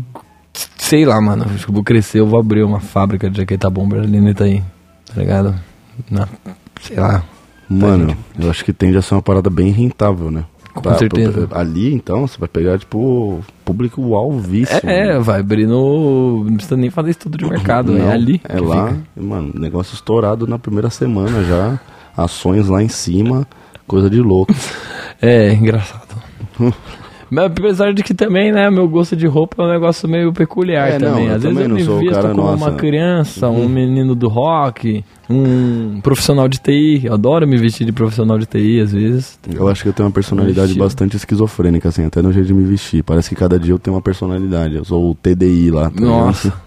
sei 0.78 1.04
lá, 1.04 1.20
mano. 1.20 1.44
Acho 1.44 1.64
que 1.64 1.70
eu 1.70 1.74
vou 1.74 1.84
crescer, 1.84 2.20
eu 2.20 2.26
vou 2.26 2.38
abrir 2.38 2.62
uma 2.62 2.80
fábrica 2.80 3.28
de 3.28 3.38
jaqueta 3.38 3.68
bomber 3.68 4.00
ali 4.00 4.20
no 4.20 4.30
Itaí. 4.30 4.62
Tá 5.06 5.20
ligado? 5.20 5.54
Na, 6.10 6.28
sei 6.80 6.96
lá. 6.98 7.22
Mano, 7.68 8.16
eu 8.38 8.48
acho 8.48 8.64
que 8.64 8.72
tende 8.72 8.96
a 8.96 9.02
ser 9.02 9.14
uma 9.14 9.22
parada 9.22 9.50
bem 9.50 9.70
rentável, 9.70 10.30
né? 10.30 10.44
Com 10.76 10.94
certeza. 10.94 11.48
ali, 11.52 11.92
então, 11.92 12.26
você 12.26 12.38
vai 12.38 12.48
pegar, 12.48 12.78
tipo, 12.78 13.40
público 13.64 14.14
alvíssimo. 14.14 14.80
É, 14.84 15.14
né? 15.14 15.18
vai 15.18 15.40
abrir 15.40 15.66
no. 15.66 16.44
Não 16.44 16.54
precisa 16.54 16.76
nem 16.76 16.90
fazer 16.90 17.10
estudo 17.10 17.36
de 17.38 17.44
mercado, 17.44 17.92
Não, 17.92 18.08
é 18.08 18.12
ali. 18.12 18.40
É 18.48 18.60
lá, 18.60 18.88
fica. 18.88 19.02
mano, 19.16 19.52
negócio 19.54 19.94
estourado 19.94 20.46
na 20.46 20.58
primeira 20.58 20.90
semana 20.90 21.42
já. 21.44 21.78
Ações 22.16 22.68
lá 22.68 22.82
em 22.82 22.88
cima, 22.88 23.46
coisa 23.86 24.08
de 24.08 24.20
louco. 24.20 24.54
É, 25.18 25.50
engraçado. 25.50 26.14
Mas 27.30 27.44
apesar 27.46 27.92
de 27.92 28.02
que 28.02 28.14
também, 28.14 28.52
né, 28.52 28.70
meu 28.70 28.88
gosto 28.88 29.16
de 29.16 29.26
roupa 29.26 29.62
é 29.62 29.66
um 29.66 29.70
negócio 29.70 30.08
meio 30.08 30.32
peculiar 30.32 30.88
É, 30.90 30.98
não, 30.98 31.10
também. 31.10 31.26
eu 31.26 31.34
Às 31.34 31.42
vezes 31.42 31.48
também 31.58 31.62
eu 31.64 31.68
não 31.68 31.76
me 31.96 32.04
visto 32.04 32.14
cara, 32.14 32.28
como 32.34 32.42
nossa. 32.42 32.64
Uhum. 32.64 32.70
uma 32.70 32.76
criança, 32.78 33.48
um 33.48 33.68
menino 33.68 34.14
do 34.14 34.28
rock, 34.28 35.04
um 35.28 36.00
profissional 36.00 36.48
de 36.48 36.58
TI. 36.58 37.02
Eu 37.04 37.14
adoro 37.14 37.46
me 37.46 37.56
vestir 37.56 37.84
de 37.84 37.92
profissional 37.92 38.38
de 38.38 38.46
TI 38.46 38.80
às 38.80 38.92
vezes. 38.92 39.38
Eu 39.52 39.68
acho 39.68 39.82
que 39.82 39.88
eu 39.88 39.92
tenho 39.92 40.06
uma 40.08 40.12
personalidade 40.12 40.68
Estilo. 40.68 40.84
bastante 40.84 41.16
esquizofrênica, 41.16 41.88
assim, 41.88 42.04
até 42.04 42.22
no 42.22 42.32
jeito 42.32 42.46
de 42.46 42.54
me 42.54 42.64
vestir. 42.64 43.02
Parece 43.02 43.28
que 43.28 43.34
cada 43.34 43.58
dia 43.58 43.72
eu 43.74 43.78
tenho 43.78 43.96
uma 43.96 44.02
personalidade. 44.02 44.76
Eu 44.76 44.84
sou 44.84 45.10
o 45.10 45.14
TDI 45.14 45.70
lá. 45.70 45.90
tá 45.90 46.00
Nossa. 46.00 46.48
ligado? 46.48 46.66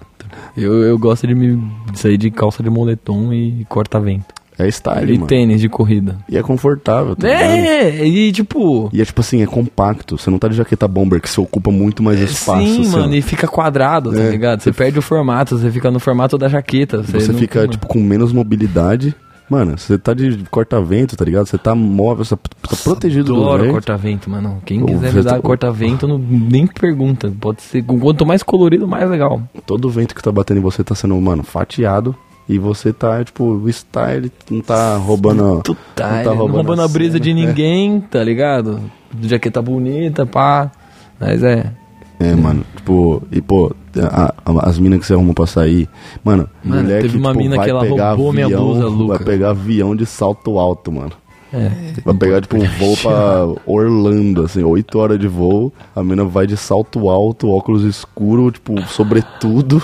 Eu, 0.57 0.83
eu 0.83 0.97
gosto 0.99 1.25
de 1.25 1.33
me 1.33 1.61
sair 1.93 2.17
de 2.17 2.29
calça 2.29 2.61
de 2.61 2.69
moletom 2.69 3.31
e 3.31 3.65
corta-vento. 3.69 4.33
É 4.59 4.67
style, 4.67 5.13
E 5.13 5.15
mano. 5.15 5.27
tênis 5.27 5.61
de 5.61 5.69
corrida. 5.69 6.17
E 6.27 6.37
é 6.37 6.43
confortável, 6.43 7.15
tá 7.15 7.25
ligado? 7.27 7.43
É, 7.43 8.05
e 8.05 8.31
tipo. 8.31 8.89
E 8.91 9.01
é 9.01 9.05
tipo 9.05 9.21
assim, 9.21 9.41
é 9.41 9.45
compacto. 9.45 10.17
Você 10.17 10.29
não 10.29 10.37
tá 10.37 10.49
de 10.49 10.55
jaqueta 10.57 10.85
bomber 10.85 11.21
que 11.21 11.29
você 11.29 11.39
ocupa 11.39 11.71
muito 11.71 12.03
mais 12.03 12.19
espaço. 12.19 12.61
Sim, 12.61 12.83
você 12.83 12.97
mano, 12.97 13.15
e 13.15 13.21
fica 13.21 13.47
quadrado, 13.47 14.11
tá 14.11 14.19
É. 14.21 14.29
ligado? 14.29 14.59
Você 14.61 14.73
perde 14.73 14.99
o 14.99 15.01
formato, 15.01 15.57
você 15.57 15.71
fica 15.71 15.89
no 15.89 15.99
formato 15.99 16.37
da 16.37 16.49
jaqueta. 16.49 17.01
Você 17.01 17.31
não- 17.31 17.39
fica, 17.39 17.65
tipo, 17.69 17.87
com 17.87 17.99
menos 17.99 18.33
mobilidade. 18.33 19.15
Mano, 19.49 19.77
você 19.79 19.97
tá 19.97 20.13
de 20.13 20.43
corta-vento, 20.51 21.15
tá 21.17 21.25
ligado? 21.25 21.47
Você 21.47 21.57
tá 21.57 21.73
móvel, 21.73 22.23
você 22.23 22.35
tá 22.35 22.75
protegido 22.83 23.33
do 23.33 23.41
Adoro 23.41 23.63
vento. 23.63 23.71
corta-vento, 23.71 24.29
mano. 24.29 24.61
Quem 24.63 24.85
quiser 24.85 25.11
me 25.11 25.23
dar 25.23 25.41
corta-vento, 25.41 26.07
não- 26.07 26.19
nem 26.19 26.67
pergunta. 26.67 27.33
Pode 27.39 27.61
ser. 27.63 27.81
Quanto 27.81 28.25
mais 28.27 28.43
colorido, 28.43 28.87
mais 28.87 29.09
legal. 29.09 29.41
Todo 29.65 29.89
vento 29.89 30.13
que 30.13 30.21
tá 30.21 30.31
batendo 30.31 30.57
em 30.57 30.61
você 30.61 30.83
tá 30.83 30.93
sendo, 30.93 31.15
mano, 31.19 31.41
fatiado. 31.43 32.15
E 32.49 32.57
você 32.57 32.91
tá, 32.91 33.23
tipo, 33.23 33.43
o 33.43 33.69
style, 33.69 34.31
não 34.49 34.59
tá 34.61 34.97
roubando. 34.97 35.61
Tu 35.63 35.77
tá, 35.95 36.07
não 36.09 36.23
tá 36.23 36.29
não 36.31 36.35
roubando, 36.37 36.55
roubando 36.55 36.81
a 36.81 36.87
brisa 36.87 37.11
cena. 37.13 37.23
de 37.23 37.33
ninguém, 37.35 38.01
tá 38.01 38.23
ligado? 38.23 38.81
Jaqueta 39.21 39.61
bonita, 39.61 40.25
pá. 40.25 40.71
Mas 41.19 41.43
é. 41.43 41.71
É, 42.19 42.35
mano, 42.35 42.65
tipo, 42.75 43.21
e 43.31 43.39
pô, 43.39 43.71
a- 44.11 44.33
a- 44.45 44.67
as 44.69 44.77
minas 44.79 44.99
que 44.99 45.05
você 45.05 45.13
arruma 45.13 45.33
pra 45.33 45.45
sair, 45.45 45.87
mano, 46.23 46.49
Mano, 46.63 46.81
mulher 46.83 47.01
teve 47.03 47.13
que 47.13 47.17
uma 47.19 47.29
tipo, 47.29 47.43
mina 47.43 47.63
que 47.63 47.69
ela 47.69 47.87
roubou 47.87 48.33
minha 48.33 48.45
avião, 48.47 48.65
blusa, 48.65 48.85
Luca. 48.87 49.17
vai 49.17 49.25
pegar 49.25 49.49
avião 49.51 49.95
de 49.95 50.05
salto 50.05 50.57
alto, 50.59 50.91
mano. 50.91 51.11
É. 51.53 51.71
Vai 52.03 52.13
pegar, 52.15 52.41
tipo, 52.41 52.57
um 52.57 52.67
voo 52.67 52.97
pra 52.97 53.47
Orlando, 53.65 54.43
assim, 54.43 54.63
8 54.63 54.99
horas 54.99 55.17
de 55.19 55.27
voo, 55.27 55.71
a 55.95 56.03
mina 56.03 56.23
vai 56.25 56.45
de 56.45 56.57
salto 56.57 57.09
alto, 57.09 57.49
óculos 57.49 57.83
escuro, 57.83 58.51
tipo, 58.51 58.81
sobretudo. 58.87 59.81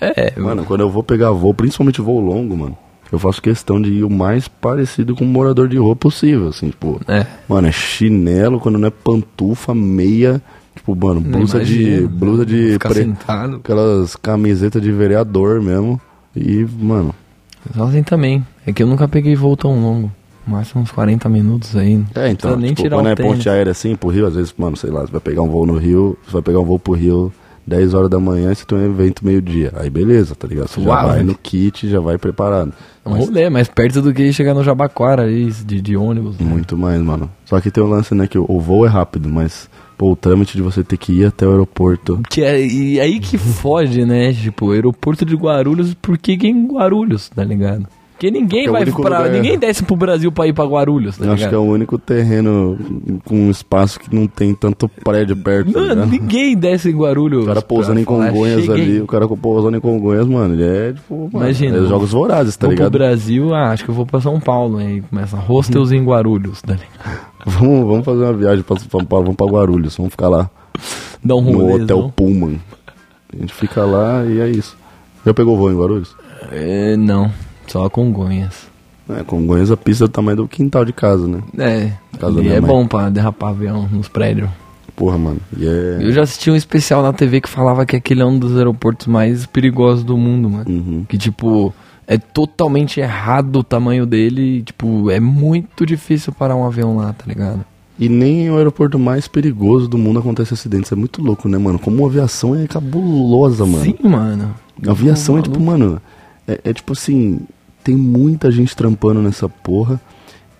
É, 0.00 0.32
Mano, 0.38 0.64
quando 0.64 0.80
eu 0.80 0.90
vou 0.90 1.02
pegar 1.02 1.30
voo, 1.30 1.52
principalmente 1.54 2.00
voo 2.00 2.20
longo, 2.20 2.56
mano, 2.56 2.76
eu 3.10 3.18
faço 3.18 3.40
questão 3.42 3.80
de 3.80 3.90
ir 3.90 4.04
o 4.04 4.10
mais 4.10 4.46
parecido 4.48 5.16
com 5.16 5.24
um 5.24 5.28
morador 5.28 5.68
de 5.68 5.76
rua 5.78 5.96
possível, 5.96 6.48
assim, 6.48 6.68
tipo, 6.70 7.00
É. 7.08 7.26
mano, 7.48 7.66
é 7.68 7.72
chinelo, 7.72 8.60
quando 8.60 8.78
não 8.78 8.88
é 8.88 8.90
pantufa, 8.90 9.74
meia, 9.74 10.40
tipo, 10.76 10.94
mano, 10.94 11.20
blusa 11.20 11.64
de, 11.64 12.06
blusa 12.06 12.44
de, 12.46 12.72
Ficar 12.72 12.90
pre- 12.90 13.02
sentado. 13.02 13.56
aquelas 13.56 14.14
camisetas 14.16 14.80
de 14.82 14.92
vereador 14.92 15.60
mesmo, 15.62 16.00
e, 16.36 16.64
mano, 16.78 17.14
assim 17.76 18.02
também. 18.02 18.44
É 18.66 18.72
que 18.72 18.82
eu 18.82 18.86
nunca 18.86 19.08
peguei 19.08 19.34
voo 19.34 19.56
tão 19.56 19.80
longo. 19.80 20.12
Máximo 20.46 20.80
uns 20.82 20.90
40 20.90 21.28
minutos 21.28 21.76
aí. 21.76 22.02
é, 22.14 22.30
então, 22.30 22.56
nem 22.56 22.70
tipo, 22.70 22.82
tirar 22.82 22.96
quando 22.96 23.06
o 23.06 23.10
é 23.10 23.14
tênis. 23.14 23.32
ponte 23.32 23.48
aérea 23.50 23.70
assim, 23.72 23.94
pro 23.96 24.08
Rio, 24.08 24.26
às 24.26 24.34
vezes, 24.34 24.54
mano, 24.56 24.76
sei 24.78 24.90
lá, 24.90 25.02
você 25.02 25.12
vai 25.12 25.20
pegar 25.20 25.42
um 25.42 25.48
voo 25.48 25.66
no 25.66 25.76
Rio, 25.76 26.16
você 26.24 26.32
vai 26.32 26.42
pegar 26.42 26.60
um 26.60 26.64
voo 26.64 26.78
pro 26.78 26.94
Rio 26.94 27.30
10 27.68 27.94
horas 27.94 28.10
da 28.10 28.18
manhã 28.18 28.50
e 28.50 28.54
você 28.54 28.64
tem 28.64 28.78
um 28.78 28.84
evento 28.84 29.24
meio-dia, 29.24 29.72
aí 29.76 29.90
beleza, 29.90 30.34
tá 30.34 30.48
ligado? 30.48 30.68
Você 30.68 30.80
já 30.80 31.02
vai 31.04 31.22
no 31.22 31.34
kit, 31.34 31.88
já 31.88 32.00
vai 32.00 32.18
preparado. 32.18 32.72
É 33.04 33.08
um 33.08 33.16
rolê, 33.16 33.48
mais 33.48 33.68
perto 33.68 34.02
do 34.02 34.12
que 34.12 34.32
chegar 34.32 34.54
no 34.54 34.64
Jabaquara 34.64 35.24
aí, 35.24 35.50
de, 35.50 35.80
de 35.80 35.96
ônibus. 35.96 36.38
né? 36.38 36.44
Muito 36.44 36.76
mais, 36.76 37.00
mano. 37.00 37.30
Só 37.44 37.60
que 37.60 37.70
tem 37.70 37.82
um 37.82 37.88
lance, 37.88 38.14
né, 38.14 38.26
que 38.26 38.38
o, 38.38 38.44
o 38.48 38.60
voo 38.60 38.84
é 38.84 38.88
rápido, 38.88 39.28
mas, 39.28 39.68
pô, 39.96 40.12
o 40.12 40.16
trâmite 40.16 40.56
de 40.56 40.62
você 40.62 40.82
ter 40.82 40.96
que 40.96 41.12
ir 41.12 41.26
até 41.26 41.46
o 41.46 41.50
aeroporto. 41.50 42.20
Que 42.28 42.42
é, 42.42 42.64
e 42.64 43.00
aí 43.00 43.20
que 43.20 43.38
foge, 43.38 44.04
né? 44.04 44.32
Tipo, 44.32 44.72
aeroporto 44.72 45.24
de 45.24 45.36
Guarulhos, 45.36 45.94
por 45.94 46.18
que 46.18 46.36
que 46.36 46.48
em 46.48 46.66
Guarulhos, 46.66 47.28
tá 47.28 47.44
ligado? 47.44 47.86
Porque 48.18 48.32
ninguém 48.32 48.66
é 48.66 48.70
vai 48.70 48.84
pra. 48.84 48.96
lugar- 48.96 49.30
Ninguém 49.30 49.56
desce 49.56 49.80
pro 49.84 49.94
Brasil 49.94 50.32
pra 50.32 50.44
ir 50.48 50.52
pra 50.52 50.64
Guarulhos, 50.64 51.16
tá 51.16 51.24
Eu 51.24 51.28
acho 51.28 51.36
ligado? 51.36 51.50
que 51.50 51.54
é 51.54 51.58
o 51.58 51.62
único 51.62 51.96
terreno 51.98 52.76
com 53.24 53.36
um 53.46 53.48
espaço 53.48 54.00
que 54.00 54.12
não 54.12 54.26
tem 54.26 54.52
tanto 54.54 54.88
prédio 54.88 55.36
perto. 55.36 55.70
tá 55.72 55.78
Mano, 55.78 55.94
ligado? 55.94 56.10
ninguém 56.10 56.56
desce 56.56 56.90
em 56.90 56.96
Guarulhos. 56.96 57.44
O 57.44 57.46
cara 57.46 57.62
pousando 57.62 58.00
em 58.00 58.04
Congonhas 58.04 58.68
ali, 58.68 59.00
o 59.00 59.06
cara 59.06 59.28
pousando 59.28 59.76
em 59.76 59.80
Congonhas, 59.80 60.26
mano, 60.26 60.54
ele 60.54 60.64
é 60.64 60.92
tipo, 60.94 61.14
mano, 61.32 61.44
Imagina, 61.44 61.78
é 61.78 61.82
jogos 61.88 62.10
vorazes, 62.10 62.56
tá 62.56 62.66
vou 62.66 62.74
ligado? 62.74 62.90
pro 62.90 62.98
Brasil, 62.98 63.54
ah, 63.54 63.70
acho 63.70 63.84
que 63.84 63.90
eu 63.90 63.94
vou 63.94 64.04
pra 64.04 64.20
São 64.20 64.40
Paulo. 64.40 64.78
Aí 64.78 65.00
começa 65.00 65.36
hostels 65.36 65.92
em 65.92 66.02
Guarulhos, 66.04 66.60
tá 66.60 66.72
ligado? 66.72 67.20
Vamos, 67.46 67.86
vamos 67.86 68.04
fazer 68.04 68.24
uma 68.24 68.32
viagem 68.32 68.64
pra 68.64 68.76
São 68.80 69.04
Paulo, 69.04 69.26
vamos 69.26 69.36
pra 69.36 69.46
Guarulhos, 69.46 69.96
vamos 69.96 70.10
ficar 70.10 70.28
lá. 70.28 70.50
Dá 71.24 71.36
um 71.36 71.40
no 71.40 71.58
rolê. 71.58 71.84
Hotel 71.84 72.12
Pullman. 72.16 72.60
A 73.32 73.36
gente 73.40 73.54
fica 73.54 73.84
lá 73.84 74.24
e 74.26 74.40
é 74.40 74.48
isso. 74.48 74.76
Já 75.24 75.32
pegou 75.32 75.56
voo 75.56 75.70
em 75.70 75.76
Guarulhos? 75.76 76.16
É, 76.50 76.96
não, 76.96 77.30
só 77.68 77.84
a 77.86 77.90
Congonhas. 77.90 78.66
É, 79.08 79.22
Congonhas 79.22 79.70
a 79.70 79.76
pista 79.76 80.04
é 80.04 80.06
do 80.06 80.10
tamanho 80.12 80.36
do 80.38 80.48
quintal 80.48 80.84
de 80.84 80.92
casa, 80.92 81.26
né? 81.26 81.40
É, 81.58 81.92
Casa 82.18 82.40
e 82.42 82.48
é 82.48 82.60
mãe. 82.60 82.70
bom 82.70 82.86
pra 82.86 83.08
derrapar 83.08 83.50
avião 83.50 83.88
nos 83.90 84.08
prédios. 84.08 84.50
Porra, 84.94 85.16
mano. 85.16 85.40
E 85.56 85.66
é. 85.66 85.98
Eu 86.00 86.12
já 86.12 86.22
assisti 86.22 86.50
um 86.50 86.56
especial 86.56 87.02
na 87.02 87.12
TV 87.12 87.40
que 87.40 87.48
falava 87.48 87.86
que 87.86 87.94
aquele 87.96 88.20
é 88.20 88.24
um 88.26 88.38
dos 88.38 88.56
aeroportos 88.56 89.06
mais 89.06 89.46
perigosos 89.46 90.02
do 90.04 90.16
mundo, 90.16 90.50
mano. 90.50 90.68
Uhum. 90.68 91.04
Que, 91.08 91.16
tipo, 91.16 91.72
é 92.06 92.18
totalmente 92.18 92.98
errado 93.00 93.60
o 93.60 93.62
tamanho 93.64 94.04
dele. 94.04 94.58
e, 94.58 94.62
Tipo, 94.62 95.08
é 95.10 95.20
muito 95.20 95.86
difícil 95.86 96.32
parar 96.32 96.56
um 96.56 96.66
avião 96.66 96.96
lá, 96.96 97.12
tá 97.12 97.24
ligado? 97.26 97.64
E 97.98 98.08
nem 98.08 98.50
o 98.50 98.56
aeroporto 98.56 98.98
mais 98.98 99.26
perigoso 99.28 99.88
do 99.88 99.96
mundo 99.96 100.18
acontece 100.18 100.52
acidentes. 100.54 100.90
É 100.92 100.96
muito 100.96 101.22
louco, 101.22 101.48
né, 101.48 101.58
mano? 101.58 101.78
Como 101.78 102.04
a 102.04 102.08
aviação 102.08 102.54
é 102.56 102.66
cabulosa, 102.66 103.64
mano. 103.64 103.84
Sim, 103.84 103.96
mano. 104.02 104.54
A 104.86 104.90
aviação 104.90 105.38
é 105.38 105.42
tipo, 105.42 105.60
mano. 105.60 106.00
É, 106.46 106.60
é 106.64 106.72
tipo 106.72 106.92
assim. 106.92 107.40
Tem 107.84 107.96
muita 107.96 108.50
gente 108.50 108.74
trampando 108.76 109.22
nessa 109.22 109.48
porra. 109.48 110.00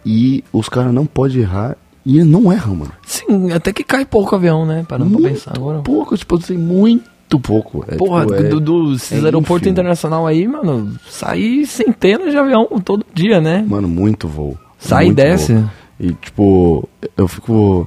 E 0.04 0.42
os 0.52 0.68
caras 0.68 0.92
não 0.94 1.04
podem 1.06 1.40
errar. 1.42 1.76
E 2.06 2.22
não 2.24 2.50
erram, 2.52 2.76
mano. 2.76 2.92
Sim, 3.04 3.52
até 3.52 3.72
que 3.72 3.84
cai 3.84 4.04
pouco 4.06 4.34
avião, 4.34 4.64
né? 4.64 4.84
Parando 4.88 5.10
pra 5.10 5.20
muito 5.20 5.34
pensar 5.34 5.52
agora. 5.54 5.80
pouco, 5.80 6.16
tipo 6.16 6.36
assim, 6.36 6.56
muito 6.56 7.38
pouco. 7.42 7.84
É, 7.86 7.96
Porra, 7.96 8.22
tipo, 8.24 8.34
é- 8.34 8.42
do, 8.44 8.60
do, 8.60 8.94
é 9.10 9.14
aeroportos 9.16 9.66
ínfimo. 9.66 9.72
internacional 9.72 10.26
aí, 10.26 10.48
mano, 10.48 10.96
sai 11.06 11.64
centenas 11.66 12.30
de 12.30 12.38
avião 12.38 12.66
todo 12.82 13.04
dia, 13.12 13.40
né? 13.42 13.62
Mano, 13.68 13.86
muito 13.88 14.26
voo. 14.26 14.56
Sai 14.78 15.04
e 15.04 15.06
Muito 15.08 15.16
desce. 15.16 15.52
voo. 15.52 15.64
E, 16.00 16.12
tipo, 16.12 16.88
eu 17.16 17.28
fico. 17.28 17.86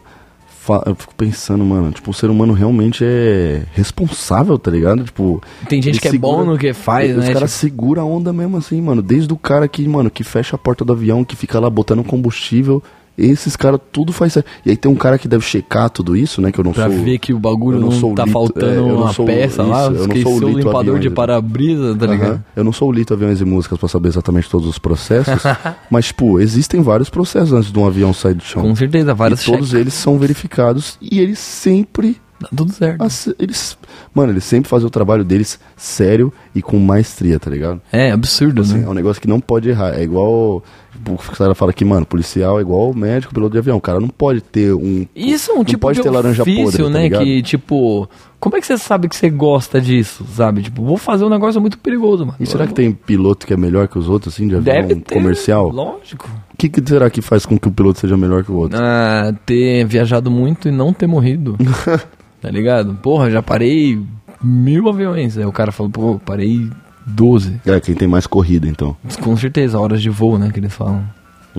Eu 0.86 0.96
fico 0.96 1.16
pensando, 1.16 1.66
mano, 1.66 1.92
tipo, 1.92 2.12
o 2.12 2.14
ser 2.14 2.30
humano 2.30 2.54
realmente 2.54 3.04
é 3.04 3.64
responsável, 3.74 4.58
tá 4.60 4.70
ligado? 4.70 5.04
Tipo. 5.04 5.42
Tem 5.68 5.82
gente 5.82 6.00
que 6.00 6.08
é 6.08 6.14
bom 6.14 6.46
no 6.46 6.58
que 6.58 6.72
faz, 6.74 7.18
Os 7.18 7.26
né? 7.26 7.34
caras 7.34 7.52
Tipo, 7.52 7.62
seguram 7.62 8.02
a 8.04 8.06
onda 8.06 8.32
mesmo 8.32 8.58
assim, 8.58 8.80
mano. 8.82 9.02
Desde 9.02 9.34
o 9.34 9.38
cara 9.38 9.68
que, 9.68 9.88
mano, 9.88 10.10
que 10.12 10.24
fecha 10.24 10.56
a 10.56 10.60
porta 10.60 10.86
do 10.86 10.94
avião, 10.94 11.24
que 11.24 11.36
fica 11.36 11.60
lá 11.60 11.70
botando 11.70 12.04
combustível. 12.04 12.82
Esses 13.18 13.56
caras 13.56 13.80
tudo 13.92 14.12
faz 14.14 14.34
certo. 14.34 14.48
E 14.66 14.70
aí 14.72 14.78
tem 14.78 14.92
um 14.92 14.96
cara 14.96 15.18
que 15.18 15.28
deve 15.28 15.44
checar 15.46 15.90
tudo 15.90 16.16
isso, 16.16 16.42
né? 16.42 16.52
Que 16.52 16.60
eu 16.60 16.64
não 16.64 16.72
pra 16.72 16.90
sou. 16.90 17.04
ver 17.04 17.18
que 17.20 17.34
o 17.34 17.40
bagulho 17.40 17.80
não, 17.80 17.90
não 17.90 18.16
tá 18.16 18.24
lito- 18.24 18.34
faltando 18.34 18.90
é, 18.90 18.94
uma 18.94 19.14
peça 19.14 19.64
lá. 19.64 19.82
isso, 19.84 19.86
eu 19.88 20.08
não 20.08 20.16
Esqueceu 20.16 20.24
sou 20.24 20.34
o 20.36 20.48
lito 20.50 20.58
limpador 20.60 20.84
de 20.84 21.08
aviões. 21.08 21.14
para-brisa, 21.14 21.96
tá 21.96 22.06
Aham. 22.06 22.14
ligado? 22.14 22.44
Eu 22.56 22.64
não 22.64 22.72
sou 22.74 22.90
o 22.90 22.92
Lito 22.92 23.14
Aviões 23.14 23.42
e 23.42 23.46
Músicas 23.46 23.78
pra 23.78 23.88
saber 23.90 24.10
exatamente 24.10 24.50
todos 24.50 24.68
os 24.68 24.80
processos, 24.80 25.42
mas, 25.92 26.06
tipo, 26.08 26.40
existem 26.40 26.82
vários 26.82 27.10
processos 27.10 27.54
antes 27.54 27.72
de 27.72 27.78
um 27.78 27.86
avião 27.86 28.14
sair 28.14 28.34
do 28.34 28.44
chão. 28.44 28.62
Com 28.64 28.76
certeza, 28.76 29.14
vários 29.14 29.42
e 29.42 29.46
todos 29.46 29.68
cheques. 29.70 29.80
eles 29.82 29.94
são 29.94 30.18
verificados 30.18 30.98
e 31.02 31.20
eles 31.20 31.40
sempre. 31.40 32.18
Dá 32.42 32.48
tudo 32.56 32.72
certo. 32.74 33.04
ace- 33.04 33.36
Eles, 33.40 33.78
mano, 34.14 34.32
eles 34.34 34.44
sempre 34.44 34.70
fazem 34.70 34.88
o 34.88 34.90
trabalho 34.90 35.24
deles 35.24 35.60
sério 35.78 36.34
e 36.56 36.62
com 36.62 36.78
maestria, 36.80 37.40
tá 37.40 37.50
ligado? 37.50 37.80
É 37.92 38.12
absurdo, 38.12 38.62
Assim, 38.62 38.80
né? 38.80 38.86
é 38.86 38.90
um 38.90 38.94
negócio 38.94 39.22
que 39.22 39.28
não 39.28 39.40
pode 39.40 39.70
errar. 39.70 39.94
É 39.98 40.04
igual. 40.04 40.64
O 41.08 41.18
cara 41.36 41.56
fala 41.56 41.74
que, 41.74 41.84
mano, 41.84 42.06
policial 42.06 42.60
é 42.60 42.62
igual 42.62 42.94
médico, 42.94 43.34
piloto 43.34 43.54
de 43.54 43.58
avião. 43.58 43.78
O 43.78 43.82
cara 43.82 44.00
não 44.00 44.10
pode 44.10 44.42
ter 44.42 44.72
um. 44.74 45.08
Isso 45.16 45.50
é 45.52 45.54
um 45.54 45.58
não 45.60 45.64
tipo 45.66 45.80
pode 45.80 45.98
de 45.98 46.04
ter 46.04 46.10
laranja 46.12 46.44
ofício, 46.44 46.64
podre, 46.66 46.84
tá 46.84 46.90
né? 46.90 47.04
ligado? 47.04 47.24
que, 47.24 47.42
tipo, 47.42 48.08
como 48.40 48.58
é 48.58 48.60
que 48.62 48.68
você 48.68 48.78
sabe 48.78 49.08
que 49.10 49.16
você 49.16 49.30
gosta 49.30 49.82
disso, 49.82 50.24
sabe? 50.36 50.62
Tipo, 50.62 50.84
vou 50.84 50.98
fazer 50.98 51.24
um 51.26 51.30
negócio 51.30 51.60
muito 51.60 51.80
perigoso, 51.80 52.26
mano. 52.26 52.38
E 52.40 52.46
será 52.46 52.68
que 52.68 52.74
tem 52.74 52.92
piloto 52.92 53.48
que 53.48 53.54
é 53.54 53.58
melhor 53.58 53.88
que 53.88 53.98
os 53.98 54.08
outros, 54.08 54.34
assim, 54.36 54.48
de 54.48 54.56
avião 54.56 54.76
Deve 54.76 54.96
ter, 54.96 55.14
comercial? 55.16 55.70
Lógico. 55.70 56.30
O 56.54 56.58
que, 56.58 56.70
que 56.70 56.88
será 56.88 57.10
que 57.10 57.22
faz 57.22 57.46
com 57.48 57.58
que 57.58 57.68
o 57.68 57.72
piloto 57.72 58.00
seja 58.00 58.16
melhor 58.16 58.44
que 58.44 58.52
o 58.52 58.56
outro? 58.56 58.78
Ah, 58.80 59.34
ter 59.46 59.84
viajado 59.86 60.30
muito 60.30 60.68
e 60.68 60.72
não 60.72 60.94
ter 60.94 61.08
morrido. 61.08 61.58
tá 62.42 62.50
ligado? 62.50 62.96
Porra, 62.96 63.30
já 63.30 63.42
parei 63.42 64.02
mil 64.42 64.90
aviões. 64.90 65.38
Aí 65.38 65.46
o 65.46 65.52
cara 65.52 65.72
falou, 65.72 65.92
pô, 65.92 66.20
parei 66.26 66.70
12. 67.06 67.62
É, 67.66 67.80
quem 67.80 67.96
tem 67.96 68.08
mais 68.08 68.26
corrida, 68.28 68.68
então. 68.68 68.96
Com 69.22 69.36
certeza, 69.38 69.80
horas 69.80 70.02
de 70.02 70.10
voo, 70.10 70.38
né? 70.38 70.50
Que 70.52 70.60
eles 70.60 70.74
falam. 70.74 71.04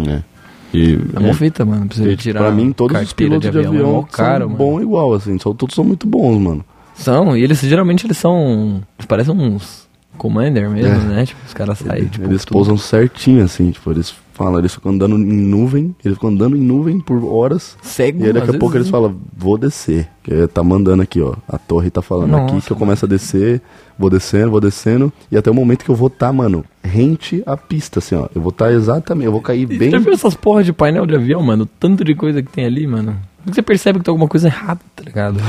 É. 0.07 0.21
E, 0.75 0.99
É 1.15 1.21
mó 1.21 1.33
fita, 1.35 1.65
mano. 1.65 1.87
Você 1.91 2.13
e, 2.13 2.17
tirar 2.17 2.41
pra 2.41 2.51
mim, 2.51 2.73
todos 2.73 3.01
os 3.01 3.13
pilotos 3.13 3.51
de 3.51 3.59
avião, 3.59 3.75
é 3.75 3.93
mó 3.93 4.03
caro, 4.03 4.47
são 4.47 4.55
bons 4.57 4.81
igual, 4.83 5.13
assim. 5.15 5.39
São, 5.39 5.55
todos 5.55 5.75
são 5.75 5.85
muito 5.85 6.07
bons, 6.07 6.39
mano. 6.41 6.65
São, 6.95 7.37
e 7.37 7.43
eles 7.43 7.61
geralmente 7.61 8.07
eles 8.07 8.17
são. 8.17 8.83
Eles 8.99 9.07
parecem 9.07 9.35
uns 9.35 9.87
commander 10.17 10.69
mesmo, 10.71 10.95
É. 11.13 11.15
né? 11.17 11.27
Tipo, 11.27 11.41
os 11.47 11.53
caras 11.55 11.79
saem, 11.79 12.07
tipo. 12.07 12.27
eles 12.27 12.45
tudo- 12.45 12.55
pousam 12.57 12.77
certinho, 12.79 13.45
assim. 13.45 13.71
Tipo, 13.71 13.91
eles 13.91 14.15
falam, 14.33 14.59
eles 14.59 14.75
ficam 14.75 14.93
andando 14.93 15.17
em 15.17 15.25
nuvem. 15.25 15.95
Eles 16.05 16.17
ficam 16.17 16.31
andando 16.31 16.57
em 16.57 16.61
nuvem 16.61 17.01
por 17.01 17.25
horas. 17.25 17.77
Cego, 17.83 18.23
E 18.23 18.27
aí 18.27 18.33
daqui 18.33 18.51
a 18.51 18.59
pouco 18.59 18.75
vezes, 18.75 18.87
eles 18.87 18.91
falam, 18.91 19.17
vou 19.37 19.57
descer. 19.59 20.09
Que 20.23 20.47
tá 20.47 20.63
mandando 20.63 21.03
aqui, 21.03 21.21
ó. 21.21 21.35
A 21.49 21.59
torre 21.59 21.91
tá 21.91 22.01
falando 22.01 22.37
aqui 22.37 22.55
Nossa, 22.55 22.67
que 22.67 22.73
eu 22.73 22.77
começo 22.77 23.05
a 23.05 23.09
descer, 23.09 23.61
vou 23.99 24.09
descendo, 24.09 24.51
vou 24.51 24.61
descendo. 24.61 25.13
E 25.31 25.37
até 25.37 25.51
o 25.51 25.55
momento 25.55 25.85
que 25.85 25.91
eu 25.91 25.97
vou 25.97 26.09
tá, 26.09 26.33
mano, 26.33 26.65
rente 26.83 27.43
à 27.45 27.57
pista, 27.57 27.99
assim, 27.99 28.15
ó. 28.15 28.29
Eu 28.35 28.41
vou 28.41 28.53
tá 28.53 28.73
exatamente, 28.73 29.27
eu 29.27 29.33
vou 29.33 29.41
cair 29.41 29.67
bem. 29.67 29.91
já 29.91 29.99
viu 29.99 30.13
essas 30.13 30.35
porra 30.35 30.63
de 30.63 30.73
painel 30.73 31.07
de 31.07 31.15
avião, 31.15 31.43
mano? 31.43 31.65
O 31.65 31.67
Tanto 31.67 32.05
de 32.05 32.15
coisa 32.15 32.43
que 32.43 32.51
tem 32.51 32.65
ali, 32.65 32.87
mano. 32.87 33.17
Você 33.45 33.63
percebe 33.63 33.99
que 33.99 34.05
tem 34.05 34.13
alguma 34.13 34.29
coisa 34.29 34.47
errada, 34.47 34.81
tá 34.95 35.03
ligado? 35.03 35.41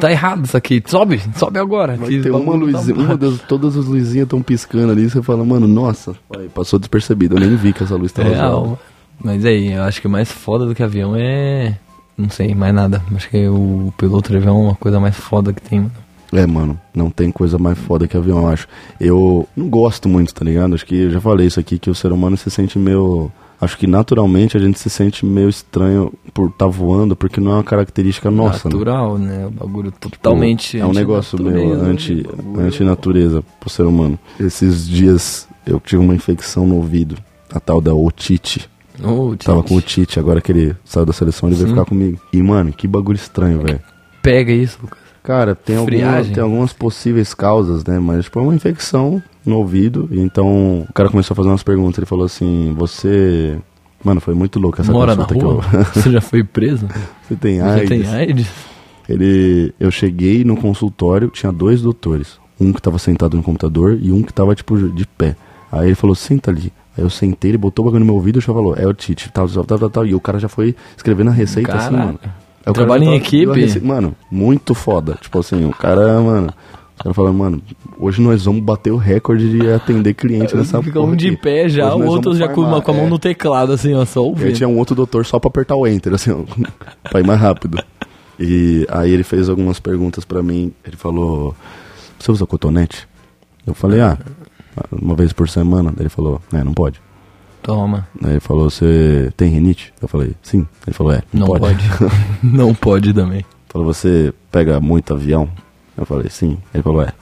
Tá 0.00 0.10
errado 0.10 0.44
isso 0.46 0.56
aqui. 0.56 0.82
Sobe, 0.86 1.20
sobe 1.36 1.58
agora. 1.58 1.96
Vai 1.96 2.08
ter 2.18 2.30
uma 2.30 2.54
luzinha, 2.54 2.96
uma 2.96 3.16
das, 3.16 3.38
todas 3.40 3.76
as 3.76 3.84
luzinhas 3.84 4.24
estão 4.24 4.40
piscando 4.40 4.92
ali, 4.92 5.08
você 5.10 5.22
fala, 5.22 5.44
mano, 5.44 5.68
nossa, 5.68 6.14
pai, 6.28 6.48
passou 6.54 6.78
despercebido, 6.78 7.36
eu 7.36 7.40
nem 7.40 7.54
vi 7.56 7.72
que 7.72 7.82
essa 7.82 7.94
luz 7.94 8.10
tava 8.10 8.30
Real. 8.30 8.62
usada. 8.62 8.78
Mas 9.22 9.44
aí, 9.44 9.72
eu 9.72 9.82
acho 9.82 10.00
que 10.00 10.06
o 10.06 10.10
mais 10.10 10.30
foda 10.30 10.66
do 10.66 10.74
que 10.74 10.82
avião 10.82 11.14
é. 11.16 11.78
Não 12.16 12.30
sei, 12.30 12.54
mais 12.54 12.74
nada. 12.74 13.02
Acho 13.14 13.28
que 13.28 13.46
o 13.48 13.92
piloto 13.98 14.30
de 14.30 14.36
avião 14.38 14.56
é 14.56 14.62
uma 14.68 14.74
coisa 14.74 14.98
mais 15.00 15.16
foda 15.16 15.52
que 15.52 15.60
tem, 15.60 15.80
mano. 15.80 15.92
É, 16.32 16.46
mano, 16.46 16.78
não 16.94 17.10
tem 17.10 17.30
coisa 17.30 17.58
mais 17.58 17.78
foda 17.78 18.08
que 18.08 18.16
avião, 18.16 18.38
eu 18.38 18.48
acho. 18.48 18.66
Eu 19.00 19.48
não 19.56 19.68
gosto 19.68 20.08
muito, 20.08 20.34
tá 20.34 20.44
ligado? 20.44 20.74
Acho 20.74 20.84
que 20.84 21.02
eu 21.02 21.10
já 21.10 21.20
falei 21.20 21.46
isso 21.46 21.60
aqui, 21.60 21.78
que 21.78 21.90
o 21.90 21.94
ser 21.94 22.10
humano 22.12 22.36
se 22.36 22.50
sente 22.50 22.78
meio. 22.78 23.30
Acho 23.64 23.78
que 23.78 23.86
naturalmente 23.86 24.56
a 24.56 24.60
gente 24.60 24.78
se 24.78 24.90
sente 24.90 25.24
meio 25.24 25.48
estranho 25.48 26.12
por 26.32 26.50
estar 26.50 26.66
voando, 26.66 27.16
porque 27.16 27.40
não 27.40 27.52
é 27.52 27.54
uma 27.54 27.64
característica 27.64 28.30
nossa, 28.30 28.68
né? 28.68 28.74
Natural, 28.74 29.18
né? 29.18 29.46
O 29.46 29.50
bagulho 29.50 29.90
totalmente. 29.92 30.78
é 30.78 30.84
um 30.86 30.92
negócio 30.92 31.40
meio 31.42 31.72
antinatureza, 31.72 31.86
anti, 31.90 32.14
né? 32.14 32.22
Bagulho- 32.36 32.66
anti-natureza 32.66 33.44
pro 33.58 33.70
ser 33.70 33.84
humano. 33.84 34.18
Esses 34.38 34.86
dias 34.86 35.48
eu 35.66 35.80
tive 35.80 36.02
uma 36.02 36.14
infecção 36.14 36.66
no 36.66 36.76
ouvido, 36.76 37.16
a 37.52 37.58
tal 37.58 37.80
da 37.80 37.94
otite. 37.94 38.68
Ô, 39.02 39.34
Tava 39.36 39.62
com 39.62 39.74
o 39.74 39.80
Tite, 39.80 40.20
agora 40.20 40.40
que 40.40 40.52
ele 40.52 40.76
saiu 40.84 41.04
da 41.04 41.12
seleção, 41.12 41.48
ele 41.48 41.56
veio 41.56 41.68
Sim. 41.68 41.74
ficar 41.74 41.84
comigo. 41.84 42.20
E, 42.32 42.40
mano, 42.40 42.72
que 42.72 42.86
bagulho 42.86 43.16
estranho, 43.16 43.60
velho. 43.60 43.80
Pega 44.22 44.52
isso, 44.52 44.78
Lucas. 44.80 44.98
Cara, 45.24 45.54
tem, 45.54 45.76
alguma, 45.76 45.96
Friagem. 45.96 46.34
tem 46.34 46.42
algumas 46.42 46.74
possíveis 46.74 47.32
causas, 47.32 47.82
né? 47.82 47.98
Mas, 47.98 48.26
tipo, 48.26 48.38
é 48.38 48.42
uma 48.42 48.54
infecção 48.54 49.22
no 49.44 49.56
ouvido. 49.56 50.06
Então, 50.12 50.86
o 50.86 50.92
cara 50.92 51.08
começou 51.08 51.32
a 51.34 51.36
fazer 51.36 51.48
umas 51.48 51.62
perguntas. 51.62 51.96
Ele 51.96 52.06
falou 52.06 52.26
assim: 52.26 52.74
Você. 52.76 53.58
Mano, 54.04 54.20
foi 54.20 54.34
muito 54.34 54.60
louco 54.60 54.82
essa 54.82 54.92
Mora 54.92 55.16
na 55.16 55.24
rua? 55.24 55.62
que 55.62 55.76
eu. 55.76 55.80
Você 55.94 56.10
já 56.12 56.20
foi 56.20 56.44
preso? 56.44 56.86
Você 57.22 57.34
tem 57.36 57.62
AIDS? 57.62 57.88
tem 57.88 58.06
AIDS? 58.06 58.46
Ele, 59.08 59.74
eu 59.80 59.90
cheguei 59.90 60.44
no 60.44 60.58
consultório, 60.58 61.28
tinha 61.28 61.50
dois 61.50 61.80
doutores. 61.80 62.38
Um 62.60 62.70
que 62.70 62.82
tava 62.82 62.98
sentado 62.98 63.34
no 63.34 63.42
computador 63.42 63.98
e 64.00 64.12
um 64.12 64.22
que 64.22 64.32
tava, 64.32 64.54
tipo, 64.54 64.76
de 64.90 65.06
pé. 65.06 65.34
Aí 65.72 65.88
ele 65.88 65.94
falou, 65.94 66.14
senta 66.14 66.50
ali. 66.50 66.70
Aí 66.96 67.02
eu 67.02 67.10
sentei, 67.10 67.50
ele 67.50 67.58
botou 67.58 67.82
o 67.82 67.86
bagulho 67.86 68.00
no 68.00 68.06
meu 68.06 68.14
ouvido 68.14 68.38
e 68.38 68.42
já 68.42 68.52
falou, 68.52 68.76
é 68.76 68.86
o 68.86 68.92
Tite, 68.92 69.30
tal, 69.32 69.48
tal, 69.48 69.64
tal, 69.64 69.90
tal. 69.90 70.06
E 70.06 70.14
o 70.14 70.20
cara 70.20 70.38
já 70.38 70.48
foi 70.48 70.76
escrevendo 70.96 71.30
a 71.30 71.32
receita 71.32 71.74
assim, 71.74 71.96
mano. 71.96 72.20
Aí 72.66 72.70
o 72.70 72.74
cara 72.74 72.86
Trabalha 72.86 73.04
já 73.04 73.10
em 73.12 73.14
equipe? 73.16 73.60
rece- 73.60 73.80
Mano, 73.80 74.14
muito 74.30 74.74
foda. 74.74 75.18
Tipo 75.20 75.38
assim, 75.40 75.64
o 75.64 75.70
cara, 75.70 76.20
mano... 76.20 76.48
O 76.98 77.02
cara 77.02 77.12
falando, 77.12 77.36
mano, 77.36 77.62
hoje 77.98 78.22
nós 78.22 78.44
vamos 78.44 78.62
bater 78.62 78.92
o 78.92 78.96
recorde 78.96 79.50
de 79.50 79.68
atender 79.68 80.14
cliente 80.14 80.56
nessa 80.56 80.80
Fica 80.80 81.00
porra 81.00 81.12
um 81.12 81.16
de 81.16 81.26
aqui. 81.28 81.36
pé 81.36 81.68
já, 81.68 81.92
Hoje 81.92 82.04
o 82.06 82.10
outro 82.10 82.36
já 82.36 82.46
com, 82.48 82.62
farmar, 82.62 82.82
com 82.82 82.90
a 82.92 82.94
mão 82.94 83.06
é. 83.06 83.08
no 83.10 83.18
teclado, 83.18 83.72
assim, 83.72 83.92
ó, 83.94 84.04
só 84.04 84.20
E 84.20 84.24
ouvindo. 84.24 84.52
tinha 84.54 84.68
um 84.68 84.78
outro 84.78 84.94
doutor 84.94 85.26
só 85.26 85.40
pra 85.40 85.48
apertar 85.48 85.74
o 85.74 85.88
enter, 85.88 86.14
assim, 86.14 86.30
ó, 86.30 86.44
pra 87.10 87.18
ir 87.18 87.26
mais 87.26 87.40
rápido. 87.40 87.82
E 88.38 88.86
aí 88.90 89.10
ele 89.10 89.24
fez 89.24 89.48
algumas 89.48 89.80
perguntas 89.80 90.24
pra 90.24 90.40
mim. 90.40 90.72
Ele 90.86 90.96
falou: 90.96 91.54
Você 92.18 92.30
usa 92.30 92.46
cotonete? 92.46 93.08
Eu 93.66 93.74
falei: 93.74 94.00
Ah, 94.00 94.16
uma 94.90 95.16
vez 95.16 95.32
por 95.32 95.48
semana. 95.48 95.92
Ele 95.98 96.08
falou: 96.08 96.40
É, 96.52 96.62
não 96.62 96.72
pode. 96.72 97.00
Toma. 97.64 98.06
Aí 98.22 98.32
ele 98.32 98.40
falou: 98.40 98.68
Você 98.68 99.32
tem 99.38 99.48
rinite? 99.48 99.92
Eu 100.00 100.06
falei: 100.06 100.34
Sim. 100.42 100.68
Ele 100.86 100.94
falou: 100.94 101.12
É, 101.12 101.22
não, 101.32 101.46
Não 101.48 101.58
pode. 101.58 101.84
não 102.44 102.74
pode 102.74 103.12
também. 103.14 103.44
falou: 103.70 103.86
Você 103.92 104.32
pega 104.52 104.78
muito 104.80 105.14
avião? 105.14 105.48
Eu 105.96 106.04
falei: 106.04 106.28
Sim. 106.28 106.58
Ele 106.74 106.82
falou: 106.82 107.02
É. 107.02 107.12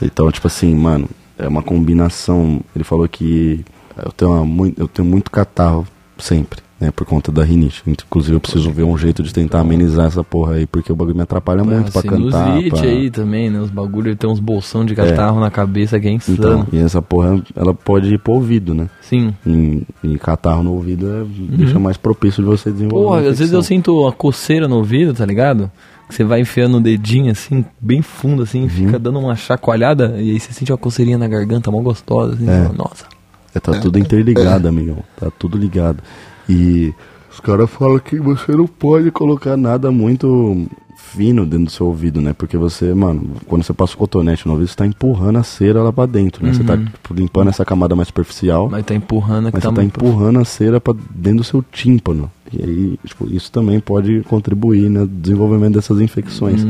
Então, 0.00 0.30
tipo 0.30 0.46
assim, 0.46 0.72
mano, 0.74 1.08
é 1.36 1.48
uma 1.48 1.62
combinação. 1.62 2.60
Ele 2.74 2.84
falou 2.84 3.08
que 3.08 3.64
eu 3.96 4.12
tenho, 4.12 4.42
uma, 4.42 4.72
eu 4.76 4.86
tenho 4.86 5.06
muito 5.06 5.30
catarro 5.32 5.84
sempre, 6.16 6.60
né, 6.80 6.90
por 6.90 7.06
conta 7.06 7.30
da 7.30 7.42
rinite. 7.44 7.82
Inclusive, 7.86 8.36
eu 8.36 8.40
preciso 8.40 8.70
ver 8.70 8.82
um 8.82 8.96
jeito 8.98 9.22
de 9.22 9.32
tentar 9.32 9.60
amenizar 9.60 10.06
essa 10.06 10.24
porra 10.24 10.54
aí, 10.54 10.66
porque 10.66 10.92
o 10.92 10.96
bagulho 10.96 11.16
me 11.16 11.22
atrapalha 11.22 11.62
muito 11.64 11.92
pra 11.92 12.02
cantar. 12.02 12.46
Sinusite 12.46 12.70
pra- 12.70 12.80
aí 12.82 13.10
também, 13.10 13.48
né? 13.50 13.60
Os 13.60 13.70
bagulho 13.70 14.14
tem 14.16 14.28
uns 14.28 14.40
bolsão 14.40 14.84
de 14.84 14.94
catarro 14.94 15.38
na 15.40 15.50
cabeça 15.50 15.98
que 16.00 16.08
é 16.08 16.10
insano. 16.12 16.36
Então, 16.38 16.66
e 16.72 16.78
essa 16.78 17.00
porra, 17.00 17.40
ela 17.54 17.72
pode 17.72 18.12
ir 18.12 18.18
pro 18.18 18.34
ouvido, 18.34 18.74
né? 18.74 18.88
Sim. 19.00 19.34
E, 19.46 19.82
e 20.02 20.18
catarro 20.18 20.62
no 20.62 20.72
ouvido 20.72 21.06
é, 21.10 21.24
deixa 21.56 21.78
mais 21.78 21.96
propício 21.96 22.42
de 22.42 22.48
você 22.48 22.70
desenvolver. 22.70 23.04
Porra, 23.06 23.18
às 23.30 23.38
vezes 23.38 23.52
eu 23.52 23.62
sinto 23.62 24.00
uma 24.00 24.12
coceira 24.12 24.66
no 24.68 24.76
ouvido, 24.76 25.14
tá 25.14 25.24
ligado? 25.24 25.70
que 26.06 26.14
você 26.14 26.22
vai 26.22 26.38
enfiando 26.42 26.76
o 26.76 26.80
dedinho 26.82 27.32
assim, 27.32 27.64
bem 27.80 28.02
fundo 28.02 28.42
assim, 28.42 28.64
Uhum. 28.64 28.68
fica 28.68 28.98
dando 28.98 29.18
uma 29.18 29.34
chacoalhada 29.34 30.16
e 30.20 30.32
aí 30.32 30.38
você 30.38 30.52
sente 30.52 30.70
uma 30.70 30.76
coceirinha 30.76 31.16
na 31.16 31.26
garganta, 31.26 31.70
mó 31.70 31.80
gostosa, 31.80 32.34
assim, 32.34 32.46
É. 32.46 32.68
nossa. 32.76 33.06
É, 33.54 33.58
tá 33.58 33.72
tudo 33.80 33.98
interligado, 33.98 34.68
amigão. 34.68 34.98
Tá 35.18 35.30
tudo 35.38 35.56
ligado. 35.56 36.02
E 36.48 36.92
os 37.30 37.40
caras 37.40 37.70
falam 37.70 37.98
que 37.98 38.18
você 38.18 38.52
não 38.52 38.66
pode 38.66 39.10
colocar 39.10 39.56
nada 39.56 39.90
muito 39.90 40.66
fino 40.96 41.44
dentro 41.44 41.66
do 41.66 41.70
seu 41.70 41.86
ouvido, 41.86 42.20
né? 42.20 42.32
Porque 42.32 42.56
você, 42.56 42.92
mano, 42.94 43.36
quando 43.46 43.62
você 43.62 43.72
passa 43.72 43.94
o 43.94 43.96
cotonete 43.96 44.46
no 44.46 44.54
ouvido, 44.54 44.68
você 44.68 44.76
tá 44.76 44.86
empurrando 44.86 45.38
a 45.38 45.42
cera 45.42 45.82
lá 45.82 45.92
pra 45.92 46.06
dentro, 46.06 46.44
né? 46.44 46.52
Você 46.52 46.64
tá 46.64 46.76
tipo, 46.76 47.14
limpando 47.14 47.48
essa 47.48 47.64
camada 47.64 47.94
mais 47.94 48.08
superficial, 48.08 48.64
mas, 48.64 48.72
Mas 48.72 48.86
tá 48.86 48.94
empurrando 48.94 49.44
você 49.44 49.52
tá, 49.52 49.60
tá 49.60 49.82
muito 49.82 49.96
empurrando 49.96 50.38
a 50.40 50.44
cera 50.44 50.80
pra 50.80 50.94
dentro 51.10 51.38
do 51.38 51.44
seu 51.44 51.62
tímpano. 51.62 52.30
E 52.58 52.62
aí, 52.62 52.98
tipo, 53.04 53.26
isso 53.32 53.50
também 53.50 53.80
pode 53.80 54.20
contribuir 54.22 54.88
no 54.88 55.06
desenvolvimento 55.06 55.74
dessas 55.74 56.00
infecções. 56.00 56.64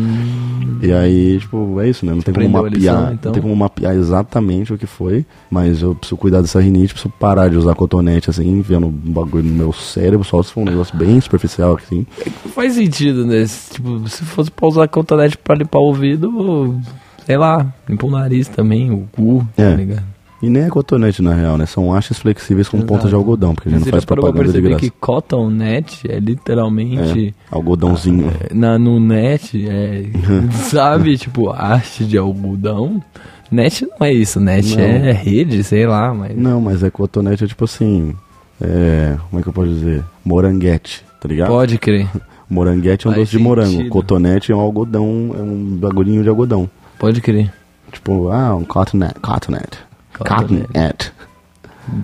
E 0.82 0.92
aí, 0.92 1.38
tipo, 1.38 1.80
é 1.80 1.88
isso, 1.88 2.04
né? 2.04 2.12
Não 2.12 2.20
tem 2.20 2.34
como 2.34 2.58
a 2.58 2.68
lição, 2.68 2.94
mapear, 2.94 3.12
então? 3.14 3.30
não 3.30 3.32
tem 3.32 3.42
como 3.42 3.56
mapear 3.56 3.94
exatamente 3.94 4.72
o 4.72 4.78
que 4.78 4.86
foi, 4.86 5.24
mas 5.50 5.82
eu 5.82 5.94
preciso 5.94 6.16
cuidar 6.16 6.40
dessa 6.40 6.60
rinite, 6.60 6.92
preciso 6.94 7.12
parar 7.18 7.48
de 7.48 7.56
usar 7.56 7.74
cotonete 7.74 8.28
assim, 8.30 8.58
enfiando 8.58 8.86
um 8.88 8.90
bagulho 8.90 9.44
no 9.44 9.54
meu 9.54 9.72
cérebro, 9.72 10.24
só 10.24 10.42
se 10.42 10.52
for 10.52 10.60
um 10.60 10.64
negócio 10.66 10.96
bem 10.96 11.20
superficial 11.20 11.76
assim. 11.76 12.06
Faz 12.54 12.74
sentido, 12.74 13.24
né? 13.26 13.46
Se, 13.46 13.74
Tipo, 13.74 14.08
se 14.08 14.24
fosse 14.24 14.50
pra 14.50 14.68
usar 14.68 14.88
cotonete 14.88 15.36
pra 15.38 15.54
limpar 15.54 15.78
o 15.78 15.84
ouvido, 15.84 16.78
sei 17.26 17.36
lá, 17.36 17.72
limpar 17.88 18.06
o 18.06 18.10
nariz 18.10 18.46
também, 18.48 18.90
o 18.92 19.06
cu, 19.12 19.46
É. 19.56 19.70
tá 19.70 19.76
ligado? 19.76 20.13
E 20.42 20.50
nem 20.50 20.64
é 20.64 20.68
cotonete 20.68 21.22
na 21.22 21.32
real, 21.34 21.56
né? 21.56 21.64
São 21.64 21.92
hastes 21.94 22.18
flexíveis 22.18 22.68
com 22.68 22.76
Exato. 22.76 22.92
pontas 22.92 23.08
de 23.08 23.14
algodão, 23.14 23.54
porque 23.54 23.68
a 23.68 23.72
gente 23.72 23.84
não 23.84 23.90
faz 23.90 24.04
pra 24.04 24.16
propaganda 24.16 24.44
de 24.44 24.52
perceber 24.52 24.68
graça. 24.70 24.80
que 24.84 24.90
cotonete 24.90 26.10
é 26.10 26.18
literalmente... 26.18 27.34
É, 27.50 27.54
algodãozinho. 27.54 28.30
Na, 28.52 28.78
no 28.78 29.00
net, 29.00 29.66
é, 29.68 30.04
sabe, 30.68 31.16
tipo, 31.16 31.50
haste 31.50 32.04
de 32.04 32.18
algodão. 32.18 33.02
Net 33.50 33.86
não 33.86 34.06
é 34.06 34.12
isso, 34.12 34.40
net 34.40 34.76
Não. 34.76 34.82
é 34.84 35.12
rede, 35.12 35.62
sei 35.62 35.86
lá, 35.86 36.12
mas... 36.12 36.36
Não, 36.36 36.60
mas 36.60 36.82
é 36.82 36.90
cotonete 36.90 37.44
é 37.44 37.46
tipo 37.46 37.64
assim. 37.64 38.14
É. 38.60 39.16
Como 39.30 39.40
é 39.40 39.42
que 39.42 39.48
eu 39.48 39.52
posso 39.52 39.68
dizer? 39.68 40.02
Moranguete, 40.24 41.04
tá 41.20 41.28
ligado? 41.28 41.48
Pode 41.48 41.78
crer, 41.78 42.08
Moranguete 42.50 43.06
é 43.06 43.10
um 43.10 43.12
Faz 43.14 43.26
doce 43.28 43.36
de 43.38 43.42
morango. 43.42 43.70
sentido. 43.70 43.90
Cotonete 43.90 44.52
é 44.52 44.56
um 44.56 44.60
algodão, 44.60 45.34
é 45.38 45.42
um 45.42 45.76
bagulhinho 45.80 46.22
de 46.22 46.28
algodão. 46.28 46.68
pode 46.98 47.20
crer. 47.20 47.52
Tipo, 47.92 48.28
ah, 48.28 48.54
um 48.56 48.64
cotonete. 48.64 49.14
Cotonete. 49.20 49.78
Cotonete. 50.14 50.66
Cotonete. 50.66 51.12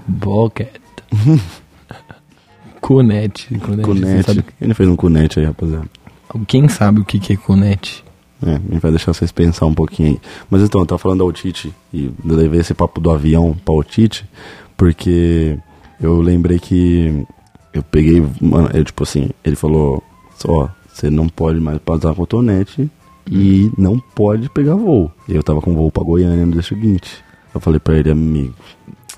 Bocket. 0.06 0.80
Cunete. 2.80 3.58
Cunete. 3.58 4.44
Ele 4.60 4.74
fez 4.74 4.88
um 4.88 4.96
cunete 4.96 5.38
aí, 5.38 5.46
rapaziada. 5.46 5.86
Quem 6.46 6.68
sabe 6.68 7.00
o 7.00 7.04
que 7.04 7.18
que 7.18 7.34
é 7.34 7.36
cunete? 7.36 8.04
É, 8.44 8.54
a 8.54 8.58
gente 8.58 8.80
vai 8.80 8.90
deixar 8.90 9.12
vocês 9.12 9.30
pensar 9.30 9.66
um 9.66 9.74
pouquinho 9.74 10.10
aí. 10.10 10.20
Mas 10.48 10.62
então, 10.62 10.80
eu 10.80 10.86
tava 10.86 10.98
falando 10.98 11.18
da 11.18 11.24
otite 11.24 11.72
e 11.92 12.06
eu 12.06 12.36
levei 12.36 12.60
esse 12.60 12.72
papo 12.72 13.00
do 13.00 13.10
avião 13.10 13.54
pra 13.64 13.74
otite, 13.74 14.24
porque 14.76 15.58
eu 16.00 16.20
lembrei 16.20 16.58
que 16.58 17.26
eu 17.72 17.82
peguei, 17.82 18.26
mano, 18.40 18.70
eu, 18.72 18.84
tipo 18.84 19.02
assim, 19.02 19.30
ele 19.44 19.56
falou, 19.56 20.02
só, 20.36 20.70
você 20.92 21.10
não 21.10 21.28
pode 21.28 21.60
mais 21.60 21.78
passar 21.78 22.14
cotonete 22.14 22.90
e 23.30 23.70
não 23.76 23.98
pode 23.98 24.48
pegar 24.48 24.74
voo. 24.74 25.12
E 25.28 25.34
eu 25.34 25.42
tava 25.42 25.60
com 25.60 25.74
voo 25.74 25.90
pra 25.90 26.02
Goiânia 26.02 26.46
no 26.46 26.52
dia 26.52 26.62
seguinte. 26.62 27.22
Eu 27.54 27.60
falei 27.60 27.80
pra 27.80 27.96
ele, 27.96 28.10
amigo, 28.10 28.54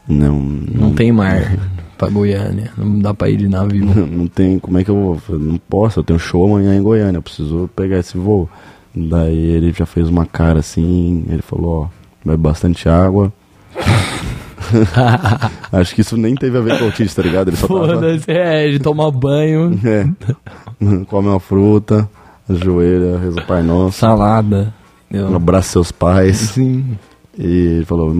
não... 0.09 0.39
Não 0.41 0.93
tem 0.93 1.11
mar 1.12 1.57
pra 1.99 2.09
Goiânia. 2.09 2.72
Não 2.76 2.99
dá 2.99 3.14
pra 3.14 3.30
ir 3.30 3.37
de 3.37 3.49
navio. 3.49 3.85
não 3.85 4.26
tem, 4.26 4.59
como 4.59 4.78
é 4.78 4.85
que 4.85 4.91
eu 4.91 4.95
vou? 4.97 5.22
Eu 5.28 5.39
Não 5.39 5.59
posso, 5.59 6.01
eu 6.01 6.05
tenho 6.05 6.18
show 6.18 6.45
amanhã 6.47 6.74
em 6.76 6.83
Goiânia, 6.83 7.18
eu 7.18 7.22
preciso 7.22 7.70
pegar 7.76 7.99
esse 7.99 8.16
voo. 8.18 8.49
Daí 8.95 9.39
ele 9.39 9.72
já 9.72 9.87
fez 9.87 10.09
uma 10.09 10.26
cara 10.26 10.59
assim, 10.61 11.24
ele 11.28 11.43
falou, 11.43 11.85
ó, 11.85 11.89
bebe 12.28 12.43
bastante 12.43 12.89
água. 12.89 13.33
Acho 15.72 15.95
que 15.95 16.01
isso 16.03 16.16
nem 16.16 16.35
teve 16.35 16.59
a 16.59 16.61
ver 16.61 16.78
com 16.78 16.85
autista, 16.85 17.22
tá 17.22 17.28
ligado? 17.28 17.49
Ele 17.49 17.57
só 17.57 17.66
tava, 17.66 18.07
é, 18.26 18.70
de 18.70 18.78
tomar 18.78 19.11
banho, 19.11 19.78
é, 19.85 20.07
come 21.07 21.28
uma 21.28 21.41
fruta, 21.41 22.09
ajoelha, 22.49 23.18
reza 23.18 23.41
o 23.41 23.47
Pai 23.47 23.62
Nosso, 23.62 23.99
salada. 23.99 24.72
entendeu? 25.11 25.35
abraça 25.35 25.70
seus 25.72 25.93
pais. 25.93 26.37
Sim. 26.37 26.99
E 27.39 27.45
ele 27.76 27.85
falou, 27.85 28.14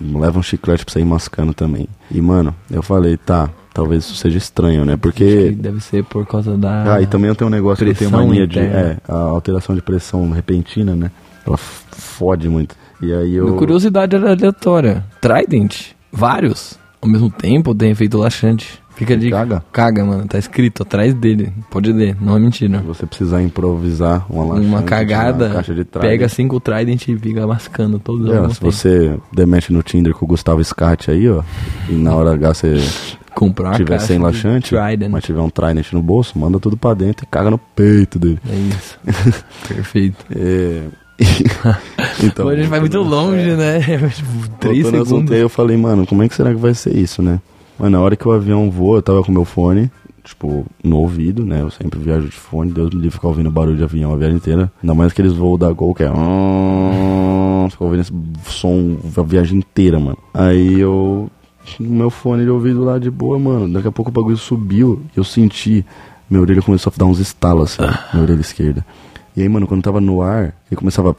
leva 0.00 0.38
um 0.38 0.42
chiclete 0.42 0.84
pra 0.84 0.92
você 0.92 1.00
ir 1.00 1.04
mascando 1.04 1.54
também. 1.54 1.88
E, 2.10 2.20
mano, 2.20 2.54
eu 2.70 2.82
falei, 2.82 3.16
tá, 3.16 3.48
talvez 3.72 4.04
isso 4.04 4.16
seja 4.16 4.36
estranho, 4.36 4.84
né? 4.84 4.96
Porque 4.96 5.50
deve 5.52 5.80
ser 5.80 6.04
por 6.04 6.26
causa 6.26 6.56
da. 6.56 6.96
Ah, 6.96 7.02
e 7.02 7.06
também 7.06 7.28
eu 7.28 7.34
tenho 7.34 7.48
um 7.48 7.52
negócio 7.52 7.84
que 7.84 7.90
eu 7.90 7.94
tenho 7.94 8.10
mania 8.10 8.46
de. 8.46 8.58
É, 8.58 8.98
a 9.08 9.14
alteração 9.14 9.74
de 9.74 9.80
pressão 9.80 10.30
repentina, 10.30 10.94
né? 10.94 11.10
Ela 11.46 11.56
fode 11.56 12.48
muito. 12.48 12.74
E 13.00 13.12
aí 13.12 13.34
eu. 13.34 13.46
Minha 13.46 13.56
curiosidade 13.56 14.16
era 14.16 14.32
aleatória. 14.32 15.04
Trident, 15.20 15.92
vários, 16.12 16.78
ao 17.00 17.08
mesmo 17.08 17.30
tempo, 17.30 17.74
tem 17.74 17.90
efeito 17.90 18.18
laxante. 18.18 18.82
Fica 18.98 19.16
de. 19.16 19.30
Caga? 19.30 19.62
Caga, 19.72 20.04
mano. 20.04 20.26
Tá 20.26 20.38
escrito 20.38 20.82
atrás 20.82 21.14
dele. 21.14 21.52
Pode 21.70 21.92
ler, 21.92 22.16
não 22.20 22.36
é 22.36 22.40
mentira. 22.40 22.80
Se 22.80 22.84
você 22.84 23.06
precisar 23.06 23.40
improvisar 23.40 24.26
uma 24.28 24.44
laxante, 24.44 24.66
Uma 24.66 24.82
cagada, 24.82 25.64
pega 26.00 26.28
cinco 26.28 26.58
Trident 26.58 27.06
e 27.06 27.16
fica 27.16 27.46
mascando 27.46 28.00
todos. 28.00 28.28
É, 28.28 28.48
se 28.48 28.60
tempo. 28.60 28.72
você 28.72 29.16
demete 29.32 29.72
no 29.72 29.84
Tinder 29.84 30.12
com 30.12 30.24
o 30.24 30.28
Gustavo 30.28 30.62
Scott 30.64 31.12
aí, 31.12 31.28
ó, 31.30 31.44
e 31.88 31.92
na 31.92 32.12
hora 32.12 32.32
H 32.32 32.54
você 32.54 32.76
comprar 33.36 33.76
tiver 33.76 34.00
sem 34.00 34.18
laxante, 34.18 34.74
mas 35.08 35.22
tiver 35.22 35.40
um 35.40 35.48
Trident 35.48 35.92
no 35.92 36.02
bolso, 36.02 36.36
manda 36.36 36.58
tudo 36.58 36.76
pra 36.76 36.92
dentro 36.92 37.24
e 37.24 37.28
caga 37.28 37.50
no 37.50 37.58
peito 37.58 38.18
dele. 38.18 38.40
É 38.50 38.56
isso. 38.56 38.98
Perfeito. 39.68 40.24
É... 40.34 40.82
então, 42.22 42.46
Pô, 42.46 42.50
a 42.50 42.56
gente 42.56 42.68
vai 42.68 42.80
muito 42.80 42.98
longe, 42.98 43.52
né? 43.52 43.80
tipo, 43.80 44.48
três 44.58 44.86
assunto 44.86 45.04
segundos. 45.06 45.32
aí, 45.32 45.40
eu 45.40 45.48
falei, 45.48 45.76
mano, 45.76 46.04
como 46.04 46.22
é 46.24 46.28
que 46.28 46.34
será 46.34 46.50
que 46.50 46.56
vai 46.56 46.74
ser 46.74 46.96
isso, 46.96 47.22
né? 47.22 47.40
Mano, 47.78 47.96
na 47.96 48.04
hora 48.04 48.16
que 48.16 48.26
o 48.26 48.32
avião 48.32 48.70
voa, 48.70 48.98
eu 48.98 49.02
tava 49.02 49.22
com 49.22 49.30
meu 49.30 49.44
fone, 49.44 49.90
tipo, 50.24 50.66
no 50.82 50.98
ouvido, 50.98 51.44
né? 51.44 51.62
Eu 51.62 51.70
sempre 51.70 51.98
viajo 52.00 52.26
de 52.26 52.36
fone, 52.36 52.72
Deus 52.72 52.90
me 52.90 52.96
livre 52.96 53.12
ficar 53.12 53.28
ouvindo 53.28 53.50
barulho 53.50 53.76
de 53.76 53.84
avião 53.84 54.12
a 54.12 54.16
viagem 54.16 54.36
inteira. 54.36 54.72
Ainda 54.82 54.94
mais 54.94 55.12
aqueles 55.12 55.32
voos 55.32 55.58
da 55.58 55.70
Gol 55.70 55.94
que 55.94 56.02
é. 56.02 56.08
Ficar 57.70 57.84
ouvindo 57.84 58.00
esse 58.00 58.12
som 58.46 58.96
a 59.16 59.22
viagem 59.22 59.58
inteira, 59.58 60.00
mano. 60.00 60.18
Aí 60.34 60.80
eu. 60.80 61.30
No 61.78 61.90
meu 61.90 62.10
fone 62.10 62.44
de 62.44 62.50
ouvido 62.50 62.82
lá 62.82 62.98
de 62.98 63.10
boa, 63.10 63.38
mano. 63.38 63.72
Daqui 63.72 63.88
a 63.88 63.92
pouco 63.92 64.10
o 64.10 64.12
bagulho 64.12 64.36
subiu 64.36 65.02
e 65.14 65.18
eu 65.18 65.24
senti. 65.24 65.84
Minha 66.28 66.42
orelha 66.42 66.62
começou 66.62 66.92
a 66.94 66.98
dar 66.98 67.04
uns 67.04 67.18
estalos 67.18 67.78
assim, 67.78 67.90
minha 68.12 68.22
orelha 68.22 68.40
esquerda. 68.40 68.84
E 69.36 69.42
aí, 69.42 69.48
mano, 69.48 69.66
quando 69.66 69.82
tava 69.82 70.00
no 70.00 70.20
ar, 70.20 70.54
ele 70.70 70.76
começava. 70.76 71.14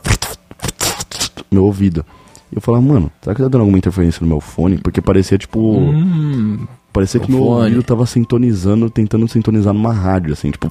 Meu 1.51 1.65
ouvido. 1.65 2.05
E 2.51 2.55
eu 2.55 2.61
falava, 2.61 2.83
mano, 2.83 3.11
será 3.21 3.35
que 3.35 3.41
tá 3.41 3.47
dando 3.47 3.61
alguma 3.61 3.77
interferência 3.77 4.21
no 4.21 4.27
meu 4.27 4.39
fone? 4.41 4.77
Porque 4.77 5.01
parecia 5.01 5.37
tipo. 5.37 5.59
Hum, 5.77 6.65
Parecia 6.91 7.19
que 7.19 7.29
meu 7.31 7.39
fone. 7.41 7.63
ouvido 7.63 7.83
tava 7.83 8.05
sintonizando, 8.05 8.89
tentando 8.89 9.27
sintonizar 9.27 9.73
numa 9.73 9.93
rádio, 9.93 10.33
assim, 10.33 10.49
tipo. 10.51 10.67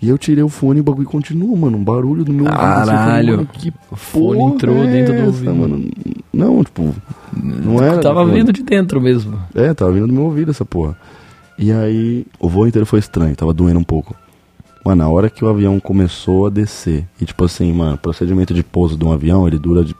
E 0.00 0.08
eu 0.08 0.16
tirei 0.16 0.44
o 0.44 0.48
fone 0.48 0.78
e 0.78 0.80
o 0.80 0.84
bagulho 0.84 1.08
continuou, 1.08 1.56
mano. 1.56 1.76
Um 1.76 1.82
barulho 1.82 2.24
do 2.24 2.32
meu 2.32 2.44
ouvido. 2.44 2.60
assim, 2.62 2.86
falei, 2.86 2.96
Caralho. 2.96 3.30
mano, 3.38 3.48
que 3.52 3.72
o 3.90 3.96
fone 3.96 4.42
entrou 4.44 4.76
é 4.84 4.86
dentro 4.86 5.14
do 5.16 5.26
ouvido. 5.26 5.54
mano? 5.54 5.90
Não, 6.32 6.62
tipo. 6.62 6.94
Não 7.36 7.82
era. 7.82 7.98
Tava 7.98 8.22
tipo, 8.22 8.34
vindo 8.36 8.52
de 8.52 8.62
dentro 8.62 9.00
mesmo. 9.00 9.36
É, 9.56 9.74
tava 9.74 9.90
vindo 9.90 10.06
do 10.06 10.12
meu 10.12 10.22
ouvido 10.24 10.52
essa 10.52 10.64
porra. 10.64 10.96
E 11.58 11.72
aí, 11.72 12.24
o 12.38 12.48
voo 12.48 12.68
inteiro 12.68 12.86
foi 12.86 13.00
estranho, 13.00 13.34
tava 13.34 13.52
doendo 13.52 13.80
um 13.80 13.84
pouco. 13.84 14.14
Mano, 14.84 15.04
a 15.04 15.08
hora 15.08 15.28
que 15.28 15.44
o 15.44 15.48
avião 15.48 15.78
começou 15.80 16.46
a 16.46 16.50
descer, 16.50 17.04
e 17.20 17.24
tipo 17.26 17.44
assim, 17.44 17.72
mano, 17.72 17.94
o 17.94 17.98
procedimento 17.98 18.54
de 18.54 18.62
pouso 18.62 18.96
de 18.96 19.04
um 19.04 19.12
avião, 19.12 19.46
ele 19.46 19.58
dura 19.58 19.84
de, 19.84 19.94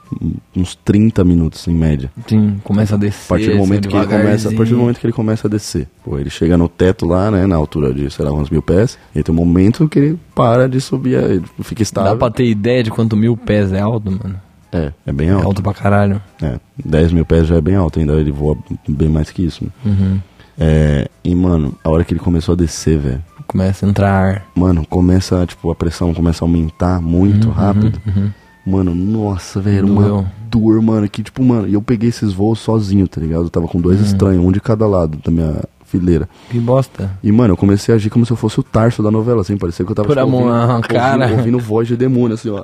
uns 0.55 0.75
30 0.75 1.23
minutos 1.23 1.67
em 1.67 1.73
média. 1.75 2.11
Sim, 2.27 2.59
começa 2.63 2.95
a 2.95 2.97
descer. 2.97 3.25
A 3.25 3.29
partir 3.29 3.51
do 3.51 3.57
momento 3.57 3.87
que 3.87 3.95
ele 3.95 4.07
começa, 4.07 4.49
a 4.49 4.53
partir 4.53 4.71
do 4.71 4.77
momento 4.79 4.99
que 4.99 5.05
ele 5.05 5.13
começa 5.13 5.47
a 5.47 5.49
descer. 5.49 5.87
Pô, 6.03 6.17
ele 6.17 6.29
chega 6.29 6.57
no 6.57 6.67
teto 6.67 7.05
lá, 7.05 7.29
né, 7.29 7.45
na 7.45 7.55
altura 7.55 7.93
de, 7.93 8.09
sei 8.09 8.25
lá, 8.25 8.31
uns 8.31 8.49
mil 8.49 8.61
pés, 8.61 8.97
e 9.13 9.21
tem 9.21 9.33
um 9.33 9.37
momento 9.37 9.87
que 9.87 9.99
ele 9.99 10.19
para 10.33 10.67
de 10.67 10.81
subir, 10.81 11.15
ele 11.21 11.43
fica 11.61 11.83
estável. 11.83 12.11
Dá 12.11 12.17
pra 12.17 12.31
ter 12.31 12.45
ideia 12.45 12.81
de 12.83 12.89
quanto 12.89 13.15
mil 13.15 13.37
pés 13.37 13.71
é 13.71 13.79
alto, 13.79 14.09
mano? 14.11 14.39
É, 14.71 14.91
é 15.05 15.11
bem 15.11 15.29
É 15.29 15.31
alto. 15.31 15.45
alto 15.47 15.63
pra 15.63 15.73
caralho. 15.73 16.21
É, 16.41 16.59
10 16.85 17.11
mil 17.11 17.25
pés 17.25 17.47
já 17.47 17.55
é 17.55 17.61
bem 17.61 17.75
alto, 17.75 17.99
ainda 17.99 18.13
ele 18.13 18.31
voa 18.31 18.55
bem 18.87 19.09
mais 19.09 19.31
que 19.31 19.43
isso. 19.43 19.63
né? 19.65 19.69
Uhum. 19.83 20.19
É, 20.59 21.07
e 21.23 21.33
mano, 21.33 21.73
a 21.83 21.89
hora 21.89 22.03
que 22.03 22.13
ele 22.13 22.19
começou 22.19 22.53
a 22.53 22.55
descer, 22.57 22.97
velho, 22.99 23.23
Começa 23.47 23.83
a 23.85 23.89
entrar 23.89 24.11
ar. 24.11 24.45
Mano, 24.53 24.85
começa, 24.85 25.43
tipo, 25.47 25.71
a 25.71 25.75
pressão 25.75 26.13
começa 26.13 26.43
a 26.43 26.47
aumentar 26.47 27.01
muito 27.01 27.47
Uhum, 27.47 27.53
rápido. 27.53 27.99
uhum. 28.05 28.29
Mano, 28.65 28.93
nossa, 28.93 29.59
velho, 29.59 29.87
Doeu. 29.87 30.15
uma 30.19 30.31
dor, 30.51 30.79
mano, 30.83 31.09
que 31.09 31.23
tipo, 31.23 31.43
mano, 31.43 31.67
e 31.67 31.73
eu 31.73 31.81
peguei 31.81 32.09
esses 32.09 32.31
voos 32.33 32.59
sozinho, 32.59 33.07
tá 33.07 33.19
ligado? 33.19 33.43
Eu 33.45 33.49
tava 33.49 33.67
com 33.67 33.77
Uhum. 33.79 33.83
dois 33.83 33.99
estranhos, 34.01 34.43
um 34.45 34.51
de 34.51 34.59
cada 34.61 34.85
lado 34.85 35.17
da 35.23 35.31
minha 35.31 35.63
fileira. 35.85 36.29
Que 36.51 36.59
bosta. 36.59 37.09
E, 37.23 37.31
mano, 37.31 37.53
eu 37.53 37.57
comecei 37.57 37.91
a 37.91 37.95
agir 37.95 38.11
como 38.11 38.23
se 38.23 38.31
eu 38.31 38.37
fosse 38.37 38.59
o 38.59 38.63
Tarso 38.63 39.01
da 39.01 39.09
novela, 39.09 39.41
assim, 39.41 39.57
parecia 39.57 39.83
que 39.83 39.91
eu 39.91 39.95
tava 39.95 40.07
Pôr 40.07 40.19
a 40.19 40.23
tipo, 40.23 40.31
mão 40.31 40.41
ouvindo, 40.45 40.57
na 40.67 40.75
ouvindo- 40.75 40.87
cara. 40.87 41.31
ouvindo 41.31 41.57
voz 41.59 41.87
de 41.87 41.97
demônio, 41.97 42.35
assim, 42.35 42.49
ó. 42.51 42.63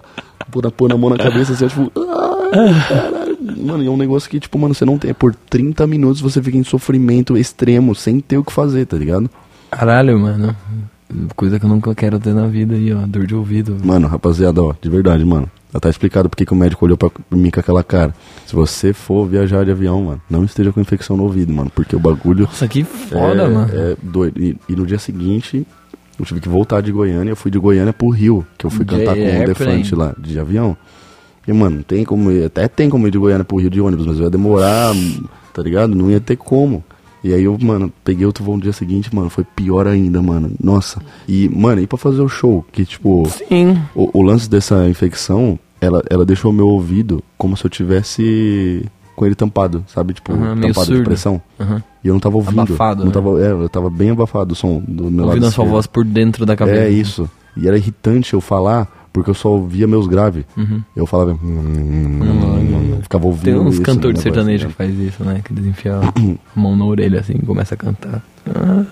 Pôr, 0.52 0.70
pôr 0.72 0.94
a 0.94 0.98
mão 0.98 1.10
na 1.10 1.18
cabeça, 1.18 1.54
assim, 1.54 1.66
ó, 1.66 1.68
tipo, 1.68 1.90
caralho. 1.90 3.15
Mano, 3.46 3.84
e 3.84 3.88
é 3.88 3.90
um 3.90 3.98
negócio 3.98 4.30
que, 4.30 4.40
tipo, 4.40 4.58
mano, 4.58 4.74
você 4.74 4.86
não 4.86 4.98
tem. 4.98 5.14
Por 5.14 5.36
30 5.36 5.86
minutos 5.88 6.22
você 6.22 6.42
fica 6.42 6.58
em 6.58 6.64
sofrimento 6.64 7.38
extremo, 7.38 7.94
sem 7.94 8.20
ter 8.20 8.38
o 8.38 8.44
que 8.44 8.52
fazer, 8.52 8.86
tá 8.86 8.98
ligado? 8.98 9.30
Caralho, 9.70 10.20
mano. 10.20 10.56
Coisa 11.36 11.60
que 11.60 11.66
eu 11.66 11.70
nunca 11.70 11.94
quero 11.94 12.20
ter 12.20 12.34
na 12.34 12.48
vida 12.48 12.76
aí, 12.76 12.92
ó. 12.94 13.06
Dor 13.06 13.28
de 13.28 13.36
ouvido. 13.36 13.78
Mano, 13.84 14.08
rapaziada, 14.08 14.62
ó, 14.62 14.74
de 14.82 14.90
verdade, 14.90 15.24
mano. 15.24 15.50
Já 15.72 15.80
tá 15.80 15.90
explicado 15.90 16.30
porque 16.30 16.46
que 16.46 16.54
o 16.54 16.56
médico 16.56 16.86
olhou 16.86 16.98
pra 16.98 17.12
mim 17.32 17.52
com 17.52 17.60
aquela 17.60 17.84
cara. 17.84 18.16
Se 18.46 18.56
você 18.56 18.94
for 18.94 19.28
viajar 19.28 19.66
de 19.66 19.72
avião, 19.72 20.02
mano, 20.02 20.22
não 20.30 20.44
esteja 20.44 20.72
com 20.72 20.80
infecção 20.80 21.18
no 21.18 21.24
ouvido, 21.24 21.54
mano. 21.54 21.70
Porque 21.74 21.96
o 21.96 22.00
bagulho. 22.00 22.46
Nossa, 22.46 22.68
que 22.68 22.84
foda, 22.84 23.44
é, 23.44 23.48
mano. 23.48 23.70
É 23.74 23.96
doido. 24.02 24.42
E, 24.42 24.58
e 24.70 24.76
no 24.76 24.86
dia 24.86 24.98
seguinte, 24.98 25.68
eu 26.18 26.26
tive 26.26 26.40
que 26.40 26.50
voltar 26.50 26.82
de 26.82 26.92
Goiânia. 26.92 27.32
Eu 27.32 27.36
fui 27.36 27.52
de 27.52 27.60
Goiânia 27.60 27.92
pro 27.92 28.10
Rio, 28.10 28.46
que 28.58 28.66
eu 28.66 28.70
fui 28.70 28.86
De 28.86 28.96
cantar 28.96 29.16
com 29.16 29.22
o 29.22 29.26
airplane. 29.26 29.48
Defante 29.82 29.96
lá, 29.96 30.16
de 30.18 30.40
avião. 30.40 30.78
E, 31.48 31.54
mano, 31.54 31.84
tem 31.84 32.04
como 32.04 32.32
ir, 32.32 32.46
até 32.46 32.68
tem 32.68 32.90
como 32.90 33.08
ir 33.08 33.12
de 33.12 33.18
Goiânia 33.18 33.44
pro 33.44 33.58
Rio 33.58 33.70
de 33.70 33.80
ônibus, 33.80 34.06
mas 34.06 34.20
ia 34.20 34.30
demorar, 34.30 34.94
tá 35.54 35.62
ligado? 35.62 35.96
Não 35.96 36.10
ia 36.10 36.20
ter 36.20 36.36
como. 36.36 36.84
E 37.24 37.34
aí 37.34 37.44
eu, 37.44 37.58
mano, 37.60 37.92
peguei 38.04 38.26
outro 38.26 38.44
voo 38.44 38.56
no 38.56 38.62
dia 38.62 38.72
seguinte, 38.72 39.14
mano, 39.14 39.30
foi 39.30 39.44
pior 39.44 39.88
ainda, 39.88 40.22
mano. 40.22 40.52
Nossa. 40.62 41.02
E, 41.28 41.50
mano, 41.50 41.82
e 41.82 41.88
pra 41.88 41.98
fazer 41.98 42.22
o 42.22 42.30
show? 42.30 42.64
Que, 42.72 42.86
tipo, 42.86 43.28
Sim. 43.30 43.80
o, 43.96 44.20
o 44.20 44.22
lance 44.22 44.48
dessa 44.50 44.88
infecção, 44.88 45.58
ela, 45.82 46.04
ela 46.10 46.24
deixou 46.24 46.54
meu 46.54 46.68
ouvido 46.68 47.24
como 47.38 47.58
se 47.58 47.66
eu 47.66 47.70
tivesse 47.70 48.86
com 49.16 49.26
ele 49.26 49.34
tampado, 49.34 49.84
sabe? 49.88 50.14
Tipo, 50.14 50.34
tampado 50.34 50.96
de 50.96 51.04
pressão. 51.04 51.42
E 52.04 52.08
eu 52.08 52.14
não 52.14 52.20
tava 52.20 52.36
ouvindo. 52.36 52.62
Abafado, 52.62 53.00
não 53.00 53.08
né? 53.08 53.14
tava, 53.14 53.42
é, 53.42 53.52
eu 53.52 53.70
tava 53.70 53.90
bem 53.90 54.12
abafado 54.12 54.54
o 54.54 54.56
som 54.56 54.84
do 54.88 55.06
meu 55.06 55.26
lado 55.26 55.30
Ouvindo 55.30 55.48
a 55.48 55.52
sua 55.52 55.66
voz 55.66 55.88
por 55.88 56.06
dentro 56.06 56.46
da 56.46 56.56
cabeça. 56.56 56.82
É 56.82 56.90
isso. 56.90 57.30
E 57.58 57.68
era 57.68 57.78
irritante 57.78 58.34
eu 58.34 58.42
falar, 58.42 59.05
porque 59.16 59.30
eu 59.32 59.34
só 59.34 59.50
ouvia 59.50 59.88
meus 59.88 60.06
graves. 60.08 60.46
Uhum. 60.58 60.82
Eu 60.96 61.06
falava. 61.08 61.34
"Hum", 61.44 63.00
ficava 63.02 63.26
ouvindo. 63.26 63.44
Tem 63.46 63.56
uns 63.56 63.80
cantores 63.80 64.22
de 64.22 64.30
no 64.30 64.36
negócio, 64.36 64.58
sertanejo 64.58 64.64
né? 64.66 64.70
que 64.70 64.76
faz 64.76 65.00
isso, 65.00 65.24
né? 65.24 65.42
Que 65.44 65.54
eles 65.54 65.66
enfiam 65.66 66.02
a 66.02 66.60
mão 66.60 66.76
na 66.76 66.86
orelha 66.86 67.20
assim 67.20 67.34
e 67.42 67.46
começa 67.46 67.74
a 67.76 67.78
cantar. 67.78 68.22
Ah, 68.48 68.84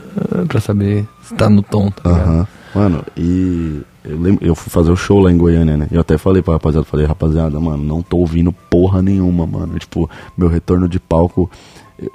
pra 0.47 0.59
saber 0.59 1.05
se 1.23 1.33
tá 1.35 1.49
no 1.49 1.61
tom, 1.61 1.89
tá? 1.91 2.09
Aham. 2.09 2.47
Mano, 2.75 3.03
e 3.15 3.81
eu, 4.03 4.19
lembro, 4.19 4.43
eu 4.45 4.55
fui 4.55 4.71
fazer 4.71 4.91
o 4.91 4.95
show 4.95 5.19
lá 5.19 5.31
em 5.31 5.37
Goiânia, 5.37 5.77
né? 5.77 5.87
Eu 5.91 6.01
até 6.01 6.17
falei 6.17 6.41
pra 6.41 6.53
rapaziada, 6.55 6.83
falei, 6.85 7.05
rapaziada, 7.05 7.59
mano, 7.59 7.83
não 7.83 8.01
tô 8.01 8.17
ouvindo 8.17 8.51
porra 8.51 8.99
nenhuma, 9.01 9.45
mano. 9.45 9.77
Tipo, 9.77 10.09
meu 10.35 10.47
retorno 10.47 10.87
de 10.89 10.99
palco. 10.99 11.49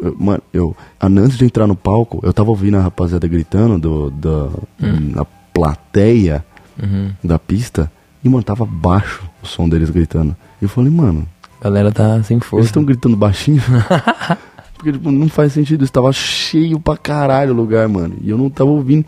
eu- 0.03 0.17
mano, 0.19 0.43
eu. 0.53 0.77
Antes 1.01 1.39
de 1.39 1.45
entrar 1.45 1.67
no 1.67 1.77
palco, 1.77 2.19
eu 2.25 2.33
tava 2.33 2.51
ouvindo 2.51 2.77
a 2.77 2.81
rapaziada 2.81 3.27
gritando 3.29 3.79
do, 3.79 4.11
da, 4.11 4.49
na 4.81 5.25
plateia 5.55 6.45
Uhum. 6.83 7.11
da 7.23 7.39
pista. 7.39 7.91
E, 8.25 8.29
mano, 8.29 8.43
tava 8.43 8.65
baixo 8.65 9.23
o 9.43 9.47
som 9.47 9.69
deles 9.69 9.91
gritando. 9.91 10.35
E 10.61 10.65
eu 10.65 10.69
falei, 10.69 10.91
mano, 10.91 11.27
A 11.61 11.65
galera 11.65 11.93
tá 11.93 12.23
sem 12.23 12.37
eles 12.37 12.47
força. 12.47 12.67
estão 12.67 12.85
gritando 12.85 13.17
baixinho? 13.17 13.63
Porque, 14.75 14.93
tipo, 14.93 15.11
não 15.11 15.29
faz 15.29 15.53
sentido. 15.53 15.85
Estava 15.85 16.13
cheio 16.13 16.79
pra 16.79 16.97
caralho 16.97 17.53
o 17.53 17.57
lugar, 17.57 17.89
mano. 17.89 18.15
E 18.23 18.31
eu 18.31 18.39
não 18.39 18.49
tava 18.51 18.71
ouvindo. 18.71 19.05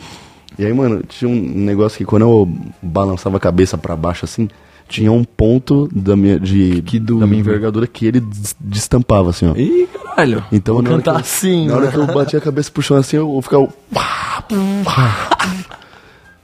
E 0.58 0.64
aí, 0.64 0.72
mano, 0.72 1.02
tinha 1.08 1.28
um 1.30 1.34
negócio 1.64 1.96
que 1.98 2.04
quando 2.04 2.22
eu 2.22 2.48
balançava 2.82 3.36
a 3.36 3.40
cabeça 3.40 3.78
pra 3.78 3.94
baixo 3.96 4.24
assim, 4.24 4.48
tinha 4.88 5.11
um 5.12 5.22
ponto 5.22 5.88
da 5.94 6.16
minha, 6.16 6.38
de, 6.40 6.82
Que 6.82 6.98
da 6.98 7.24
minha 7.26 7.38
envergadura 7.40 7.86
que 7.86 8.04
ele 8.04 8.18
des- 8.20 8.56
destampava, 8.61 9.30
assim, 9.30 9.46
ó. 9.46 9.54
Ih, 9.56 9.88
caralho. 9.92 10.44
Então, 10.50 10.74
Vou 10.74 10.82
na 10.82 10.90
cantar 10.90 11.12
eu, 11.14 11.18
assim, 11.18 11.66
na 11.68 11.74
hora 11.76 11.86
mano. 11.90 11.92
que 12.04 12.11
eu 12.11 12.14
batia 12.14 12.38
a 12.40 12.42
cabeça 12.42 12.70
chão 12.80 12.96
assim, 12.96 13.16
eu, 13.16 13.32
eu 13.34 13.40
ficava. 13.42 13.68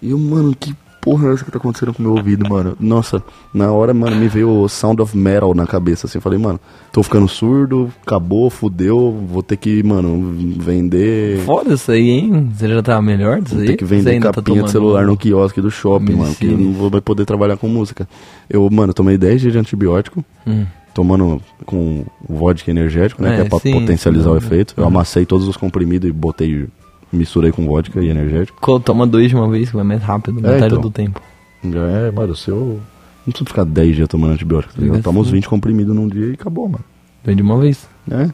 E 0.03 0.11
eu, 0.11 0.19
mano, 0.19 0.55
que 0.55 0.75
porra 1.07 1.29
é 1.29 1.35
essa 1.35 1.45
que 1.45 1.53
tá 1.53 1.59
acontecendo 1.59 1.95
com 1.95 2.03
o 2.03 2.07
meu 2.07 2.17
ouvido, 2.17 2.51
mano? 2.51 2.77
Nossa, 2.81 3.23
na 3.55 3.71
hora, 3.71 3.95
mano, 3.95 4.17
me 4.17 4.27
veio 4.27 4.51
o 4.51 4.69
Sound 4.69 5.01
of 5.01 5.17
Metal 5.17 5.55
na 5.55 5.65
cabeça, 5.65 6.09
assim. 6.09 6.19
Falei, 6.19 6.37
mano, 6.37 6.59
tô 6.91 7.01
ficando 7.01 7.29
surdo, 7.29 7.93
acabou, 8.05 8.51
fudeu, 8.51 9.13
vou 9.29 9.41
ter 9.41 9.57
que, 9.57 9.85
mano, 9.85 10.35
vender. 10.59 11.39
Foda 11.45 11.75
isso 11.75 11.93
aí, 11.93 12.11
hein? 12.11 12.51
Você 12.53 12.67
já 12.67 12.83
tá 12.83 13.01
melhor 13.01 13.41
disso 13.41 13.55
Vou 13.55 13.63
aí? 13.63 13.69
ter 13.69 13.77
que 13.77 13.85
vender 13.85 14.21
tá 14.21 14.33
capinha 14.33 14.43
de 14.57 14.61
tomando- 14.63 14.73
celular 14.73 15.07
no 15.07 15.17
quiosque 15.17 15.61
do 15.61 15.71
shopping, 15.71 16.17
mano. 16.17 16.35
Que 16.35 16.47
eu 16.47 16.59
não 16.59 16.73
vou 16.73 16.91
mais 16.91 17.05
poder 17.05 17.25
trabalhar 17.25 17.57
com 17.57 17.69
música. 17.69 18.09
Eu, 18.51 18.69
mano, 18.69 18.93
tomei 18.93 19.17
10 19.17 19.41
dias 19.43 19.53
de 19.53 19.59
antibiótico. 19.61 20.25
Hum. 20.45 20.67
Tomando 20.93 21.41
com 21.65 22.05
vodka 22.29 22.69
energético, 22.71 23.23
né? 23.23 23.35
É, 23.35 23.37
que 23.37 23.41
é 23.43 23.49
pra 23.49 23.59
sim, 23.61 23.71
potencializar 23.73 24.31
sim. 24.31 24.35
o 24.35 24.37
efeito. 24.39 24.75
Eu 24.77 24.85
amassei 24.85 25.25
todos 25.25 25.47
os 25.47 25.57
comprimidos 25.57 26.09
e 26.09 26.13
botei. 26.13 26.67
Misturei 27.13 27.53
com 27.53 27.67
vodka 27.67 28.01
e 28.01 28.09
energético. 28.09 28.59
Co- 28.61 28.81
Toma 28.81 29.07
dois 29.07 29.29
de 29.31 29.37
uma 29.37 29.49
vez, 29.49 29.71
que 29.71 29.77
vai 29.77 29.85
mais 29.85 30.03
rápido, 30.03 30.39
É, 30.41 30.43
metade 30.53 30.67
então. 30.67 30.81
do 30.81 30.91
tempo. 30.91 31.21
É, 31.65 32.11
mano, 32.11 32.35
se 32.37 32.51
eu. 32.51 32.81
Não 33.27 33.33
preciso 33.33 33.49
ficar 33.49 33.65
10 33.65 33.97
dias 33.97 34.09
tomando 34.09 34.33
antibiótico. 34.35 34.75
Tá 34.75 34.81
ligado? 34.81 34.97
Eu 34.99 35.03
tomo 35.03 35.21
uns 35.21 35.31
20 35.31 35.49
comprimidos 35.49 35.95
num 35.95 36.07
dia 36.09 36.27
e 36.27 36.33
acabou, 36.35 36.69
mano. 36.69 36.85
Vem 37.25 37.35
de 37.35 37.43
uma 37.43 37.59
vez. 37.59 37.89
É. 38.11 38.31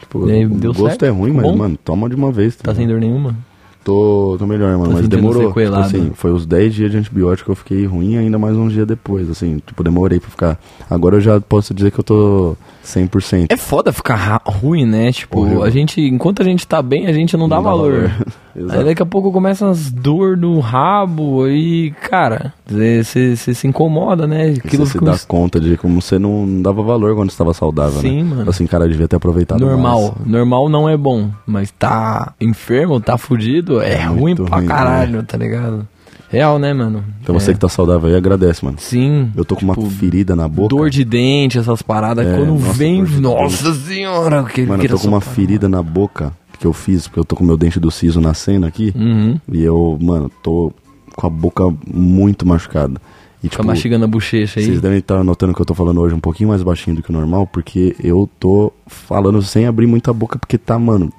Tipo, 0.00 0.26
aí, 0.28 0.44
o 0.44 0.48
gosto 0.50 0.82
certo? 0.88 1.04
é 1.04 1.08
ruim, 1.08 1.32
mas, 1.32 1.42
bom? 1.44 1.56
mano, 1.56 1.78
toma 1.84 2.08
de 2.08 2.16
uma 2.16 2.32
vez. 2.32 2.56
Tá 2.56 2.62
ligado? 2.64 2.76
sem 2.76 2.88
dor 2.88 2.98
nenhuma? 3.00 3.36
Tô, 3.84 4.36
tô 4.38 4.46
melhor, 4.46 4.78
mano, 4.78 4.94
Tá 4.94 4.94
mas 4.94 5.08
demorou. 5.08 5.48
Tipo 5.52 5.74
assim, 5.76 6.12
foi 6.14 6.32
os 6.32 6.46
10 6.46 6.74
dias 6.74 6.90
de 6.90 6.96
antibiótico 6.96 7.44
que 7.44 7.50
eu 7.50 7.54
fiquei 7.56 7.84
ruim 7.84 8.16
ainda 8.16 8.38
mais 8.38 8.56
uns 8.56 8.72
dias 8.72 8.86
depois, 8.86 9.28
assim, 9.28 9.60
tipo, 9.64 9.84
demorei 9.84 10.18
pra 10.18 10.30
ficar. 10.30 10.58
Agora 10.88 11.16
eu 11.16 11.20
já 11.20 11.38
posso 11.38 11.74
dizer 11.74 11.90
que 11.90 12.00
eu 12.00 12.04
tô 12.04 12.56
100%. 12.82 13.46
É 13.50 13.56
foda 13.58 13.92
ficar 13.92 14.40
ruim, 14.46 14.86
né? 14.86 15.12
Tipo, 15.12 15.62
a 15.62 15.68
gente, 15.68 16.00
enquanto 16.00 16.40
a 16.40 16.44
gente 16.44 16.66
tá 16.66 16.80
bem, 16.80 17.06
a 17.06 17.12
gente 17.12 17.36
não 17.36 17.46
dá 17.48 17.60
valor. 17.60 18.10
Exato. 18.56 18.78
Aí 18.78 18.84
daqui 18.84 19.02
a 19.02 19.06
pouco 19.06 19.32
começa 19.32 19.68
as 19.68 19.90
dor 19.90 20.36
no 20.36 20.60
rabo 20.60 21.42
aí, 21.44 21.90
cara, 22.08 22.52
você 22.66 23.34
se 23.36 23.66
incomoda, 23.66 24.26
né? 24.26 24.52
E 24.52 24.58
Aquilo 24.58 24.86
você 24.86 24.98
se 24.98 25.04
dá 25.04 25.12
um- 25.12 25.18
conta 25.26 25.58
de 25.60 25.76
como 25.76 26.00
você 26.00 26.18
não 26.18 26.62
dava 26.62 26.82
valor 26.82 27.14
quando 27.16 27.30
estava 27.30 27.52
saudável, 27.52 28.00
Sim, 28.00 28.22
né? 28.22 28.34
mano. 28.36 28.50
Assim, 28.50 28.66
cara, 28.66 28.88
devia 28.88 29.08
ter 29.08 29.16
aproveitado 29.16 29.60
normal. 29.60 30.14
mais. 30.18 30.28
Normal 30.30 30.68
não 30.68 30.88
é 30.88 30.96
bom, 30.96 31.30
mas 31.46 31.70
tá 31.72 32.32
enfermo, 32.40 33.00
tá 33.00 33.18
fudido, 33.18 33.80
é, 33.80 33.94
É 33.94 34.04
ruim 34.04 34.34
pra 34.36 34.58
ruim, 34.58 34.66
caralho, 34.66 35.22
tá 35.24 35.36
ligado? 35.36 35.86
Real, 36.30 36.58
né, 36.58 36.72
mano? 36.74 37.04
Então 37.22 37.32
você 37.38 37.52
É. 37.52 37.54
que 37.54 37.60
tá 37.60 37.68
saudável 37.68 38.08
aí, 38.08 38.16
agradece, 38.16 38.64
mano. 38.64 38.76
Sim. 38.80 39.30
Eu 39.36 39.44
tô 39.44 39.54
com 39.54 39.62
uma 39.64 39.74
tipo, 39.74 39.88
ferida 39.88 40.34
na 40.34 40.48
boca. 40.48 40.68
Dor 40.68 40.90
de 40.90 41.04
dente, 41.04 41.58
essas 41.58 41.80
paradas. 41.80 42.26
É, 42.26 42.36
quando 42.36 42.54
nossa, 42.58 42.72
vem. 42.72 43.02
Nossa 43.20 43.72
senhora! 43.74 44.42
Que, 44.42 44.66
Mano, 44.66 44.82
eu 44.82 44.88
tô 44.90 44.98
com 44.98 45.08
uma 45.08 45.20
só- 45.20 45.30
ferida 45.30 45.68
na 45.68 45.80
boca 45.80 46.32
que 46.64 46.66
eu 46.66 46.72
fiz, 46.72 47.06
porque 47.06 47.20
eu 47.20 47.24
tô 47.26 47.36
com 47.36 47.44
meu 47.44 47.58
dente 47.58 47.78
do 47.78 47.90
siso 47.90 48.22
nascendo 48.22 48.64
aqui. 48.64 48.90
Uhum. 48.96 49.38
E 49.52 49.62
eu, 49.62 49.98
mano, 50.00 50.30
tô 50.42 50.72
com 51.14 51.26
a 51.26 51.30
boca 51.30 51.62
muito 51.86 52.46
machucada. 52.46 52.98
E, 53.42 53.50
Fica 53.50 53.62
mastigando 53.62 54.06
a 54.06 54.08
bochecha 54.08 54.58
aí. 54.58 54.64
Vocês 54.64 54.80
devem 54.80 54.98
estar 54.98 55.22
notando 55.22 55.52
que 55.52 55.60
eu 55.60 55.66
tô 55.66 55.74
falando 55.74 56.00
hoje 56.00 56.14
um 56.14 56.20
pouquinho 56.20 56.48
mais 56.48 56.62
baixinho 56.62 56.96
do 56.96 57.02
que 57.02 57.10
o 57.10 57.12
normal, 57.12 57.46
porque 57.46 57.94
eu 58.02 58.26
tô 58.40 58.72
falando 58.86 59.42
sem 59.42 59.66
abrir 59.66 59.86
muita 59.86 60.10
boca, 60.14 60.38
porque 60.38 60.56
tá, 60.56 60.78
mano, 60.78 61.12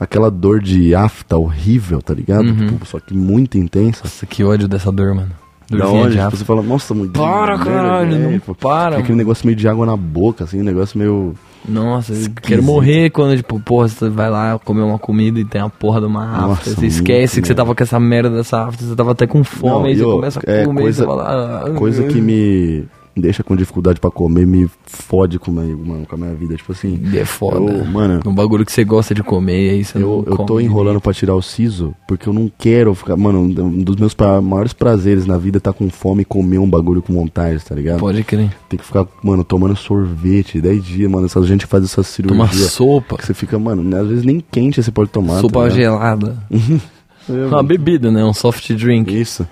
aquela 0.00 0.28
dor 0.28 0.60
de 0.60 0.96
afta 0.96 1.36
horrível, 1.36 2.02
tá 2.02 2.12
ligado? 2.12 2.46
Uhum. 2.46 2.66
Tipo, 2.66 2.84
só 2.84 2.98
que 2.98 3.14
muito 3.14 3.56
intensa. 3.56 4.00
Nossa, 4.02 4.26
que 4.26 4.42
ódio 4.42 4.66
dessa 4.66 4.90
dor, 4.90 5.14
mano. 5.14 5.30
Da 5.70 5.86
onde 5.86 6.16
de 6.16 6.24
tipo, 6.24 6.36
você 6.36 6.44
fala, 6.44 6.60
nossa, 6.60 6.92
muito 6.92 7.12
Para, 7.12 7.56
caralho, 7.56 8.18
não 8.18 8.32
tipo, 8.32 8.52
para, 8.52 8.96
fica 8.96 9.04
Aquele 9.04 9.18
negócio 9.18 9.46
meio 9.46 9.56
de 9.56 9.68
água 9.68 9.86
na 9.86 9.96
boca, 9.96 10.42
assim, 10.42 10.60
um 10.60 10.64
negócio 10.64 10.98
meio. 10.98 11.34
Nossa, 11.68 12.12
eu 12.12 12.28
quero 12.42 12.62
morrer 12.62 13.10
quando, 13.10 13.36
tipo, 13.36 13.60
porra, 13.60 13.88
você 13.88 14.08
vai 14.08 14.28
lá 14.28 14.58
comer 14.58 14.82
uma 14.82 14.98
comida 14.98 15.38
e 15.38 15.44
tem 15.44 15.60
a 15.60 15.68
porra 15.68 16.00
de 16.00 16.06
uma 16.06 16.24
afta. 16.24 16.46
Nossa, 16.48 16.74
Você 16.74 16.86
esquece 16.86 17.40
que 17.40 17.46
você 17.46 17.54
tava 17.54 17.74
com 17.74 17.82
essa 17.82 18.00
merda 18.00 18.30
dessa 18.30 18.64
afta, 18.66 18.84
você 18.84 18.96
tava 18.96 19.12
até 19.12 19.26
com 19.26 19.44
fome, 19.44 19.72
Não, 19.72 19.84
aí 19.84 19.92
e 19.92 19.96
você 19.96 20.02
eu- 20.04 20.10
começa 20.12 20.40
a 20.44 20.50
é, 20.50 20.64
comer 20.64 20.80
e 20.80 20.82
coisa- 20.84 21.02
você 21.02 21.06
fala... 21.08 21.62
ah, 21.66 21.70
Coisa 21.70 22.02
que 22.04 22.18
me 22.20 22.84
deixa 23.16 23.42
com 23.42 23.54
dificuldade 23.56 24.00
pra 24.00 24.10
comer, 24.10 24.46
me 24.46 24.68
fode 24.84 25.38
com, 25.38 25.50
minha- 25.50 25.76
mano, 25.76 26.06
com 26.06 26.14
a 26.14 26.18
minha 26.18 26.34
vida. 26.34 26.54
Tipo 26.56 26.72
assim. 26.72 27.00
É 27.14 27.24
foda. 27.24 27.56
Eu, 27.72 27.84
mano, 27.84 28.20
Um 28.26 28.34
bagulho 28.34 28.64
que 28.64 28.72
você 28.72 28.84
gosta 28.84 29.14
de 29.14 29.22
comer, 29.22 29.70
aí 29.70 29.84
você 29.84 29.98
Eu, 29.98 30.24
não 30.26 30.38
eu 30.38 30.38
tô 30.46 30.58
enrolando 30.60 31.00
pra 31.00 31.12
tirar 31.12 31.34
o 31.34 31.42
siso 31.42 31.94
porque 32.08 32.28
eu 32.28 32.32
não 32.32 32.50
quero 32.58 32.94
ficar. 32.94 33.16
Mano, 33.16 33.40
um 33.40 33.82
dos 33.82 33.96
meus 33.96 34.14
pra- 34.14 34.40
maiores 34.40 34.72
prazeres 34.72 35.26
na 35.26 35.36
vida 35.38 35.58
é 35.58 35.60
tá 35.60 35.72
com 35.72 35.88
fome 35.90 36.22
e 36.22 36.24
comer 36.24 36.58
um 36.58 36.68
bagulho 36.68 37.02
com 37.02 37.12
vontade, 37.12 37.62
tá 37.64 37.74
ligado? 37.74 38.00
Pode 38.00 38.22
crer. 38.24 38.50
Tem 38.68 38.78
que 38.78 38.84
ficar, 38.84 39.06
mano, 39.22 39.44
tomando 39.44 39.76
sorvete 39.76 40.60
10 40.60 40.84
dias, 40.84 41.10
mano. 41.10 41.26
Essa 41.26 41.42
gente 41.44 41.66
faz 41.66 41.84
essa 41.84 41.96
Toma 42.22 42.46
cirurgia. 42.46 42.66
sopa. 42.68 43.16
Que 43.16 43.26
você 43.26 43.34
fica, 43.34 43.58
mano, 43.58 43.82
né, 43.82 44.00
às 44.00 44.08
vezes 44.08 44.24
nem 44.24 44.42
quente 44.50 44.82
você 44.82 44.90
pode 44.90 45.10
tomar. 45.10 45.40
sopa 45.40 45.64
tá 45.64 45.68
gelada. 45.70 46.36
É, 47.28 47.32
Uma 47.32 47.48
mano, 47.58 47.68
bebida, 47.68 48.10
né? 48.10 48.24
Um 48.24 48.32
soft 48.32 48.72
drink. 48.74 49.12
Isso. 49.16 49.46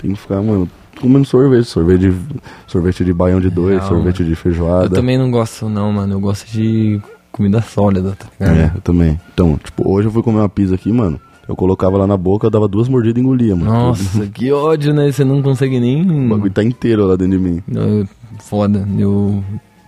Tem 0.00 0.12
que 0.12 0.20
ficar, 0.20 0.40
mano, 0.40 0.68
comendo 1.00 1.24
sorvete. 1.26 1.64
Sorvete 1.66 2.00
de, 2.10 2.16
sorvete 2.66 3.04
de 3.04 3.12
baião 3.12 3.40
de 3.40 3.50
dois, 3.50 3.76
Real, 3.78 3.88
sorvete 3.88 4.24
de 4.24 4.30
Eu 4.30 4.36
feijoada. 4.36 4.88
também 4.90 5.16
não 5.18 5.30
gosto, 5.30 5.68
não, 5.68 5.92
mano. 5.92 6.14
Eu 6.14 6.20
gosto 6.20 6.50
de 6.50 7.00
comida 7.32 7.60
sólida, 7.62 8.16
tá 8.18 8.26
É, 8.40 8.48
ligado? 8.50 8.76
eu 8.76 8.80
também. 8.80 9.20
Então, 9.34 9.58
tipo, 9.62 9.90
hoje 9.90 10.08
eu 10.08 10.12
fui 10.12 10.22
comer 10.22 10.38
uma 10.38 10.48
pizza 10.48 10.74
aqui, 10.74 10.90
mano. 10.92 11.20
Eu 11.48 11.54
colocava 11.54 11.96
lá 11.96 12.06
na 12.08 12.16
boca, 12.16 12.46
eu 12.46 12.50
dava 12.50 12.66
duas 12.66 12.88
mordidas 12.88 13.18
e 13.18 13.20
engolia, 13.24 13.54
mano. 13.54 13.70
Nossa, 13.70 14.26
que 14.34 14.50
ódio, 14.50 14.92
né? 14.92 15.10
Você 15.12 15.24
não 15.24 15.40
consegue 15.42 15.78
nem. 15.78 16.02
O 16.26 16.28
bagulho 16.30 16.50
tá 16.52 16.64
inteiro 16.64 17.06
lá 17.06 17.14
dentro 17.16 17.38
de 17.38 17.44
mim. 17.44 17.62
Eu- 17.72 18.06
Foda. 18.40 18.86
Eu 18.98 19.42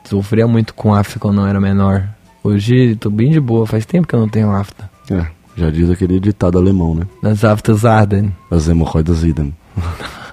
sofria 0.04 0.46
muito 0.46 0.72
com 0.72 0.94
afta 0.94 1.18
quando 1.18 1.40
eu 1.40 1.46
era 1.46 1.61
menor. 1.61 2.09
Hoje 2.42 2.96
tô 2.96 3.11
bem 3.11 3.30
de 3.30 3.40
boa. 3.40 3.66
Faz 3.66 3.84
tempo 3.84 4.06
que 4.06 4.14
eu 4.14 4.20
não 4.20 4.28
tenho 4.28 4.50
afta. 4.50 4.88
É, 5.11 5.26
já 5.56 5.68
diz 5.68 5.90
aquele 5.90 6.18
ditado 6.20 6.56
alemão, 6.56 6.94
né? 6.94 7.02
As 7.22 7.44
aftas 7.44 7.84
ardem. 7.84 8.32
As 8.50 8.68
hemorroidas 8.68 9.22
idem. 9.24 9.52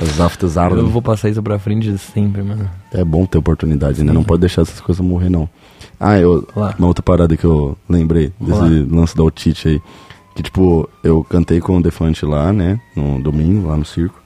As 0.00 0.20
aftas 0.20 0.56
Eu 0.56 0.62
ardem. 0.62 0.84
vou 0.84 1.02
passar 1.02 1.28
isso 1.28 1.42
pra 1.42 1.58
frente 1.58 1.96
sempre, 1.98 2.42
mano. 2.42 2.68
É 2.92 3.04
bom 3.04 3.24
ter 3.26 3.38
oportunidade, 3.38 4.02
né? 4.04 4.12
Não 4.12 4.24
pode 4.24 4.40
deixar 4.40 4.62
essas 4.62 4.80
coisas 4.80 5.04
morrer, 5.04 5.28
não. 5.30 5.48
Ah, 5.98 6.18
eu, 6.18 6.46
Lá. 6.54 6.74
uma 6.78 6.88
outra 6.88 7.02
parada 7.02 7.36
que 7.36 7.44
eu 7.44 7.76
lembrei 7.88 8.32
desse 8.40 8.60
Lá. 8.60 8.68
lance 8.90 9.16
da 9.16 9.22
otite 9.22 9.68
aí. 9.68 9.82
Que, 10.34 10.42
tipo, 10.42 10.88
eu 11.02 11.24
cantei 11.24 11.60
com 11.60 11.78
o 11.78 11.82
Defante 11.82 12.26
lá, 12.26 12.52
né? 12.52 12.78
No 12.94 13.20
domingo, 13.22 13.68
lá 13.68 13.76
no 13.76 13.84
circo. 13.86 14.20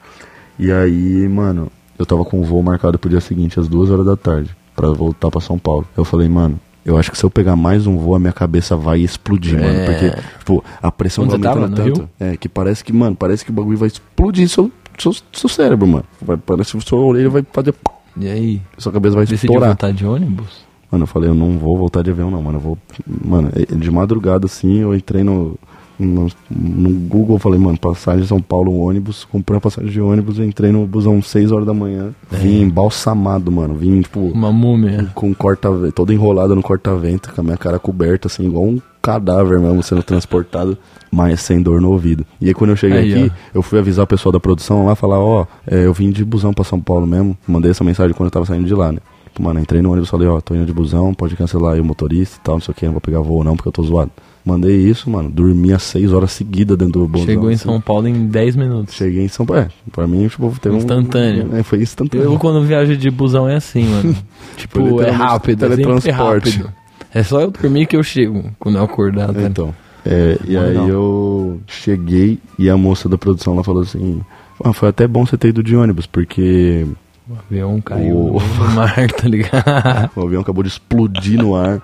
E 0.59 0.71
aí, 0.73 1.29
mano, 1.29 1.71
eu 1.99 2.05
tava 2.05 2.25
com 2.25 2.41
o 2.41 2.45
voo 2.45 2.63
marcado 2.63 2.99
pro 2.99 3.09
dia 3.09 3.21
seguinte, 3.21 3.61
às 3.61 3.69
duas 3.69 3.91
horas 3.91 4.05
da 4.05 4.17
tarde, 4.17 4.51
pra 4.75 4.91
voltar 4.91 5.31
pra 5.31 5.41
São 5.41 5.57
Paulo. 5.59 5.87
Eu 5.97 6.05
falei, 6.05 6.29
mano, 6.29 6.59
eu 6.85 6.99
acho 6.99 7.13
que 7.13 7.17
se 7.17 7.23
eu 7.25 7.31
pegar 7.31 7.55
mais 7.55 7.87
um 7.87 7.97
voo, 7.97 8.17
a 8.17 8.19
minha 8.19 8.33
cabeça 8.33 8.77
vai 8.77 8.99
explodir, 9.01 9.57
É. 9.57 9.63
mano. 9.63 9.87
Porque, 9.87 10.23
tipo, 10.41 10.65
a 10.83 10.91
pressão 10.91 11.25
Onde 11.25 11.37
vai 11.39 11.53
aumentando 11.53 11.93
tanto. 11.95 12.11
É, 12.19 12.37
que 12.37 12.49
parece 12.49 12.83
que, 12.83 12.93
mano, 12.93 13.15
parece 13.15 13.45
que 13.45 13.51
o 13.53 13.55
bagulho 13.55 13.79
vai 13.79 13.87
explodir 13.87 14.49
seu, 14.49 14.71
seu, 14.99 15.13
seu 15.33 15.49
cérebro, 15.49 15.87
mano. 15.87 16.05
Vai, 16.21 16.37
parece 16.37 16.77
que 16.77 16.85
sua 16.89 17.01
orelha 17.01 17.31
vai 17.31 17.45
fazer. 17.53 17.75
E 18.17 18.29
aí? 18.29 18.63
Sua 18.79 18.93
cabeça 18.93 19.15
vai 19.17 19.25
Decidiu 19.25 19.51
estourar. 19.51 19.71
voltar 19.71 19.93
de 19.93 20.05
ônibus? 20.05 20.69
Mano, 20.91 21.05
eu 21.05 21.07
falei, 21.07 21.31
eu 21.31 21.35
não 21.35 21.57
vou 21.59 21.79
voltar 21.79 22.03
de 22.03 22.11
avião, 22.11 22.31
não, 22.31 22.43
mano. 22.43 22.59
Eu 22.59 22.63
vou. 22.63 22.79
Mano, 23.25 23.51
eh, 23.55 23.75
de 23.75 23.91
madrugada, 23.91 24.47
assim, 24.47 24.79
eu 24.81 24.95
entrei 24.95 25.23
no. 25.23 25.57
No, 26.03 26.29
no 26.51 26.91
Google, 27.01 27.39
falei, 27.39 27.61
mano, 27.61 27.77
passagem 27.79 28.25
São 28.25 28.41
Paulo, 28.41 28.75
ônibus, 28.75 29.27
comprei 29.27 29.57
uma 29.57 29.61
passagem 29.61 29.91
de 29.91 30.01
ônibus, 30.01 30.39
entrei 30.39 30.73
no 30.73 30.87
busão 30.87 31.21
6 31.21 31.53
horas 31.53 31.67
da 31.67 31.75
manhã, 31.75 32.15
vim 32.31 32.63
embalsamado, 32.63 33.53
mano, 33.53 33.75
vim, 33.75 34.01
tipo, 34.01 34.19
Uma 34.29 34.51
múmia. 34.51 35.11
com 35.15 35.35
corta 35.35 35.69
todo 35.95 36.11
enrolado 36.11 36.57
no 36.57 36.63
corta-vento, 36.63 37.31
com 37.35 37.43
a 37.43 37.45
minha 37.45 37.59
cara 37.59 37.79
coberta, 37.79 38.29
assim, 38.29 38.47
igual 38.47 38.65
um 38.65 38.81
cadáver 39.03 39.59
mesmo 39.59 39.83
sendo 39.83 40.03
transportado, 40.03 40.77
mas 41.11 41.41
sem 41.41 41.61
dor 41.61 41.81
no 41.81 41.91
ouvido. 41.91 42.25
E 42.41 42.49
aí 42.49 42.55
quando 42.55 42.71
eu 42.71 42.77
cheguei 42.77 42.99
Aí, 42.99 43.15
aqui, 43.15 43.33
eu 43.55 43.63
fui 43.63 43.79
avisar 43.79 44.05
o 44.05 44.09
pessoal 44.09 44.33
da 44.33 44.41
produção 44.41 44.87
lá, 44.87 44.95
falar, 44.95 45.19
ó, 45.19 45.47
é, 45.67 45.87
eu 45.87 45.93
vim 45.93 46.11
de 46.11 46.25
busão 46.25 46.53
pra 46.53 46.65
São 46.65 46.81
Paulo 46.81 47.07
mesmo, 47.07 47.37
mandei 47.47 47.71
essa 47.71 47.85
mensagem 47.85 48.15
quando 48.15 48.29
eu 48.29 48.33
tava 48.33 48.47
saindo 48.47 48.67
de 48.67 48.75
lá, 48.75 48.93
né? 48.93 48.99
Tipo, 49.33 49.43
Mano, 49.43 49.61
entrei 49.61 49.81
no 49.81 49.91
ônibus, 49.91 50.11
falei, 50.11 50.29
ó, 50.29 50.41
tô 50.41 50.55
indo 50.55 50.67
de 50.67 50.73
busão, 50.73 51.15
pode 51.15 51.37
cancelar 51.37 51.75
aí 51.75 51.81
o 51.81 51.85
motorista 51.85 52.39
e 52.39 52.41
tal, 52.43 52.57
não 52.57 52.61
sei 52.61 52.73
o 52.73 52.75
que, 52.75 52.85
não 52.85 52.93
vou 52.93 53.01
pegar 53.01 53.21
voo 53.21 53.45
não, 53.45 53.57
porque 53.57 53.69
eu 53.69 53.73
tô 53.73 53.83
zoado. 53.83 54.11
Mandei 54.45 54.75
isso, 54.75 55.11
mano, 55.11 55.31
dormi 55.31 55.73
às 55.73 55.83
6 55.83 56.13
horas 56.13 56.33
seguidas 56.33 56.77
dentro 56.77 57.01
do 57.01 57.07
busão. 57.07 57.27
Chegou 57.27 57.51
em 57.51 57.55
assim. 57.55 57.65
São 57.65 57.81
Paulo 57.81 58.09
em 58.09 58.27
10 58.27 58.57
minutos. 58.57 58.95
Cheguei 58.95 59.25
em 59.25 59.29
São 59.29 59.45
Paulo, 59.45 59.63
é, 59.63 59.69
pra 59.93 60.07
mim, 60.07 60.27
tipo, 60.29 60.53
teve 60.61 60.75
um... 60.75 60.79
Instantâneo. 60.79 61.55
É, 61.55 61.63
foi 61.63 61.83
instantâneo. 61.83 62.25
Eu, 62.25 62.39
quando 62.39 62.63
viajo 62.65 62.97
de 62.97 63.11
busão, 63.11 63.49
é 63.49 63.57
assim, 63.57 63.85
mano. 63.85 64.17
tipo, 64.57 64.81
é 64.81 64.83
literalmente 64.83 65.11
rápido, 65.11 65.65
é 66.07 66.11
rápido. 66.11 66.80
É 67.15 67.23
só 67.23 67.41
eu 67.41 67.51
dormir 67.51 67.87
que 67.87 67.97
eu 67.97 68.03
chego, 68.03 68.51
quando 68.59 68.79
eu 68.79 68.85
acordar. 68.85 69.33
tá? 69.33 69.43
Então. 69.43 69.75
É, 70.05 70.39
e 70.47 70.57
aí 70.57 70.69
legal. 70.69 70.89
eu 70.89 71.61
cheguei 71.67 72.39
e 72.59 72.71
a 72.71 72.77
moça 72.77 73.09
da 73.09 73.19
produção 73.19 73.55
lá 73.55 73.63
falou 73.63 73.83
assim: 73.83 74.21
"Ah, 74.65 74.73
foi 74.73 74.89
até 74.89 75.07
bom 75.07 75.27
você 75.27 75.37
ter 75.37 75.49
ido 75.49 75.63
de 75.63 75.77
ônibus, 75.77 76.07
porque 76.07 76.87
O 77.29 77.35
avião 77.35 77.81
caiu 77.81 78.17
O- 78.17 78.41
no 78.41 78.71
mar, 78.75 78.95
tá 79.13 79.29
ligado? 79.29 80.11
o 80.17 80.23
avião 80.27 80.41
acabou 80.41 80.63
de 80.63 80.71
explodir 80.71 81.39
no 81.39 81.55
ar. 81.55 81.83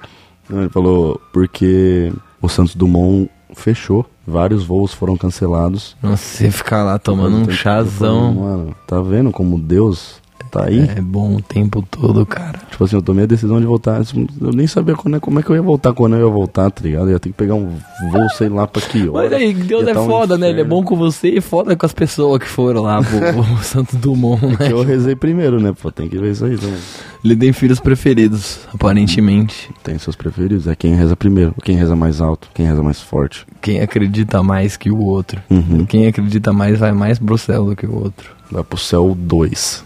Ele 0.49 0.69
falou, 0.69 1.21
porque 1.33 2.13
o 2.41 2.49
Santos 2.49 2.75
Dumont 2.77 3.29
fechou, 3.55 4.07
vários 4.27 4.65
voos 4.65 4.95
foram 4.95 5.17
cancelados. 5.17 5.97
Nossa, 6.03 6.17
você 6.25 6.51
ficar 6.53 6.85
lá 6.85 6.99
tomando 6.99 7.37
um 7.37 7.51
chazão. 7.51 8.33
Mano, 8.35 8.77
tá 8.87 9.01
vendo 9.03 9.31
como 9.33 9.59
Deus 9.59 10.23
tá 10.51 10.65
aí? 10.67 10.81
É 10.97 11.01
bom 11.01 11.37
o 11.37 11.43
tempo 11.43 11.85
todo, 11.91 12.25
cara. 12.27 12.61
Tipo 12.71 12.85
assim, 12.85 12.97
eu 12.97 13.03
tomei 13.03 13.25
a 13.25 13.27
decisão 13.27 13.61
de 13.61 13.67
voltar. 13.67 14.01
Eu 14.41 14.53
nem 14.53 14.67
sabia 14.67 14.95
quando 14.95 15.17
é- 15.17 15.21
como 15.21 15.39
é 15.41 15.43
que 15.43 15.51
eu 15.51 15.57
ia 15.57 15.63
voltar, 15.63 15.93
quando 15.93 16.15
eu 16.17 16.27
ia 16.27 16.33
voltar, 16.33 16.71
tá 16.71 16.83
ligado? 16.83 17.07
Eu 17.07 17.13
ia 17.13 17.19
ter 17.19 17.31
que 17.31 17.35
pegar 17.35 17.55
um 17.55 17.77
voo, 18.11 18.29
sei 18.37 18.49
lá, 18.49 18.67
pra 18.67 18.83
que 18.83 19.09
hora. 19.09 19.29
Mas 19.29 19.33
aí, 19.33 19.53
Deus 19.55 19.87
é 19.87 19.95
tá 19.95 20.01
um 20.03 20.07
foda, 20.07 20.37
né? 20.39 20.49
Ele 20.51 20.61
é 20.61 20.65
bom 20.65 20.83
com 20.85 20.97
você 20.97 21.29
e 21.29 21.41
foda 21.41 21.75
com 21.77 21.87
as 21.87 21.93
pessoas 21.93 22.39
que 22.41 22.49
foram 22.49 22.83
lá 22.83 23.01
pro, 23.03 23.45
Santos 23.65 23.95
Dumont, 23.99 24.45
né? 24.45 24.71
Eu 24.71 24.83
rezei 24.83 25.15
primeiro, 25.17 25.61
né? 25.61 25.73
Pô, 25.81 25.91
tem 25.91 26.09
que 26.09 26.19
ver 26.19 26.33
isso 26.33 26.45
aí 26.45 26.57
também. 26.57 26.79
Ele 27.25 27.35
tem 27.35 27.53
filhos 27.53 27.81
preferidos, 27.81 28.61
aparentemente. 28.73 29.71
Tem 29.83 29.99
seus 29.99 30.15
preferidos. 30.15 30.67
É 30.67 30.77
quem 30.77 30.95
reza 30.95 31.17
primeiro, 31.17 31.55
quem 31.63 31.77
reza 31.77 31.97
mais 31.97 32.21
alto, 32.21 32.49
quem 32.55 32.67
reza 32.67 32.83
mais 32.83 33.01
forte. 33.01 33.45
Quem 33.61 33.81
acredita 33.81 34.43
mais 34.43 34.77
que 34.77 34.91
o 34.91 34.99
outro. 35.03 35.41
Uhum. 35.51 35.85
Quem 35.85 36.07
acredita 36.07 36.53
mais 36.53 36.79
vai 36.79 36.93
mais 36.93 37.19
pro 37.19 37.37
céu 37.37 37.65
do 37.67 37.75
que 37.77 37.87
o 37.87 37.95
outro. 37.95 38.31
Vai 38.51 38.63
pro 38.63 38.79
céu 38.79 39.17
2. 39.19 39.85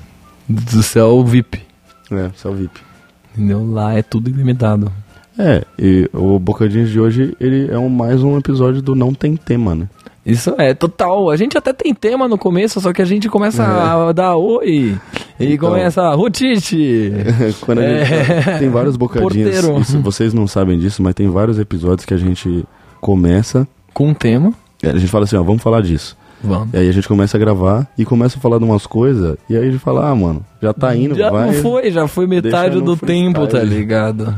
Do 0.50 0.82
céu 0.82 1.22
VIP. 1.24 1.60
É, 2.10 2.30
céu 2.34 2.52
VIP. 2.52 2.80
Entendeu? 3.34 3.64
Lá 3.70 3.94
é 3.94 4.02
tudo 4.02 4.28
ilimitado. 4.28 4.90
É, 5.38 5.64
e 5.78 6.10
o 6.12 6.38
Bocadinhos 6.38 6.90
de 6.90 6.98
hoje, 7.00 7.34
ele 7.40 7.70
é 7.70 7.78
um, 7.78 7.88
mais 7.88 8.22
um 8.22 8.36
episódio 8.36 8.82
do 8.82 8.94
Não 8.96 9.14
Tem 9.14 9.36
Tema, 9.36 9.74
né? 9.74 9.88
Isso 10.26 10.54
é 10.58 10.74
total. 10.74 11.30
A 11.30 11.36
gente 11.36 11.56
até 11.56 11.72
tem 11.72 11.94
tema 11.94 12.28
no 12.28 12.36
começo, 12.36 12.78
só 12.80 12.92
que 12.92 13.00
a 13.00 13.04
gente 13.06 13.28
começa 13.28 13.64
a 13.64 14.12
dar 14.12 14.36
oi. 14.36 14.98
E 15.38 15.54
Então. 15.54 15.70
começa 15.70 16.02
a 16.02 16.14
Rutite. 16.14 17.10
Quando 17.62 17.80
É. 17.80 18.04
gente, 18.04 18.58
tem 18.58 18.68
vários 18.68 18.96
bocadinhos. 18.96 19.56
Isso, 19.88 19.98
vocês 20.02 20.34
não 20.34 20.46
sabem 20.46 20.78
disso, 20.78 21.02
mas 21.02 21.14
tem 21.14 21.28
vários 21.28 21.58
episódios 21.58 22.04
que 22.04 22.12
a 22.12 22.18
gente 22.18 22.64
começa. 23.00 23.66
Com 23.94 24.08
um 24.08 24.14
tema. 24.14 24.52
é, 24.82 24.90
A 24.90 24.96
gente 24.98 25.08
fala 25.08 25.24
assim, 25.24 25.36
ó, 25.36 25.42
vamos 25.42 25.62
falar 25.62 25.80
disso. 25.80 26.16
Vamos. 26.42 26.72
E 26.72 26.76
aí 26.78 26.88
a 26.88 26.92
gente 26.92 27.06
começa 27.06 27.36
a 27.36 27.40
gravar 27.40 27.86
e 27.96 28.04
começa 28.04 28.38
a 28.38 28.40
falar 28.40 28.58
de 28.58 28.64
umas 28.64 28.86
coisas. 28.86 29.36
E 29.48 29.56
aí 29.56 29.68
a 29.68 29.70
gente 29.70 29.78
fala, 29.78 30.08
ah, 30.08 30.14
mano, 30.14 30.44
já 30.62 30.72
tá 30.72 30.94
indo, 30.96 31.14
já 31.14 31.30
vai. 31.30 31.46
não 31.46 31.52
foi, 31.54 31.90
já 31.90 32.08
foi 32.08 32.26
metade 32.26 32.80
do 32.80 32.96
tempo, 32.96 33.46
tá 33.46 33.62
ligado? 33.62 34.34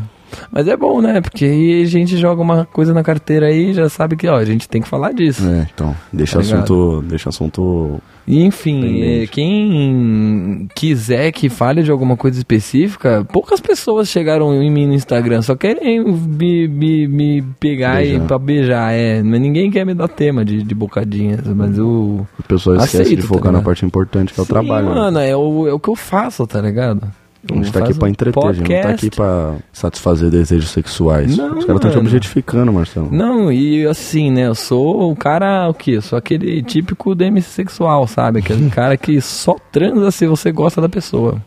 Mas 0.51 0.69
é 0.69 0.77
bom, 0.77 1.01
né? 1.01 1.21
Porque 1.21 1.45
aí 1.45 1.83
a 1.83 1.87
gente 1.87 2.17
joga 2.17 2.41
uma 2.43 2.65
coisa 2.67 2.93
na 2.95 3.03
carteira 3.03 3.47
aí 3.47 3.71
e 3.71 3.75
já 3.75 3.89
sabe 3.89 4.17
que, 4.17 4.27
ó, 4.29 4.37
a 4.37 4.45
gente 4.45 4.69
tem 4.69 4.81
que 4.83 4.89
falar 4.89 5.13
disso. 5.13 5.47
É, 5.47 5.67
então, 5.73 5.95
deixa 6.13 6.39
Tá 6.39 6.45
ligado? 6.45 6.59
assunto, 6.63 7.03
deixa 7.09 7.29
assunto 7.29 8.01
Enfim, 8.27 9.27
quem 9.31 10.69
quiser 10.75 11.33
que 11.33 11.49
fale 11.49 11.83
de 11.83 11.91
alguma 11.91 12.17
coisa 12.17 12.39
específica, 12.39 13.27
poucas 13.33 13.61
pessoas 13.61 14.09
chegaram 14.09 14.55
em 14.63 14.71
mim 14.71 14.87
no 14.87 14.95
Instagram, 14.95 15.43
só 15.43 15.55
querem 15.57 16.05
me, 16.05 16.69
me, 16.69 17.09
me 17.09 17.43
pegar 17.59 17.97
Beijar. 17.97 18.23
e 18.25 18.27
pra 18.27 18.39
beijar, 18.39 18.93
é. 18.93 19.23
Mas 19.23 19.41
ninguém 19.41 19.71
quer 19.71 19.85
me 19.85 19.95
dar 19.95 20.09
tema 20.09 20.45
de, 20.45 20.63
de 20.63 20.75
bocadinhas, 20.75 21.47
mas 21.49 21.79
o. 21.79 22.27
A 22.39 22.43
pessoa 22.43 22.77
esquece 22.77 23.03
Aceito, 23.03 23.17
de 23.17 23.23
tá 23.23 23.29
focar 23.29 23.45
na 23.47 23.59
ligado? 23.59 23.65
parte 23.65 23.85
importante 23.85 24.33
que 24.33 24.41
é 24.41 24.43
o 24.43 24.47
Sim, 24.47 24.53
trabalho. 24.53 24.89
né? 24.89 24.95
Mano, 24.95 25.19
é 25.19 25.37
o, 25.37 25.67
é 25.69 25.73
o 25.73 25.79
que 25.81 25.89
eu 25.91 25.97
faço, 25.97 26.47
tá 26.47 26.61
ligado? 26.61 27.03
A 27.51 27.55
gente 27.57 27.73
tá 27.73 27.81
aqui 27.81 27.95
pra 27.95 28.09
entreter, 28.09 28.45
a 28.45 28.53
gente 28.53 28.61
não 28.61 28.67
tá 28.69 28.75
podcast. 28.75 29.07
aqui 29.07 29.17
pra 29.17 29.55
satisfazer 29.73 30.31
desejos 30.31 30.71
sexuais. 30.71 31.37
Não, 31.37 31.59
Os 31.59 31.65
caras 31.65 31.77
estão 31.81 31.91
te 31.91 31.99
objetificando, 31.99 32.73
Marcelo. 32.73 33.09
Não, 33.11 33.51
e 33.51 33.85
assim, 33.87 34.31
né, 34.31 34.47
eu 34.47 34.55
sou 34.55 35.11
o 35.11 35.17
cara, 35.17 35.69
o 35.69 35.75
quê? 35.75 35.93
Eu 35.93 36.03
sou 36.03 36.17
aquele 36.17 36.63
típico 36.63 37.15
demissexual, 37.15 38.07
sabe? 38.07 38.39
Aquele 38.39 38.69
cara 38.71 38.97
que 38.97 39.21
só 39.21 39.57
transa 39.73 40.11
se 40.13 40.27
você 40.27 40.53
gosta 40.53 40.81
da 40.81 40.89
pessoa. 40.89 41.43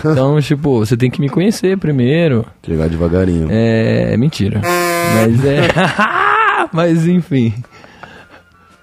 Então, 0.00 0.38
tipo, 0.40 0.78
você 0.78 0.96
tem 0.96 1.10
que 1.10 1.20
me 1.20 1.28
conhecer 1.28 1.76
primeiro. 1.76 2.46
Chegar 2.64 2.88
devagarinho. 2.88 3.48
É 3.50 4.16
mentira. 4.16 4.60
Mas 4.62 5.44
é. 5.44 5.68
Mas 6.72 7.06
enfim. 7.06 7.52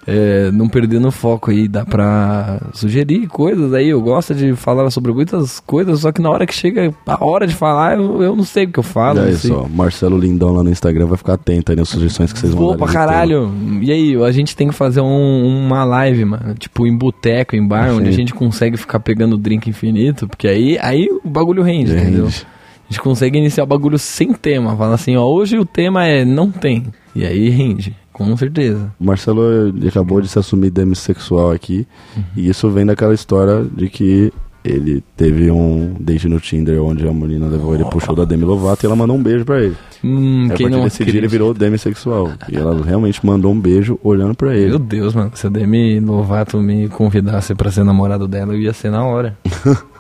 É, 0.06 0.52
não 0.52 0.68
perdendo 0.68 1.08
o 1.08 1.12
foco 1.12 1.50
aí, 1.50 1.68
dá 1.68 1.86
pra 1.86 2.60
sugerir 2.74 3.26
coisas 3.28 3.74
aí. 3.74 3.88
Eu 3.90 4.02
gosto 4.02 4.36
de 4.36 4.54
falar 4.54 4.90
sobre 4.90 5.14
muitas 5.14 5.60
coisas, 5.62 6.02
só 6.02 6.12
que 6.12 6.22
na 6.22 6.30
hora 6.30 6.46
que 6.46 6.54
chega 6.54 6.94
a 7.08 7.24
hora 7.26 7.48
de 7.48 7.56
falar, 7.56 7.98
eu, 7.98 8.22
eu 8.22 8.36
não 8.36 8.44
sei 8.44 8.66
o 8.66 8.68
que 8.72 8.80
eu 8.80 8.84
falo. 8.84 9.20
E 9.20 9.32
não 9.32 9.38
sei. 9.38 9.52
só, 9.52 9.66
Marcelo 9.70 10.18
Lindão 10.18 10.52
lá 10.54 10.64
no 10.64 10.70
Instagram 10.70 11.06
vai 11.08 11.18
ficar 11.18 11.34
atento 11.36 11.72
aí 11.72 11.78
nas 11.78 11.88
sugestões 11.88 12.34
que 12.34 12.40
vocês 12.40 12.54
vão 12.54 12.72
Pô, 12.72 12.78
pra 12.78 12.88
caralho. 12.94 13.50
E 13.82 13.92
aí, 13.92 14.22
a 14.24 14.32
gente 14.32 14.56
tem 14.58 14.68
que 14.68 14.74
fazer 14.74 15.00
um- 15.02 15.66
uma 15.66 15.84
live, 15.86 16.26
mano. 16.26 16.54
Tipo, 16.56 16.86
em 16.86 16.96
boteco, 16.98 17.56
em 17.56 17.66
bar, 17.66 17.92
onde 17.94 18.10
a 18.10 18.12
Sim. 18.12 18.18
gente 18.18 18.34
consegue 18.34 18.76
ficar 18.76 19.00
pegando 19.00 19.38
drink 19.38 19.70
infinito, 19.70 20.28
porque 20.28 20.48
aí, 20.48 20.78
aí 20.82 21.08
o 21.24 21.30
bagulho 21.30 21.64
rende, 21.64 21.94
entendeu? 21.94 22.26
A 22.28 22.92
gente 22.94 23.02
consegue 23.02 23.38
iniciar 23.38 23.64
o 23.64 23.68
bagulho 23.68 23.98
sem 23.98 24.34
tema. 24.34 24.76
Falar 24.76 24.96
assim, 24.96 25.16
ó, 25.16 25.26
hoje 25.26 25.58
o 25.58 25.66
tema 25.66 26.06
é 26.06 26.26
não 26.26 26.52
tem. 26.52 26.88
E 27.16 27.26
aí 27.26 27.50
rende, 27.50 27.96
com 28.14 28.38
certeza. 28.38 28.94
O 29.00 29.04
Marcelo 29.04 29.74
acabou 29.88 30.22
de 30.22 30.28
se 30.28 30.40
assumir 30.40 30.70
demissexual 30.70 31.52
aqui. 31.52 31.88
Uhum. 32.16 32.24
E 32.38 32.48
isso 32.48 32.70
vem 32.70 32.86
daquela 32.86 33.14
história 33.14 33.66
de 33.76 33.90
que 33.90 34.32
ele 34.64 35.04
teve 35.18 35.52
um 35.52 35.94
date 36.00 36.30
no 36.30 36.40
Tinder 36.40 36.82
onde 36.82 37.06
a 37.06 37.12
menina 37.12 37.48
levou 37.48 37.76
ele 37.76 37.84
show 38.00 38.16
da 38.16 38.24
Demi 38.24 38.46
Lovato 38.46 38.86
e 38.86 38.88
ela 38.88 38.96
mandou 38.96 39.18
um 39.18 39.22
beijo 39.22 39.44
pra 39.44 39.62
ele. 39.62 39.76
Hum, 40.02 40.46
a 40.46 40.54
quem 40.54 40.68
partir 40.68 40.78
não 40.78 40.84
desse 40.86 41.04
dia 41.04 41.20
ele 41.20 41.28
virou 41.28 41.54
demissexual. 41.54 42.32
E 42.50 42.56
ela 42.56 42.82
realmente 42.84 43.26
mandou 43.26 43.52
um 43.52 43.60
beijo 43.60 44.00
olhando 44.02 44.36
pra 44.36 44.56
ele. 44.56 44.70
Meu 44.70 44.80
Deus, 44.80 45.14
mano. 45.14 45.32
Se 45.34 45.48
a 45.48 45.50
Demi 45.50 46.00
Lovato 46.00 46.58
me 46.62 46.88
convidasse 46.88 47.54
pra 47.56 47.72
ser 47.72 47.84
namorado 47.84 48.28
dela, 48.28 48.54
eu 48.54 48.60
ia 48.60 48.74
ser 48.74 48.90
na 48.90 49.04
hora. 49.06 49.38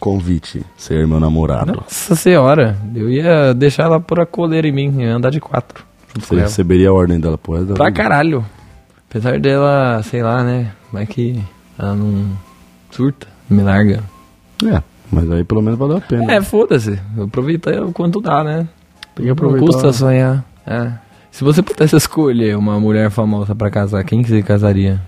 Convite, 0.00 0.64
ser 0.76 1.06
meu 1.06 1.20
namorado. 1.20 1.72
Nossa 1.72 2.16
senhora. 2.16 2.78
Eu 2.94 3.10
ia 3.10 3.52
deixar 3.52 3.84
ela 3.84 4.00
por 4.00 4.20
a 4.20 4.26
coleira 4.26 4.66
em 4.66 4.72
mim, 4.72 5.02
ia 5.02 5.14
andar 5.14 5.30
de 5.30 5.40
quatro. 5.40 5.84
Você 6.14 6.34
receberia 6.36 6.88
a 6.90 6.92
ordem 6.92 7.18
dela 7.20 7.36
pro 7.38 7.54
resto 7.54 7.68
da 7.68 7.74
Pra 7.74 7.86
vida. 7.86 7.96
caralho. 8.02 8.44
Apesar 9.08 9.38
dela, 9.40 10.02
sei 10.02 10.22
lá, 10.22 10.42
né? 10.44 10.72
Vai 10.92 11.06
que 11.06 11.40
ela 11.78 11.94
não 11.94 12.26
surta, 12.90 13.26
me 13.48 13.62
larga. 13.62 14.02
É, 14.64 14.82
mas 15.10 15.30
aí 15.30 15.44
pelo 15.44 15.62
menos 15.62 15.78
valeu 15.78 15.96
a 15.98 16.00
pena. 16.00 16.32
É, 16.32 16.42
foda-se. 16.42 16.98
Aproveita 17.22 17.84
o 17.84 17.92
quanto 17.92 18.20
dá, 18.20 18.42
né? 18.44 18.68
Tem 19.14 19.24
que 19.24 19.26
Não 19.26 19.32
aproveitar. 19.32 19.66
custa 19.66 19.92
sonhar. 19.92 20.44
É. 20.66 20.92
Se 21.30 21.44
você 21.44 21.62
pudesse 21.62 21.94
escolher 21.96 22.56
uma 22.56 22.80
mulher 22.80 23.10
famosa 23.10 23.54
pra 23.54 23.70
casar, 23.70 24.02
quem 24.04 24.22
que 24.22 24.28
você 24.28 24.42
casaria? 24.42 25.00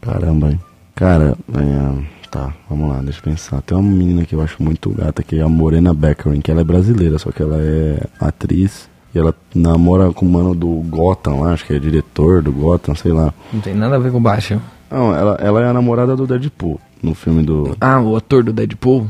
Caramba, 0.00 0.50
hein? 0.50 0.60
Cara, 0.94 1.36
é, 1.54 2.02
tá, 2.30 2.52
vamos 2.68 2.88
lá, 2.88 3.00
deixa 3.02 3.18
eu 3.18 3.22
pensar. 3.24 3.60
Tem 3.62 3.76
uma 3.76 3.88
menina 3.88 4.24
que 4.24 4.34
eu 4.34 4.40
acho 4.40 4.62
muito 4.62 4.90
gata, 4.90 5.22
que 5.22 5.36
é 5.38 5.42
a 5.42 5.48
Morena 5.48 5.92
Beckerin, 5.94 6.40
que 6.40 6.50
ela 6.50 6.60
é 6.60 6.64
brasileira, 6.64 7.18
só 7.18 7.30
que 7.30 7.42
ela 7.42 7.56
é 7.60 8.00
atriz 8.20 8.88
E 9.14 9.18
ela 9.18 9.34
namora 9.54 10.12
com 10.12 10.26
o 10.26 10.28
mano 10.28 10.54
do 10.54 10.68
Gotham 10.88 11.40
lá, 11.40 11.52
acho 11.52 11.64
que 11.64 11.72
é 11.74 11.78
diretor 11.78 12.42
do 12.42 12.52
Gotham, 12.52 12.94
sei 12.94 13.12
lá. 13.12 13.32
Não 13.52 13.60
tem 13.60 13.74
nada 13.74 13.96
a 13.96 13.98
ver 13.98 14.12
com 14.12 14.20
baixo. 14.20 14.60
Não, 14.90 15.14
ela, 15.14 15.36
ela 15.40 15.62
é 15.62 15.66
a 15.68 15.72
namorada 15.72 16.14
do 16.16 16.26
Deadpool 16.26 16.80
no 17.02 17.14
filme 17.14 17.42
do. 17.42 17.76
Ah, 17.80 18.00
o 18.00 18.16
ator 18.16 18.42
do 18.44 18.52
Deadpool? 18.52 19.06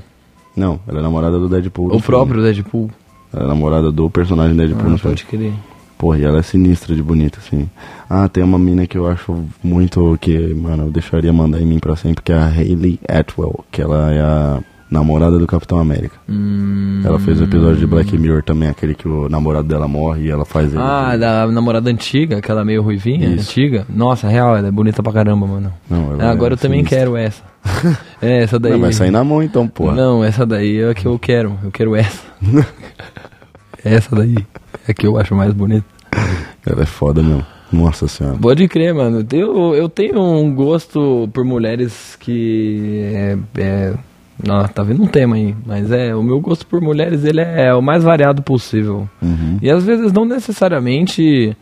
Não, 0.57 0.79
ela 0.87 0.99
é 0.99 1.01
a 1.01 1.03
namorada 1.03 1.39
do 1.39 1.49
Deadpool. 1.49 1.87
O 1.87 1.91
filme. 1.91 2.03
próprio 2.03 2.43
Deadpool? 2.43 2.91
Ela 3.33 3.43
é 3.43 3.45
a 3.45 3.49
namorada 3.49 3.91
do 3.93 4.09
personagem 4.11 4.57
Deadpool 4.57 4.87
Ah, 4.87 4.91
no 4.91 4.99
filme. 4.99 5.17
pode 5.17 5.25
crer. 5.27 5.53
Porra, 5.97 6.19
e 6.19 6.25
ela 6.25 6.39
é 6.39 6.43
sinistra 6.43 6.95
de 6.95 7.03
bonita, 7.03 7.39
assim. 7.45 7.69
Ah, 8.09 8.29
tem 8.29 8.43
uma 8.45 8.59
mina 8.59 8.87
que 8.87 8.97
eu 8.97 9.09
acho 9.09 9.45
muito 9.65 10.17
que, 10.21 10.55
mano, 10.55 10.85
eu 10.85 10.91
deixaria 10.93 11.33
mandar 11.33 11.61
em 11.61 11.67
mim 11.67 11.81
pra 11.81 11.97
sempre, 11.97 12.23
que 12.23 12.31
é 12.33 12.37
a 12.39 12.47
Hayley 12.47 13.01
Atwell, 13.09 13.65
que 13.71 13.83
ela 13.83 14.13
é 14.13 14.21
a 14.21 14.61
namorada 14.91 15.39
do 15.39 15.47
Capitão 15.47 15.79
América. 15.79 16.17
Hum... 16.29 17.03
Ela 17.05 17.19
fez 17.19 17.41
o 17.41 17.45
episódio 17.45 17.77
de 17.77 17.87
Black 17.87 18.17
Mirror 18.17 18.43
também, 18.43 18.69
aquele 18.69 18.95
que 18.95 19.09
o 19.09 19.29
namorado 19.29 19.69
dela 19.69 19.87
morre 19.87 20.27
e 20.27 20.31
ela 20.31 20.45
faz 20.45 20.73
ele. 20.73 20.83
Ah, 20.83 21.17
da 21.17 21.47
namorada 21.47 21.91
antiga, 21.91 22.39
aquela 22.39 22.65
meio 22.65 22.83
ruivinha, 22.83 23.29
Isso. 23.29 23.51
antiga. 23.51 23.87
Nossa, 23.89 24.29
real, 24.29 24.57
ela 24.57 24.69
é 24.69 24.71
bonita 24.71 25.03
pra 25.03 25.13
caramba, 25.13 25.47
mano. 25.47 25.73
Não, 25.89 26.17
Ah, 26.19 26.31
agora 26.31 26.55
é 26.55 26.55
eu 26.55 26.59
também 26.59 26.85
quero 26.85 27.17
essa. 27.17 27.43
É, 28.21 28.43
essa 28.43 28.59
daí. 28.59 28.73
Não, 28.73 28.81
vai 28.81 28.93
sair 28.93 29.13
na 29.13 29.23
mão 29.23 29.41
então, 29.43 29.69
porra. 29.69 29.95
Não, 29.95 30.25
essa 30.25 30.45
daí 30.45 30.81
é 30.81 30.91
a 30.91 30.95
que 30.95 31.07
eu 31.07 31.17
quero. 31.21 31.57
Eu 31.63 31.71
quero 31.71 31.95
essa. 31.95 32.25
essa 33.85 34.17
daí 34.17 34.37
é 34.87 34.91
a 34.91 34.95
que 34.95 35.07
eu 35.07 35.17
acho 35.17 35.37
mais 35.37 35.53
bonita. 35.53 35.87
Ela 36.67 36.83
é 36.83 36.87
foda 36.87 37.23
mesmo. 37.23 37.47
Nossa 37.73 38.09
senhora. 38.09 38.37
Pode 38.39 38.67
crer, 38.67 38.95
mano. 38.95 39.25
Eu, 39.31 39.75
eu 39.75 39.89
tenho 39.89 40.21
um 40.21 40.53
gosto 40.55 41.29
por 41.33 41.45
mulheres 41.45 42.17
que 42.19 43.03
é. 43.15 43.39
é... 43.59 43.95
Não, 44.45 44.67
tá 44.69 44.83
vendo 44.83 45.03
um 45.03 45.07
tema 45.07 45.37
aí, 45.37 45.55
mas 45.67 45.91
é, 45.91 46.15
o 46.15 46.23
meu 46.23 46.41
gosto 46.41 46.65
por 46.67 46.81
mulheres 46.81 47.25
ele 47.25 47.41
é 47.41 47.75
o 47.75 47.83
mais 47.83 48.05
variado 48.05 48.43
possível. 48.43 49.09
Uhum. 49.21 49.59
E 49.61 49.71
às 49.71 49.85
vezes 49.85 50.13
não 50.13 50.25
necessariamente 50.25 51.57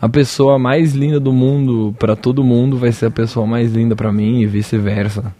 a 0.00 0.08
pessoa 0.08 0.58
mais 0.58 0.94
linda 0.94 1.18
do 1.18 1.32
mundo 1.32 1.94
pra 1.98 2.14
todo 2.14 2.44
mundo 2.44 2.78
vai 2.78 2.92
ser 2.92 3.06
a 3.06 3.10
pessoa 3.10 3.46
mais 3.46 3.72
linda 3.72 3.96
pra 3.96 4.12
mim 4.12 4.40
e 4.40 4.46
vice-versa. 4.46 5.34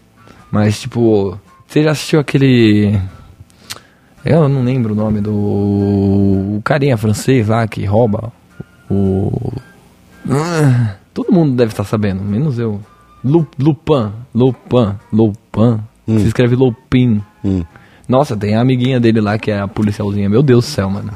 Mas 0.50 0.80
tipo, 0.80 1.38
você 1.66 1.84
já 1.84 1.92
assistiu 1.92 2.18
aquele 2.18 2.98
eu 4.24 4.48
não 4.48 4.62
lembro 4.62 4.92
o 4.92 4.96
nome 4.96 5.20
do 5.20 5.32
o 5.32 6.60
carinha 6.62 6.96
francês 6.96 7.48
lá 7.48 7.66
que 7.66 7.84
rouba 7.86 8.32
o 8.90 9.52
Ah, 10.28 10.96
todo 11.14 11.32
mundo 11.32 11.56
deve 11.56 11.72
estar 11.72 11.84
sabendo, 11.84 12.22
menos 12.22 12.58
eu. 12.58 12.80
Lu, 13.24 13.46
Lupin, 13.58 14.12
Lupin, 14.34 14.96
Lupin. 15.12 15.80
Hum. 16.14 16.18
Se 16.20 16.26
escreve 16.26 16.56
Lupin. 16.56 17.22
Hum. 17.44 17.62
Nossa, 18.08 18.36
tem 18.36 18.56
a 18.56 18.60
amiguinha 18.60 18.98
dele 18.98 19.20
lá 19.20 19.38
que 19.38 19.52
é 19.52 19.60
a 19.60 19.68
policialzinha. 19.68 20.28
Meu 20.28 20.42
Deus 20.42 20.64
do 20.64 20.68
céu, 20.68 20.90
mano. 20.90 21.12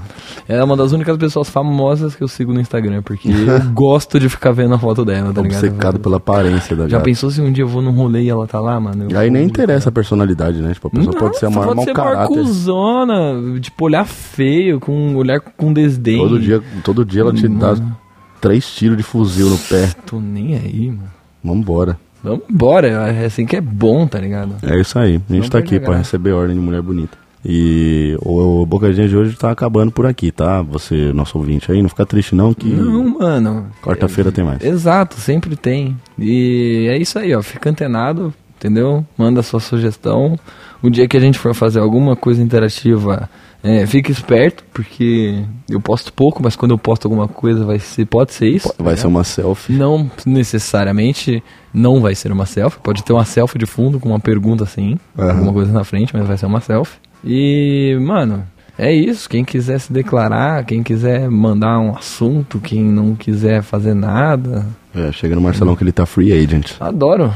Ela 0.46 0.60
é 0.60 0.64
uma 0.64 0.76
das 0.76 0.92
únicas 0.92 1.16
pessoas 1.16 1.48
famosas 1.50 2.14
que 2.14 2.22
eu 2.22 2.28
sigo 2.28 2.52
no 2.52 2.60
Instagram, 2.60 3.02
porque 3.02 3.26
eu 3.32 3.72
gosto 3.72 4.20
de 4.20 4.28
ficar 4.28 4.52
vendo 4.52 4.74
a 4.76 4.78
foto 4.78 5.04
dela, 5.04 5.32
tá 5.32 5.42
ligado? 5.42 5.64
Obcecado 5.64 5.98
pela 5.98 6.18
aparência 6.18 6.76
da 6.76 6.84
Já 6.86 6.98
gata. 6.98 7.04
pensou 7.04 7.30
se 7.32 7.40
um 7.40 7.50
dia 7.50 7.64
eu 7.64 7.68
vou 7.68 7.82
num 7.82 7.90
rolê 7.90 8.22
e 8.22 8.28
ela 8.28 8.46
tá 8.46 8.60
lá, 8.60 8.78
mano? 8.78 9.08
Eu 9.10 9.18
Aí 9.18 9.28
nem 9.28 9.44
interessa 9.44 9.88
a 9.88 9.92
personalidade, 9.92 10.62
né? 10.62 10.72
Tipo, 10.72 10.86
a 10.86 10.90
pessoa 10.90 11.16
pode 11.16 11.36
ser 11.38 11.46
uma 11.46 11.62
pode 11.64 11.74
mau 11.76 11.84
ser 11.84 11.94
caráter. 11.94 12.28
cuzona, 12.28 13.58
tipo, 13.60 13.84
olhar 13.86 14.04
feio, 14.06 14.78
com 14.78 15.16
olhar 15.16 15.40
com 15.40 15.72
desdém. 15.72 16.18
Todo 16.18 16.38
dia, 16.38 16.62
todo 16.84 17.04
dia 17.04 17.22
ela 17.22 17.32
te 17.32 17.48
dá 17.48 17.68
Mano. 17.74 17.96
três 18.40 18.72
tiros 18.72 18.96
de 18.96 19.02
fuzil 19.02 19.50
no 19.50 19.58
pé. 19.58 19.90
Tô 20.06 20.20
nem 20.20 20.54
aí, 20.54 20.90
mano. 20.90 21.10
Vambora. 21.42 21.98
Vamos 22.24 22.40
embora, 22.50 22.88
é 22.88 23.26
assim 23.26 23.44
que 23.46 23.54
é 23.54 23.60
bom, 23.60 24.06
tá 24.06 24.18
ligado? 24.18 24.56
É 24.62 24.80
isso 24.80 24.98
aí. 24.98 25.20
A 25.28 25.32
gente 25.32 25.42
Não 25.44 25.48
tá 25.50 25.58
aqui 25.58 25.76
a 25.76 25.80
pra 25.80 25.90
graça. 25.90 25.98
receber 26.04 26.32
ordem 26.32 26.56
de 26.56 26.62
mulher 26.62 26.80
bonita. 26.82 27.16
E 27.44 28.16
o 28.22 28.64
Bocadinha 28.64 29.06
de 29.06 29.14
hoje 29.14 29.36
tá 29.36 29.50
acabando 29.50 29.92
por 29.92 30.06
aqui, 30.06 30.32
tá? 30.32 30.62
Você, 30.62 31.12
nosso 31.12 31.36
ouvinte 31.36 31.70
aí, 31.70 31.82
não 31.82 31.90
fica 31.90 32.06
triste 32.06 32.34
não, 32.34 32.54
que 32.54 32.66
Não, 32.70 33.18
mano. 33.18 33.66
quarta-feira 33.82 34.32
tem 34.32 34.42
mais. 34.42 34.64
Exato, 34.64 35.16
sempre 35.20 35.54
tem. 35.54 35.94
E 36.18 36.86
é 36.90 36.96
isso 36.96 37.18
aí, 37.18 37.34
ó. 37.34 37.42
Fica 37.42 37.68
antenado, 37.68 38.32
entendeu? 38.56 39.04
Manda 39.18 39.42
sua 39.42 39.60
sugestão. 39.60 40.38
O 40.82 40.88
dia 40.88 41.06
que 41.06 41.18
a 41.18 41.20
gente 41.20 41.38
for 41.38 41.54
fazer 41.54 41.80
alguma 41.80 42.16
coisa 42.16 42.42
interativa, 42.42 43.28
é, 43.64 43.86
fique 43.86 44.12
esperto, 44.12 44.62
porque 44.72 45.42
eu 45.70 45.80
posto 45.80 46.12
pouco, 46.12 46.42
mas 46.42 46.54
quando 46.54 46.72
eu 46.72 46.78
posto 46.78 47.06
alguma 47.06 47.26
coisa 47.26 47.64
vai 47.64 47.78
ser, 47.78 48.04
pode 48.04 48.32
ser 48.34 48.46
isso. 48.48 48.72
Vai 48.78 48.94
tá 48.94 49.00
ser 49.00 49.06
uma 49.06 49.24
selfie. 49.24 49.72
Não 49.72 50.10
necessariamente 50.26 51.42
não 51.72 52.00
vai 52.00 52.14
ser 52.14 52.30
uma 52.30 52.46
selfie. 52.46 52.78
Pode 52.82 53.02
ter 53.02 53.12
uma 53.12 53.24
selfie 53.24 53.58
de 53.58 53.66
fundo 53.66 53.98
com 53.98 54.10
uma 54.10 54.20
pergunta 54.20 54.64
assim, 54.64 54.98
Aham. 55.18 55.30
alguma 55.30 55.52
coisa 55.52 55.72
na 55.72 55.82
frente, 55.82 56.14
mas 56.14 56.26
vai 56.26 56.36
ser 56.36 56.46
uma 56.46 56.60
selfie. 56.60 56.98
E, 57.24 57.96
mano, 58.00 58.44
é 58.78 58.92
isso. 58.92 59.28
Quem 59.30 59.44
quiser 59.44 59.78
se 59.80 59.92
declarar, 59.92 60.64
quem 60.64 60.82
quiser 60.82 61.28
mandar 61.30 61.78
um 61.80 61.96
assunto, 61.96 62.60
quem 62.60 62.84
não 62.84 63.14
quiser 63.14 63.62
fazer 63.62 63.94
nada, 63.94 64.66
É, 64.94 65.10
chega 65.10 65.34
no 65.34 65.40
Marcelão 65.40 65.74
que 65.74 65.82
ele 65.82 65.90
tá 65.92 66.04
free 66.06 66.32
agent. 66.32 66.72
adoro 66.78 67.32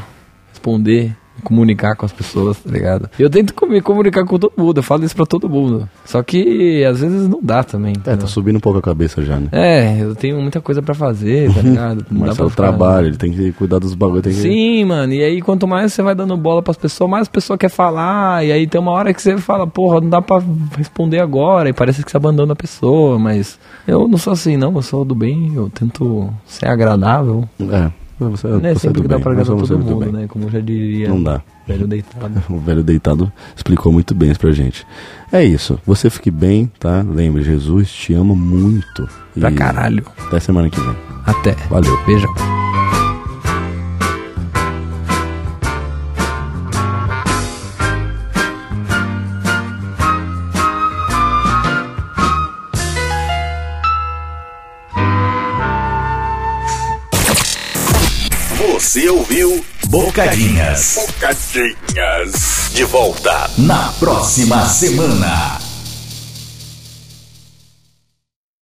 responder. 0.51 1.17
Comunicar 1.45 1.95
com 1.97 2.05
as 2.07 2.13
pessoas, 2.13 2.59
tá 2.59 2.71
ligado? 2.71 3.09
Eu 3.19 3.31
tento 3.31 3.55
me 3.67 3.81
comunicar 3.81 4.25
com 4.25 4.39
todo 4.39 4.53
mundo, 4.57 4.79
eu 4.79 4.83
falo 4.83 5.05
isso 5.05 5.15
pra 5.17 5.27
todo 5.27 5.49
mundo. 5.49 5.89
Só 6.05 6.23
que 6.23 6.85
às 6.85 7.01
vezes 7.01 7.29
não 7.29 7.41
dá 7.43 7.63
também. 7.63 7.93
É, 7.95 7.99
entendeu? 7.99 8.19
tá 8.21 8.27
subindo 8.27 8.57
um 8.57 8.61
pouco 8.61 8.79
a 8.79 8.83
cabeça 8.83 9.23
já, 9.23 9.39
né? 9.39 9.49
É, 9.53 10.01
eu 10.03 10.15
tenho 10.15 10.41
muita 10.41 10.61
coisa 10.61 10.83
pra 10.83 10.95
fazer, 10.95 11.53
tá 11.55 11.61
ligado? 11.63 12.05
O 12.11 12.15
Marcelo 12.15 12.51
pra 12.51 12.51
ficar- 12.51 12.63
trabalha, 12.69 13.07
ele 13.07 13.17
tem 13.17 13.33
que 13.33 13.53
cuidar 13.53 13.79
dos 13.79 13.95
bagulho, 13.95 14.23
tem 14.23 14.33
que... 14.33 14.39
Sim, 14.41 14.85
mano. 14.85 15.13
E 15.13 15.23
aí, 15.23 15.41
quanto 15.41 15.67
mais 15.67 15.93
você 15.93 16.03
vai 16.03 16.15
dando 16.15 16.37
bola 16.37 16.63
pras 16.63 16.77
pessoas, 16.77 17.11
mais 17.11 17.29
a 17.29 17.31
pessoa 17.31 17.57
quer 17.59 17.71
falar. 17.71 18.45
E 18.45 18.53
aí 18.53 18.67
tem 18.67 18.81
uma 18.81 18.93
hora 18.93 19.13
que 19.15 19.21
você 19.23 19.37
fala, 19.39 19.67
porra, 19.67 20.01
não 20.01 20.09
dá 20.09 20.21
pra 20.23 20.43
responder 20.77 21.21
agora. 21.21 21.69
E 21.69 21.73
parece 21.73 22.05
que 22.05 22.11
você 22.11 22.17
abandona 22.17 22.53
a 22.53 22.57
pessoa. 22.57 23.19
Mas 23.19 23.59
eu 23.87 24.07
não 24.09 24.19
sou 24.19 24.33
assim, 24.33 24.57
não. 24.57 24.75
Eu 24.75 24.83
sou 24.83 25.05
do 25.05 25.15
bem. 25.15 25.53
Eu 25.55 25.71
tento 25.71 26.29
ser 26.47 26.69
agradável. 26.69 27.49
É, 27.61 27.91
você, 28.19 28.49
Não 28.49 28.65
é 28.65 28.75
você 28.75 28.81
sempre 28.81 29.03
que 29.03 29.09
dá 29.09 29.15
bem, 29.17 29.23
pra 29.23 29.33
agradar 29.33 29.57
todo 29.57 29.79
mundo, 29.79 30.01
bem. 30.05 30.13
né? 30.13 30.27
Como 30.29 30.51
já 30.51 30.61
diria 30.61 31.09
Não 31.09 31.23
dá. 31.23 31.41
velho 31.67 31.87
deitado. 31.87 32.43
O 32.51 32.59
velho 32.59 32.83
deitado 32.83 33.33
explicou 33.55 33.93
muito 33.93 34.15
bem 34.15 34.31
isso 34.31 34.41
pra 34.41 34.51
gente. 34.53 34.87
É 35.33 35.45
isso. 35.45 35.79
Você 35.87 36.11
fique 36.11 36.31
bem, 36.31 36.71
tá? 36.81 37.05
Lembre, 37.09 37.43
Jesus 37.45 37.91
te 37.91 38.15
ama 38.15 38.35
muito. 38.35 39.09
Pra 39.39 39.51
E 39.51 39.55
caralho. 39.55 40.05
Até 40.27 40.41
semana 40.41 40.69
que 40.69 40.81
vem. 40.81 40.97
Até. 41.25 41.53
Valeu. 41.71 41.97
Beijão. 42.07 42.58
Você 58.99 59.09
ouviu 59.11 59.65
Bocadinhas. 59.87 60.99
Bocadinhas. 61.07 62.73
De 62.73 62.83
volta 62.83 63.49
na 63.57 63.93
próxima 64.01 64.67
semana. 64.67 65.68